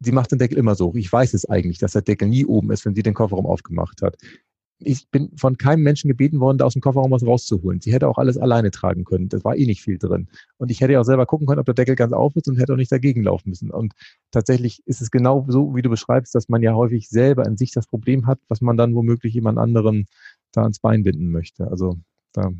sie 0.00 0.12
macht 0.12 0.32
den 0.32 0.38
Deckel 0.38 0.58
immer 0.58 0.74
so. 0.74 0.92
Ich 0.94 1.12
weiß 1.12 1.34
es 1.34 1.48
eigentlich, 1.48 1.78
dass 1.78 1.92
der 1.92 2.02
Deckel 2.02 2.28
nie 2.28 2.46
oben 2.46 2.70
ist, 2.70 2.84
wenn 2.84 2.94
sie 2.94 3.02
den 3.02 3.14
Kofferraum 3.14 3.46
aufgemacht 3.46 4.02
hat. 4.02 4.16
Ich 4.80 5.08
bin 5.08 5.30
von 5.36 5.56
keinem 5.56 5.82
Menschen 5.82 6.08
gebeten 6.08 6.40
worden, 6.40 6.58
da 6.58 6.66
aus 6.66 6.72
dem 6.74 6.82
Kofferraum 6.82 7.12
was 7.12 7.24
rauszuholen. 7.24 7.80
Sie 7.80 7.92
hätte 7.92 8.08
auch 8.08 8.18
alles 8.18 8.36
alleine 8.36 8.70
tragen 8.70 9.04
können. 9.04 9.28
Das 9.28 9.44
war 9.44 9.56
eh 9.56 9.66
nicht 9.66 9.82
viel 9.82 9.98
drin. 9.98 10.28
Und 10.58 10.70
ich 10.70 10.80
hätte 10.80 11.00
auch 11.00 11.04
selber 11.04 11.26
gucken 11.26 11.46
können, 11.46 11.60
ob 11.60 11.66
der 11.66 11.74
Deckel 11.74 11.94
ganz 11.94 12.12
auf 12.12 12.34
ist 12.36 12.48
und 12.48 12.58
hätte 12.58 12.72
auch 12.72 12.76
nicht 12.76 12.92
dagegen 12.92 13.22
laufen 13.22 13.50
müssen. 13.50 13.70
Und 13.70 13.94
tatsächlich 14.30 14.82
ist 14.84 15.00
es 15.00 15.10
genau 15.10 15.46
so, 15.48 15.74
wie 15.74 15.82
du 15.82 15.90
beschreibst, 15.90 16.34
dass 16.34 16.48
man 16.48 16.60
ja 16.60 16.74
häufig 16.74 17.08
selber 17.08 17.46
in 17.46 17.56
sich 17.56 17.70
das 17.72 17.86
Problem 17.86 18.26
hat, 18.26 18.40
was 18.48 18.60
man 18.60 18.76
dann 18.76 18.94
womöglich 18.94 19.32
jemand 19.32 19.58
anderen 19.58 20.06
da 20.52 20.62
ans 20.62 20.80
Bein 20.80 21.04
binden 21.04 21.30
möchte. 21.30 21.70
Also 21.70 21.98
da 22.32 22.50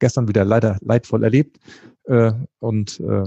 gestern 0.00 0.28
wieder 0.28 0.44
leider 0.44 0.78
leidvoll 0.80 1.24
erlebt 1.24 1.58
äh, 2.04 2.32
und 2.58 3.00
äh, 3.00 3.24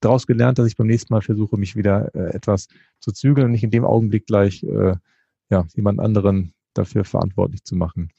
daraus 0.00 0.26
gelernt, 0.26 0.58
dass 0.58 0.66
ich 0.66 0.76
beim 0.76 0.86
nächsten 0.86 1.12
Mal 1.12 1.22
versuche, 1.22 1.56
mich 1.56 1.76
wieder 1.76 2.14
äh, 2.14 2.34
etwas 2.34 2.68
zu 3.00 3.12
zügeln 3.12 3.46
und 3.46 3.52
nicht 3.52 3.64
in 3.64 3.70
dem 3.70 3.84
Augenblick 3.84 4.26
gleich 4.26 4.62
äh, 4.62 4.94
ja, 5.50 5.66
jemand 5.74 6.00
anderen 6.00 6.54
dafür 6.74 7.04
verantwortlich 7.04 7.64
zu 7.64 7.76
machen. 7.76 8.10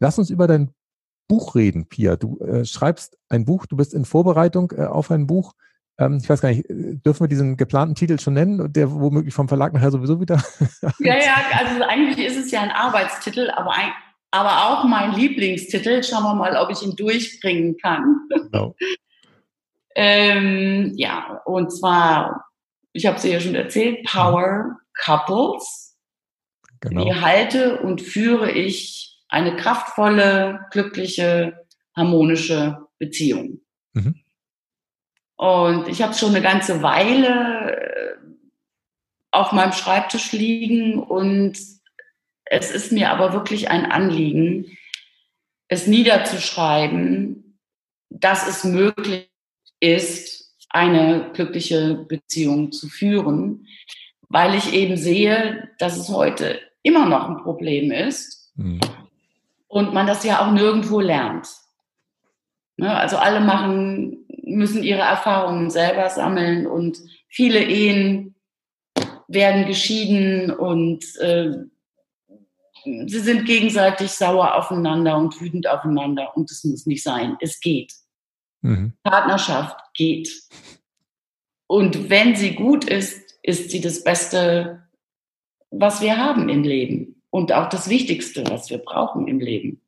Lass 0.00 0.18
uns 0.18 0.30
über 0.30 0.46
dein 0.46 0.70
Buch 1.26 1.54
reden, 1.54 1.88
Pia. 1.88 2.16
Du 2.16 2.38
äh, 2.40 2.64
schreibst 2.64 3.18
ein 3.28 3.44
Buch, 3.44 3.66
du 3.66 3.76
bist 3.76 3.94
in 3.94 4.04
Vorbereitung 4.04 4.72
äh, 4.76 4.84
auf 4.84 5.10
ein 5.10 5.26
Buch. 5.26 5.54
Ähm, 5.98 6.18
ich 6.22 6.28
weiß 6.28 6.40
gar 6.40 6.50
nicht, 6.50 6.68
äh, 6.70 6.94
dürfen 6.94 7.24
wir 7.24 7.28
diesen 7.28 7.56
geplanten 7.56 7.94
Titel 7.94 8.18
schon 8.18 8.34
nennen, 8.34 8.72
der 8.72 8.90
womöglich 8.90 9.34
vom 9.34 9.48
Verlag 9.48 9.72
nachher 9.72 9.90
sowieso 9.90 10.20
wieder. 10.20 10.36
ja, 11.00 11.16
ja, 11.16 11.36
also 11.58 11.82
eigentlich 11.82 12.24
ist 12.26 12.36
es 12.36 12.50
ja 12.50 12.62
ein 12.62 12.70
Arbeitstitel, 12.70 13.50
aber, 13.50 13.72
ein, 13.72 13.90
aber 14.30 14.64
auch 14.64 14.84
mein 14.84 15.12
Lieblingstitel. 15.12 16.02
Schauen 16.02 16.22
wir 16.22 16.34
mal, 16.34 16.56
ob 16.56 16.70
ich 16.70 16.82
ihn 16.82 16.96
durchbringen 16.96 17.76
kann. 17.76 18.28
Genau. 18.30 18.74
Ähm, 20.00 20.92
ja, 20.94 21.42
und 21.44 21.72
zwar, 21.72 22.46
ich 22.92 23.04
habe 23.04 23.16
es 23.16 23.24
ja 23.24 23.40
schon 23.40 23.56
erzählt, 23.56 24.06
Power 24.06 24.78
Couples. 24.94 25.96
Genau. 26.78 27.04
Wie 27.04 27.14
halte 27.14 27.80
und 27.80 28.00
führe 28.00 28.48
ich 28.48 29.18
eine 29.28 29.56
kraftvolle, 29.56 30.66
glückliche, 30.70 31.66
harmonische 31.96 32.86
Beziehung? 33.00 33.60
Mhm. 33.94 34.22
Und 35.34 35.88
ich 35.88 36.00
habe 36.00 36.14
schon 36.14 36.30
eine 36.30 36.42
ganze 36.42 36.80
Weile 36.80 37.72
äh, 37.72 38.16
auf 39.32 39.50
meinem 39.50 39.72
Schreibtisch 39.72 40.30
liegen 40.30 41.02
und 41.02 41.58
es 42.44 42.70
ist 42.70 42.92
mir 42.92 43.10
aber 43.10 43.32
wirklich 43.32 43.68
ein 43.68 43.90
Anliegen, 43.90 44.78
es 45.66 45.88
niederzuschreiben, 45.88 47.58
dass 48.10 48.46
es 48.46 48.62
möglich 48.62 49.28
ist, 49.80 50.38
eine 50.70 51.30
glückliche 51.32 52.04
Beziehung 52.08 52.72
zu 52.72 52.88
führen, 52.88 53.66
weil 54.28 54.54
ich 54.54 54.74
eben 54.74 54.96
sehe, 54.96 55.70
dass 55.78 55.96
es 55.96 56.08
heute 56.10 56.60
immer 56.82 57.06
noch 57.06 57.28
ein 57.28 57.38
Problem 57.38 57.90
ist 57.90 58.52
mhm. 58.56 58.80
und 59.66 59.94
man 59.94 60.06
das 60.06 60.24
ja 60.24 60.40
auch 60.46 60.52
nirgendwo 60.52 61.00
lernt. 61.00 61.48
Ne? 62.76 62.94
Also 62.94 63.16
alle 63.16 63.40
machen, 63.40 64.26
müssen 64.44 64.82
ihre 64.82 65.00
Erfahrungen 65.00 65.70
selber 65.70 66.08
sammeln 66.10 66.66
und 66.66 66.98
viele 67.28 67.64
Ehen 67.64 68.34
werden 69.26 69.66
geschieden 69.66 70.50
und 70.50 71.04
äh, 71.20 71.50
sie 72.84 73.20
sind 73.20 73.44
gegenseitig 73.44 74.10
sauer 74.10 74.54
aufeinander 74.54 75.16
und 75.18 75.38
wütend 75.40 75.66
aufeinander 75.66 76.36
und 76.36 76.50
es 76.50 76.64
muss 76.64 76.86
nicht 76.86 77.02
sein. 77.02 77.36
Es 77.40 77.60
geht. 77.60 77.92
Mhm. 78.62 78.92
Partnerschaft 79.02 79.78
geht. 79.94 80.30
Und 81.66 82.10
wenn 82.10 82.34
sie 82.34 82.54
gut 82.54 82.84
ist, 82.84 83.38
ist 83.42 83.70
sie 83.70 83.80
das 83.80 84.02
Beste, 84.02 84.82
was 85.70 86.00
wir 86.00 86.16
haben 86.16 86.48
im 86.48 86.62
Leben 86.62 87.22
und 87.30 87.52
auch 87.52 87.68
das 87.68 87.88
Wichtigste, 87.88 88.44
was 88.48 88.70
wir 88.70 88.78
brauchen 88.78 89.28
im 89.28 89.38
Leben. 89.38 89.80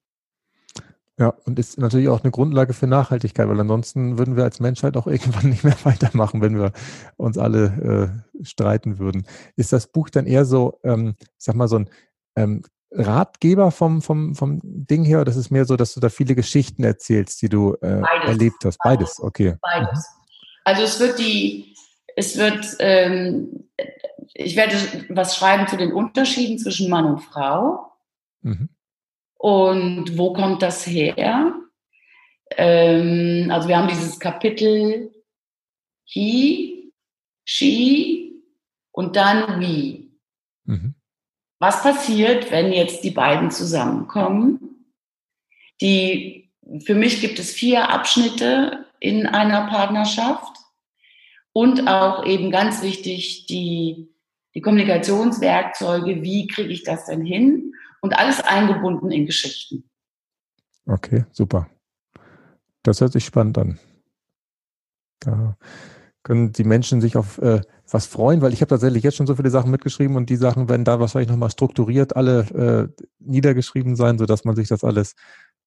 Ja, 1.19 1.35
und 1.45 1.59
ist 1.59 1.79
natürlich 1.79 2.09
auch 2.09 2.23
eine 2.23 2.31
Grundlage 2.31 2.73
für 2.73 2.87
Nachhaltigkeit, 2.87 3.47
weil 3.47 3.61
ansonsten 3.61 4.17
würden 4.17 4.37
wir 4.37 4.45
als 4.45 4.59
Menschheit 4.59 4.97
auch 4.97 5.07
irgendwann 5.07 5.51
nicht 5.51 5.65
mehr 5.65 5.77
weitermachen, 5.85 6.41
wenn 6.41 6.59
wir 6.59 6.73
uns 7.17 7.37
alle 7.37 8.23
äh, 8.41 8.45
streiten 8.45 8.99
würden. 8.99 9.27
Ist 9.57 9.73
das 9.73 9.87
Buch 9.87 10.09
dann 10.09 10.27
eher 10.27 10.47
so, 10.47 10.79
ähm, 10.83 11.17
ich 11.21 11.45
sag 11.45 11.57
mal, 11.57 11.69
so 11.69 11.77
ein 11.77 11.91
ähm, 12.37 12.63
Ratgeber 12.93 13.71
vom, 13.71 14.03
vom, 14.03 14.35
vom 14.35 14.61
Ding 14.63 15.05
her 15.05 15.21
oder 15.21 15.31
ist 15.31 15.37
es 15.37 15.51
mehr 15.51 15.65
so, 15.65 15.77
dass 15.77 15.95
du 15.95 16.01
da 16.01 16.09
viele 16.09 16.35
Geschichten 16.35 16.83
erzählst, 16.83 17.41
die 17.43 17.49
du 17.49 17.75
äh, 17.81 18.03
erlebt 18.27 18.65
hast? 18.65 18.79
Beides, 18.79 19.21
okay. 19.21 19.57
Beides. 19.63 19.99
Mhm. 19.99 20.21
Also 20.65 20.83
es 20.83 21.01
wird 21.01 21.19
die, 21.19 21.75
es 22.17 22.37
wird, 22.37 22.77
ähm, 22.81 23.69
ich 24.35 24.57
werde 24.57 24.77
was 25.09 25.37
schreiben 25.37 25.69
zu 25.69 25.77
den 25.77 25.93
Unterschieden 25.93 26.59
zwischen 26.59 26.91
Mann 26.91 27.07
und 27.07 27.21
Frau. 27.21 27.93
Mhm. 28.43 28.69
Und 29.39 30.19
wo 30.19 30.33
kommt 30.33 30.63
das 30.63 30.87
her? 30.87 31.55
Ähm, 32.57 33.51
also 33.51 33.69
wir 33.69 33.79
haben 33.79 33.89
dieses 33.89 34.19
Kapitel 34.19 35.13
he, 36.05 36.93
she 37.45 38.43
und 38.91 39.17
dann 39.17 39.61
we. 39.61 40.11
Mhm. 40.65 40.95
Was 41.61 41.83
passiert, 41.83 42.51
wenn 42.51 42.73
jetzt 42.73 43.05
die 43.05 43.11
beiden 43.11 43.51
zusammenkommen? 43.51 44.87
Die, 45.83 46.51
für 46.85 46.95
mich 46.95 47.21
gibt 47.21 47.39
es 47.39 47.53
vier 47.53 47.91
Abschnitte 47.91 48.87
in 48.99 49.27
einer 49.27 49.67
Partnerschaft 49.69 50.57
und 51.53 51.87
auch 51.87 52.25
eben 52.25 52.51
ganz 52.51 52.83
wichtig 52.83 53.47
die, 53.47 54.09
die 54.55 54.63
Kommunikationswerkzeuge. 54.63 56.23
Wie 56.23 56.47
kriege 56.47 56.73
ich 56.73 56.83
das 56.83 57.05
denn 57.05 57.25
hin? 57.25 57.75
Und 58.01 58.19
alles 58.19 58.41
eingebunden 58.41 59.11
in 59.11 59.27
Geschichten. 59.27 59.85
Okay, 60.87 61.27
super. 61.31 61.69
Das 62.83 63.03
hört 63.03 63.13
sich 63.13 63.27
spannend 63.27 63.59
an. 63.59 63.79
Da 65.19 65.59
können 66.23 66.53
die 66.53 66.65
Menschen 66.65 67.03
sich 67.03 67.19
auf 67.19 67.37
äh, 67.39 67.61
was 67.93 68.07
freuen, 68.07 68.41
weil 68.41 68.53
ich 68.53 68.61
habe 68.61 68.69
tatsächlich 68.69 69.03
jetzt 69.03 69.17
schon 69.17 69.27
so 69.27 69.37
viele 69.37 69.51
Sachen 69.51 69.71
mitgeschrieben 69.71 70.17
und 70.17 70.31
die 70.31 70.37
Sachen 70.37 70.69
werden 70.69 70.85
da 70.85 71.01
wahrscheinlich 71.01 71.31
nochmal 71.31 71.51
strukturiert 71.51 72.17
alle 72.17 72.93
äh, 72.99 73.05
niedergeschrieben 73.19 73.97
sein, 73.97 74.19
sodass 74.19 74.45
man 74.45 74.57
sich 74.57 74.69
das 74.69 74.85
alles 74.85 75.15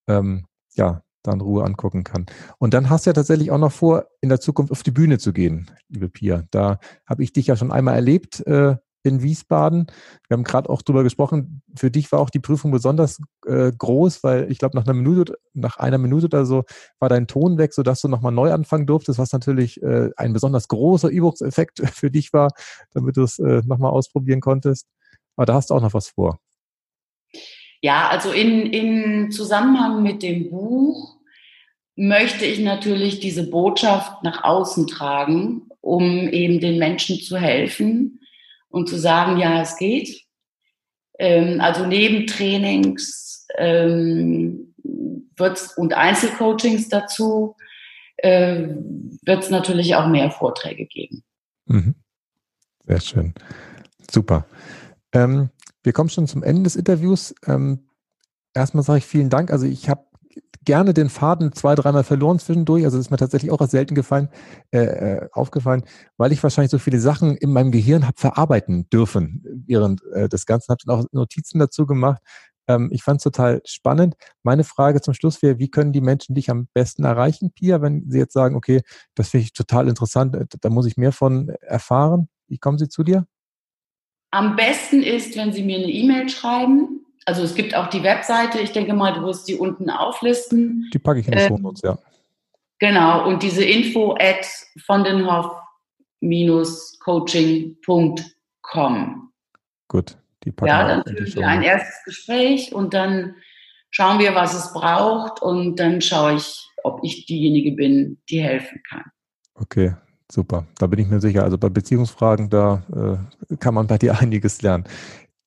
ähm, 0.07 0.45
ja 0.75 1.03
da 1.23 1.31
in 1.31 1.41
Ruhe 1.41 1.63
angucken 1.63 2.03
kann. 2.03 2.25
Und 2.57 2.73
dann 2.73 2.89
hast 2.89 3.05
du 3.05 3.09
ja 3.09 3.13
tatsächlich 3.13 3.51
auch 3.51 3.57
noch 3.57 3.71
vor, 3.71 4.07
in 4.21 4.29
der 4.29 4.41
Zukunft 4.41 4.71
auf 4.71 4.83
die 4.83 4.91
Bühne 4.91 5.17
zu 5.17 5.33
gehen, 5.33 5.71
liebe 5.87 6.09
Pia. 6.09 6.43
Da 6.51 6.79
habe 7.05 7.23
ich 7.23 7.33
dich 7.33 7.47
ja 7.47 7.55
schon 7.55 7.71
einmal 7.71 7.95
erlebt 7.95 8.45
äh, 8.45 8.75
in 9.03 9.21
Wiesbaden. 9.21 9.87
Wir 10.27 10.35
haben 10.35 10.43
gerade 10.43 10.69
auch 10.69 10.81
drüber 10.81 11.03
gesprochen. 11.03 11.61
Für 11.75 11.91
dich 11.91 12.11
war 12.11 12.19
auch 12.19 12.29
die 12.29 12.39
Prüfung 12.39 12.71
besonders 12.71 13.21
äh, 13.45 13.71
groß, 13.77 14.23
weil 14.23 14.51
ich 14.51 14.57
glaube, 14.57 14.77
nach 14.77 14.85
einer 14.85 14.93
Minute, 14.93 15.37
nach 15.53 15.77
einer 15.77 15.97
Minute 15.97 16.25
oder 16.27 16.45
so 16.45 16.63
war 16.99 17.09
dein 17.09 17.27
Ton 17.27 17.57
weg, 17.57 17.73
sodass 17.73 18.01
du 18.01 18.07
nochmal 18.07 18.31
neu 18.31 18.51
anfangen 18.51 18.87
durftest, 18.87 19.19
was 19.19 19.33
natürlich 19.33 19.81
äh, 19.83 20.09
ein 20.15 20.33
besonders 20.33 20.67
großer 20.69 21.09
Übungseffekt 21.09 21.79
für 21.93 22.09
dich 22.09 22.33
war, 22.33 22.51
damit 22.93 23.17
du 23.17 23.23
es 23.23 23.39
äh, 23.39 23.61
nochmal 23.65 23.91
ausprobieren 23.91 24.39
konntest. 24.39 24.87
Aber 25.35 25.45
da 25.45 25.55
hast 25.55 25.69
du 25.69 25.75
auch 25.75 25.81
noch 25.81 25.93
was 25.93 26.09
vor. 26.09 26.39
Ja, 27.81 28.07
also 28.07 28.31
in, 28.31 28.67
in 28.67 29.31
Zusammenhang 29.31 30.03
mit 30.03 30.23
dem 30.23 30.49
Buch 30.49 31.17
möchte 31.95 32.45
ich 32.45 32.59
natürlich 32.59 33.19
diese 33.19 33.49
Botschaft 33.49 34.23
nach 34.23 34.43
außen 34.43 34.87
tragen, 34.87 35.69
um 35.81 36.29
eben 36.29 36.61
den 36.61 36.79
Menschen 36.79 37.19
zu 37.19 37.37
helfen 37.37 38.19
und 38.73 38.89
zu 38.89 38.97
sagen, 38.97 39.37
ja, 39.37 39.61
es 39.61 39.77
geht. 39.77 40.23
Ähm, 41.19 41.61
also 41.61 41.85
neben 41.85 42.25
Trainings 42.25 43.45
ähm, 43.55 44.73
wird's, 45.37 45.77
und 45.77 45.93
Einzelcoachings 45.93 46.89
dazu 46.89 47.55
äh, 48.17 48.67
wird 49.25 49.43
es 49.43 49.51
natürlich 49.51 49.95
auch 49.95 50.07
mehr 50.07 50.31
Vorträge 50.31 50.87
geben. 50.87 51.23
Mhm. 51.65 51.93
Sehr 52.87 52.99
schön. 52.99 53.33
Super. 54.09 54.47
Ähm, 55.11 55.49
wir 55.83 55.93
kommen 55.93 56.09
schon 56.09 56.27
zum 56.27 56.41
Ende 56.41 56.63
des 56.63 56.75
Interviews. 56.75 57.35
Ähm, 57.45 57.87
erstmal 58.55 58.83
sage 58.83 58.97
ich 58.99 59.05
vielen 59.05 59.29
Dank. 59.29 59.51
Also 59.51 59.67
ich 59.67 59.87
habe 59.87 60.03
gerne 60.65 60.93
den 60.93 61.09
Faden 61.09 61.53
zwei, 61.53 61.75
dreimal 61.75 62.03
verloren 62.03 62.39
zwischendurch. 62.39 62.85
Also 62.85 62.97
das 62.97 63.07
ist 63.07 63.11
mir 63.11 63.17
tatsächlich 63.17 63.51
auch 63.51 63.65
selten 63.67 63.95
gefallen, 63.95 64.29
äh, 64.71 64.79
äh, 64.79 65.29
aufgefallen, 65.31 65.83
weil 66.17 66.31
ich 66.31 66.41
wahrscheinlich 66.41 66.71
so 66.71 66.79
viele 66.79 66.99
Sachen 66.99 67.35
in 67.37 67.51
meinem 67.51 67.71
Gehirn 67.71 68.05
habe 68.07 68.19
verarbeiten 68.19 68.89
dürfen 68.89 69.43
während 69.67 70.01
äh, 70.13 70.29
des 70.29 70.45
Ganzen. 70.45 70.71
Habe 70.71 70.81
dann 70.85 70.99
auch 70.99 71.05
Notizen 71.11 71.59
dazu 71.59 71.85
gemacht. 71.85 72.21
Ähm, 72.67 72.89
ich 72.91 73.03
fand 73.03 73.17
es 73.17 73.23
total 73.23 73.61
spannend. 73.65 74.15
Meine 74.41 74.63
Frage 74.63 75.01
zum 75.01 75.13
Schluss 75.13 75.41
wäre, 75.41 75.59
wie 75.59 75.69
können 75.69 75.91
die 75.91 76.01
Menschen 76.01 76.35
dich 76.35 76.49
am 76.49 76.67
besten 76.73 77.03
erreichen, 77.03 77.51
Pia, 77.51 77.81
wenn 77.81 78.09
sie 78.09 78.19
jetzt 78.19 78.33
sagen, 78.33 78.55
okay, 78.55 78.81
das 79.15 79.29
finde 79.29 79.45
ich 79.45 79.53
total 79.53 79.87
interessant, 79.87 80.35
äh, 80.35 80.45
da 80.61 80.69
muss 80.69 80.85
ich 80.85 80.97
mehr 80.97 81.11
von 81.11 81.49
erfahren. 81.61 82.29
Wie 82.47 82.57
kommen 82.57 82.77
sie 82.77 82.89
zu 82.89 83.03
dir? 83.03 83.25
Am 84.31 84.55
besten 84.55 85.03
ist, 85.03 85.37
wenn 85.37 85.53
Sie 85.53 85.61
mir 85.61 85.77
eine 85.77 85.91
E-Mail 85.91 86.27
schreiben 86.27 87.05
also 87.25 87.43
es 87.43 87.55
gibt 87.55 87.75
auch 87.75 87.87
die 87.87 88.03
Webseite, 88.03 88.59
ich 88.59 88.71
denke 88.71 88.93
mal, 88.93 89.13
du 89.13 89.23
wirst 89.23 89.47
die 89.47 89.55
unten 89.55 89.89
auflisten. 89.89 90.89
Die 90.93 90.99
packe 90.99 91.21
ich 91.21 91.27
in 91.27 91.33
die 91.33 91.39
ähm, 91.39 91.47
Shownotes, 91.47 91.81
ja. 91.83 91.97
Genau, 92.79 93.27
und 93.27 93.43
diese 93.43 93.63
info 93.63 94.15
at 94.19 94.45
von 94.85 95.03
coaching.com. 96.99 98.19
Gut, 99.87 100.17
die 100.43 100.51
packe 100.51 100.69
ja, 100.69 100.87
dann 100.87 101.03
führen 101.05 101.35
wir 101.35 101.47
ein 101.47 101.63
erstes 101.63 102.03
Gespräch 102.05 102.73
und 102.73 102.93
dann 102.93 103.35
schauen 103.89 104.19
wir, 104.19 104.35
was 104.35 104.53
es 104.53 104.73
braucht 104.73 105.41
und 105.41 105.77
dann 105.77 106.01
schaue 106.01 106.33
ich, 106.35 106.67
ob 106.83 106.99
ich 107.03 107.25
diejenige 107.25 107.71
bin, 107.71 108.17
die 108.29 108.41
helfen 108.41 108.81
kann. 108.89 109.03
Okay, 109.55 109.95
super. 110.29 110.65
Da 110.79 110.87
bin 110.87 110.99
ich 110.99 111.07
mir 111.07 111.21
sicher. 111.21 111.43
Also 111.43 111.57
bei 111.57 111.69
Beziehungsfragen, 111.69 112.49
da 112.49 112.83
äh, 113.49 113.55
kann 113.57 113.75
man 113.75 113.87
bei 113.87 113.97
dir 113.97 114.19
einiges 114.19 114.61
lernen. 114.61 114.85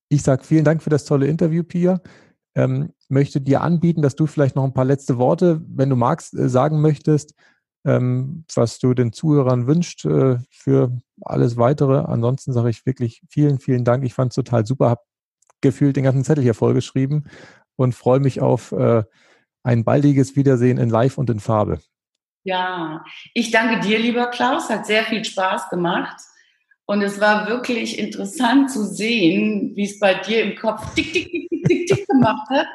Ich 0.09 0.23
sage 0.23 0.45
vielen 0.45 0.65
Dank 0.65 0.83
für 0.83 0.91
das 0.91 1.05
tolle 1.05 1.27
Interview, 1.27 1.63
Pia. 1.65 2.01
Ähm, 2.55 2.93
möchte 3.09 3.41
dir 3.41 3.61
anbieten, 3.61 4.03
dass 4.03 4.17
du 4.17 4.27
vielleicht 4.27 4.57
noch 4.57 4.65
ein 4.65 4.75
paar 4.75 4.85
letzte 4.85 5.19
Worte, 5.19 5.63
wenn 5.69 5.91
du 5.91 5.97
magst, 5.97 6.35
äh, 6.35 6.49
sagen 6.49 6.81
möchtest, 6.81 7.35
ähm, 7.85 8.45
was 8.55 8.79
du 8.79 8.95
den 8.95 9.13
Zuhörern 9.13 9.67
wünscht 9.67 10.05
äh, 10.05 10.39
für 10.51 10.97
alles 11.23 11.57
weitere. 11.57 11.99
Ansonsten 11.99 12.53
sage 12.53 12.71
ich 12.71 12.87
wirklich 12.87 13.23
vielen, 13.29 13.59
vielen 13.59 13.85
Dank. 13.85 14.05
Ich 14.05 14.15
fand 14.15 14.33
es 14.33 14.37
total 14.37 14.67
super, 14.67 14.91
habe 14.91 15.03
gefühlt 15.61 15.97
den 15.97 16.05
ganzen 16.05 16.25
Zettel 16.25 16.43
hier 16.43 16.55
vollgeschrieben 16.55 17.29
und 17.77 17.95
freue 17.95 18.21
mich 18.21 18.41
auf 18.41 18.73
äh, 18.73 19.05
ein 19.63 19.85
baldiges 19.85 20.37
Wiedersehen 20.37 20.79
in 20.79 20.91
Live 20.91 21.19
und 21.19 21.31
in 21.31 21.41
Farbe. 21.41 21.81
Ja, 22.45 23.05
ich 23.35 23.51
danke 23.51 23.81
dir, 23.81 23.99
lieber 23.99 24.29
Klaus. 24.29 24.71
Hat 24.71 24.87
sehr 24.87 25.05
viel 25.05 25.25
Spaß 25.25 25.69
gemacht. 25.69 26.21
Und 26.87 27.03
es 27.03 27.21
war 27.21 27.49
wirklich 27.49 27.99
interessant 27.99 28.71
zu 28.71 28.85
sehen, 28.85 29.73
wie 29.75 29.85
es 29.85 29.99
bei 29.99 30.15
dir 30.15 30.43
im 30.43 30.57
Kopf 30.57 30.95
tick, 30.95 31.13
tick, 31.13 31.31
tick, 31.31 31.49
tick, 31.51 31.65
tick, 31.67 31.87
tick 31.89 32.07
gemacht 32.07 32.49
hat. 32.49 32.67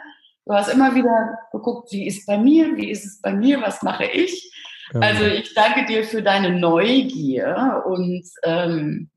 Du 0.45 0.53
hast 0.53 0.67
immer 0.67 0.93
wieder 0.93 1.39
geguckt, 1.51 1.91
wie 1.91 2.07
ist 2.07 2.19
es 2.19 2.25
bei 2.25 2.37
mir, 2.37 2.75
wie 2.75 2.91
ist 2.91 3.05
es 3.05 3.21
bei 3.21 3.31
mir, 3.31 3.61
was 3.61 3.81
mache 3.83 4.05
ich. 4.05 4.51
Ja. 4.93 4.99
Also 4.99 5.23
ich 5.23 5.53
danke 5.53 5.85
dir 5.85 6.03
für 6.03 6.21
deine 6.21 6.59
Neugier 6.59 7.83
und, 7.85 8.23
ähm, 8.43 9.09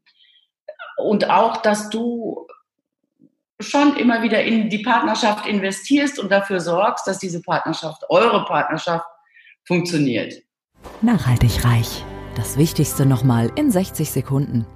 und 0.96 1.28
auch, 1.28 1.56
dass 1.56 1.90
du 1.90 2.46
schon 3.58 3.96
immer 3.96 4.22
wieder 4.22 4.42
in 4.44 4.68
die 4.68 4.80
Partnerschaft 4.82 5.46
investierst 5.46 6.20
und 6.20 6.30
dafür 6.30 6.60
sorgst, 6.60 7.06
dass 7.06 7.18
diese 7.18 7.42
Partnerschaft, 7.42 8.02
eure 8.08 8.44
Partnerschaft, 8.44 9.06
funktioniert. 9.66 10.34
Nachhaltig 11.00 11.64
reich. 11.64 12.04
Das 12.36 12.58
Wichtigste 12.58 13.06
nochmal 13.06 13.50
in 13.56 13.70
60 13.70 14.10
Sekunden. 14.10 14.66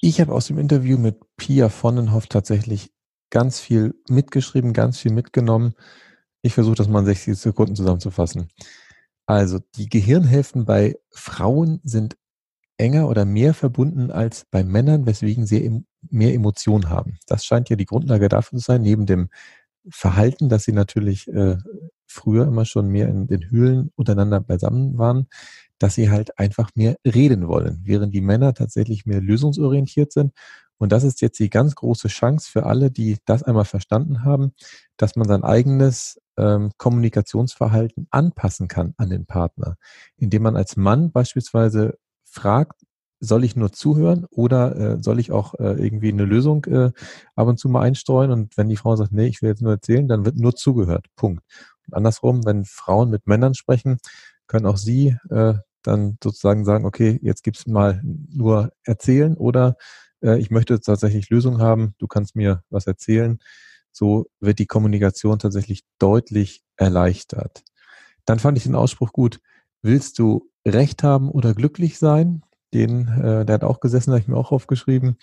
Ich 0.00 0.20
habe 0.20 0.32
aus 0.32 0.46
dem 0.46 0.58
Interview 0.58 0.96
mit 0.96 1.18
Pia 1.36 1.68
Vonnenhoff 1.68 2.28
tatsächlich 2.28 2.92
ganz 3.30 3.58
viel 3.58 3.94
mitgeschrieben, 4.08 4.72
ganz 4.72 4.98
viel 4.98 5.12
mitgenommen. 5.12 5.74
Ich 6.40 6.54
versuche 6.54 6.76
das 6.76 6.88
mal 6.88 7.00
in 7.00 7.06
60 7.06 7.36
Sekunden 7.36 7.74
zusammenzufassen. 7.74 8.48
Also 9.26 9.58
die 9.76 9.88
Gehirnhälften 9.88 10.64
bei 10.64 10.96
Frauen 11.10 11.80
sind 11.82 12.16
enger 12.78 13.08
oder 13.08 13.24
mehr 13.24 13.54
verbunden 13.54 14.12
als 14.12 14.46
bei 14.50 14.62
Männern, 14.62 15.04
weswegen 15.04 15.46
sie 15.46 15.84
mehr 16.08 16.32
Emotionen 16.32 16.88
haben. 16.90 17.18
Das 17.26 17.44
scheint 17.44 17.68
ja 17.68 17.74
die 17.74 17.86
Grundlage 17.86 18.28
dafür 18.28 18.58
zu 18.58 18.64
sein, 18.64 18.82
neben 18.82 19.04
dem 19.04 19.30
Verhalten, 19.90 20.48
dass 20.48 20.62
sie 20.62 20.72
natürlich 20.72 21.26
äh, 21.28 21.56
früher 22.06 22.46
immer 22.46 22.64
schon 22.64 22.88
mehr 22.88 23.08
in 23.08 23.26
den 23.26 23.50
Höhlen 23.50 23.90
untereinander 23.96 24.40
beisammen 24.40 24.96
waren, 24.96 25.26
dass 25.78 25.94
sie 25.94 26.10
halt 26.10 26.38
einfach 26.38 26.70
mehr 26.74 26.96
reden 27.04 27.48
wollen, 27.48 27.80
während 27.84 28.14
die 28.14 28.20
Männer 28.20 28.54
tatsächlich 28.54 29.06
mehr 29.06 29.20
lösungsorientiert 29.20 30.12
sind. 30.12 30.32
Und 30.78 30.92
das 30.92 31.04
ist 31.04 31.20
jetzt 31.20 31.38
die 31.40 31.50
ganz 31.50 31.74
große 31.74 32.08
Chance 32.08 32.48
für 32.50 32.66
alle, 32.66 32.90
die 32.90 33.18
das 33.24 33.42
einmal 33.42 33.64
verstanden 33.64 34.24
haben, 34.24 34.52
dass 34.96 35.16
man 35.16 35.26
sein 35.26 35.42
eigenes 35.42 36.20
ähm, 36.36 36.70
Kommunikationsverhalten 36.78 38.06
anpassen 38.10 38.68
kann 38.68 38.94
an 38.96 39.10
den 39.10 39.26
Partner, 39.26 39.76
indem 40.16 40.42
man 40.44 40.56
als 40.56 40.76
Mann 40.76 41.10
beispielsweise 41.10 41.98
fragt, 42.24 42.82
soll 43.20 43.42
ich 43.44 43.56
nur 43.56 43.72
zuhören 43.72 44.26
oder 44.30 44.76
äh, 44.76 45.02
soll 45.02 45.18
ich 45.18 45.32
auch 45.32 45.54
äh, 45.54 45.72
irgendwie 45.72 46.12
eine 46.12 46.24
Lösung 46.24 46.64
äh, 46.66 46.92
ab 47.34 47.48
und 47.48 47.58
zu 47.58 47.68
mal 47.68 47.82
einstreuen? 47.82 48.30
Und 48.30 48.56
wenn 48.56 48.68
die 48.68 48.76
Frau 48.76 48.94
sagt, 48.94 49.12
nee, 49.12 49.26
ich 49.26 49.42
will 49.42 49.50
jetzt 49.50 49.62
nur 49.62 49.72
erzählen, 49.72 50.06
dann 50.06 50.24
wird 50.24 50.36
nur 50.36 50.54
zugehört. 50.54 51.06
Punkt. 51.16 51.42
Und 51.86 51.94
andersrum, 51.94 52.44
wenn 52.44 52.64
Frauen 52.64 53.10
mit 53.10 53.26
Männern 53.26 53.54
sprechen, 53.54 53.98
können 54.46 54.66
auch 54.66 54.76
sie 54.76 55.16
äh, 55.30 55.54
dann 55.82 56.18
sozusagen 56.22 56.64
sagen, 56.64 56.84
okay, 56.84 57.18
jetzt 57.22 57.42
gibt's 57.44 57.66
mal 57.66 58.00
nur 58.02 58.72
erzählen 58.84 59.36
oder 59.36 59.76
äh, 60.22 60.38
ich 60.38 60.50
möchte 60.50 60.80
tatsächlich 60.80 61.30
Lösung 61.30 61.60
haben, 61.60 61.94
du 61.98 62.06
kannst 62.06 62.36
mir 62.36 62.62
was 62.70 62.86
erzählen. 62.86 63.38
So 63.92 64.26
wird 64.40 64.58
die 64.58 64.66
Kommunikation 64.66 65.38
tatsächlich 65.38 65.84
deutlich 65.98 66.62
erleichtert. 66.76 67.62
Dann 68.24 68.38
fand 68.38 68.58
ich 68.58 68.64
den 68.64 68.74
Ausspruch 68.74 69.12
gut, 69.12 69.40
willst 69.82 70.18
du 70.18 70.50
Recht 70.66 71.02
haben 71.02 71.30
oder 71.30 71.54
glücklich 71.54 71.98
sein? 71.98 72.42
Den, 72.74 73.08
äh, 73.08 73.46
der 73.46 73.54
hat 73.54 73.64
auch 73.64 73.80
gesessen, 73.80 74.12
habe 74.12 74.20
ich 74.20 74.28
mir 74.28 74.36
auch 74.36 74.52
aufgeschrieben. 74.52 75.16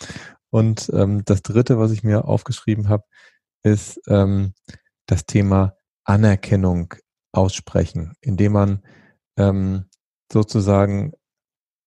Und 0.49 0.89
ähm, 0.93 1.24
das 1.26 1.43
dritte, 1.43 1.78
was 1.78 1.91
ich 1.91 2.03
mir 2.03 2.26
aufgeschrieben 2.26 2.89
habe, 2.89 3.03
ist 3.64 4.01
ähm, 4.08 4.53
das 5.06 5.26
Thema 5.26 5.76
Anerkennung 6.03 6.93
aussprechen, 7.32 8.14
indem 8.22 8.53
man 8.53 8.84
ähm, 9.38 9.86
sozusagen 10.32 11.13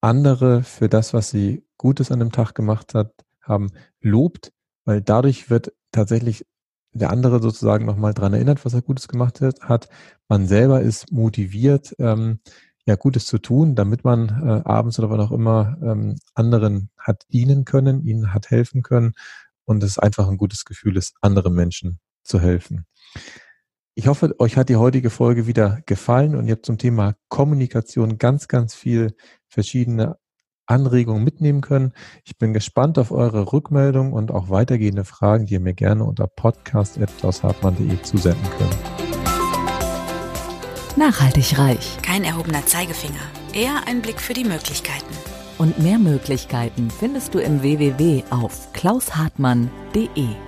andere 0.01 0.63
für 0.63 0.89
das, 0.89 1.15
was 1.15 1.31
sie 1.31 1.65
Gutes 1.77 2.11
an 2.11 2.21
dem 2.21 2.33
Tag 2.33 2.55
gemacht 2.55 2.95
hat, 2.95 3.13
haben, 3.43 3.71
lobt, 4.01 4.53
weil 4.85 5.01
dadurch 5.01 5.51
wird 5.51 5.73
tatsächlich 5.93 6.47
der 6.93 7.11
andere 7.11 7.41
sozusagen 7.41 7.85
nochmal 7.85 8.15
dran 8.15 8.35
erinnert, 8.35 8.65
was 8.65 8.75
er 8.75 8.83
Gutes 8.83 9.09
gemacht 9.09 9.41
hat. 9.41 9.89
Man 10.29 10.47
selber 10.47 10.81
ist 10.81 11.13
motiviert, 11.13 11.95
ähm, 11.99 12.41
ja, 12.87 12.97
Gutes 12.97 13.27
zu 13.27 13.39
tun, 13.39 13.75
damit 13.75 14.05
man 14.05 14.29
äh, 14.29 14.63
abends 14.67 14.99
oder 14.99 15.11
wann 15.11 15.21
auch 15.21 15.33
immer 15.33 15.77
ähm, 15.83 16.17
anderen 16.35 16.91
hat 16.97 17.25
dienen 17.31 17.65
können, 17.65 18.03
ihnen 18.03 18.33
hat 18.33 18.51
helfen 18.51 18.83
können 18.83 19.13
und 19.67 19.83
es 19.83 19.99
einfach 19.99 20.29
ein 20.29 20.39
gutes 20.39 20.65
Gefühl 20.65 20.97
ist, 20.97 21.15
anderen 21.21 21.55
Menschen 21.55 22.01
zu 22.23 22.41
helfen. 22.41 22.87
Ich 23.99 24.07
hoffe, 24.07 24.33
euch 24.39 24.57
hat 24.57 24.69
die 24.69 24.77
heutige 24.77 25.11
Folge 25.11 25.49
wieder 25.49 25.81
gefallen 25.85 26.37
und 26.37 26.47
ihr 26.47 26.53
habt 26.53 26.65
zum 26.65 26.79
Thema 26.79 27.17
Kommunikation 27.29 28.17
ganz, 28.17 28.47
ganz 28.47 28.77
viel 28.77 29.17
verschiedene 29.49 30.19
Anregungen 30.67 31.25
mitnehmen 31.25 31.63
können. 31.63 31.93
Ich 32.25 32.39
bin 32.39 32.53
gespannt 32.53 32.97
auf 33.01 33.11
eure 33.11 33.53
Rückmeldung 33.53 34.13
und 34.13 34.31
auch 34.31 34.51
weitergehende 34.51 35.05
Fragen, 35.05 35.47
die 35.47 35.55
ihr 35.55 35.61
mir 35.61 35.75
gerne 35.75 36.05
unter 36.05 36.29
podcast.klaushartmann.de 36.29 38.01
zusenden 38.03 38.49
könnt. 38.57 38.77
Nachhaltig 40.97 41.59
reich. 41.59 41.99
Kein 42.01 42.23
erhobener 42.23 42.65
Zeigefinger, 42.67 43.19
eher 43.53 43.89
ein 43.89 44.01
Blick 44.01 44.21
für 44.21 44.33
die 44.33 44.45
Möglichkeiten. 44.45 45.13
Und 45.59 45.81
mehr 45.81 45.99
Möglichkeiten 45.99 46.89
findest 46.93 47.35
du 47.35 47.41
im 47.41 47.63
www 47.63 48.23
auf 48.31 48.73
klaushartmann.de. 48.75 50.48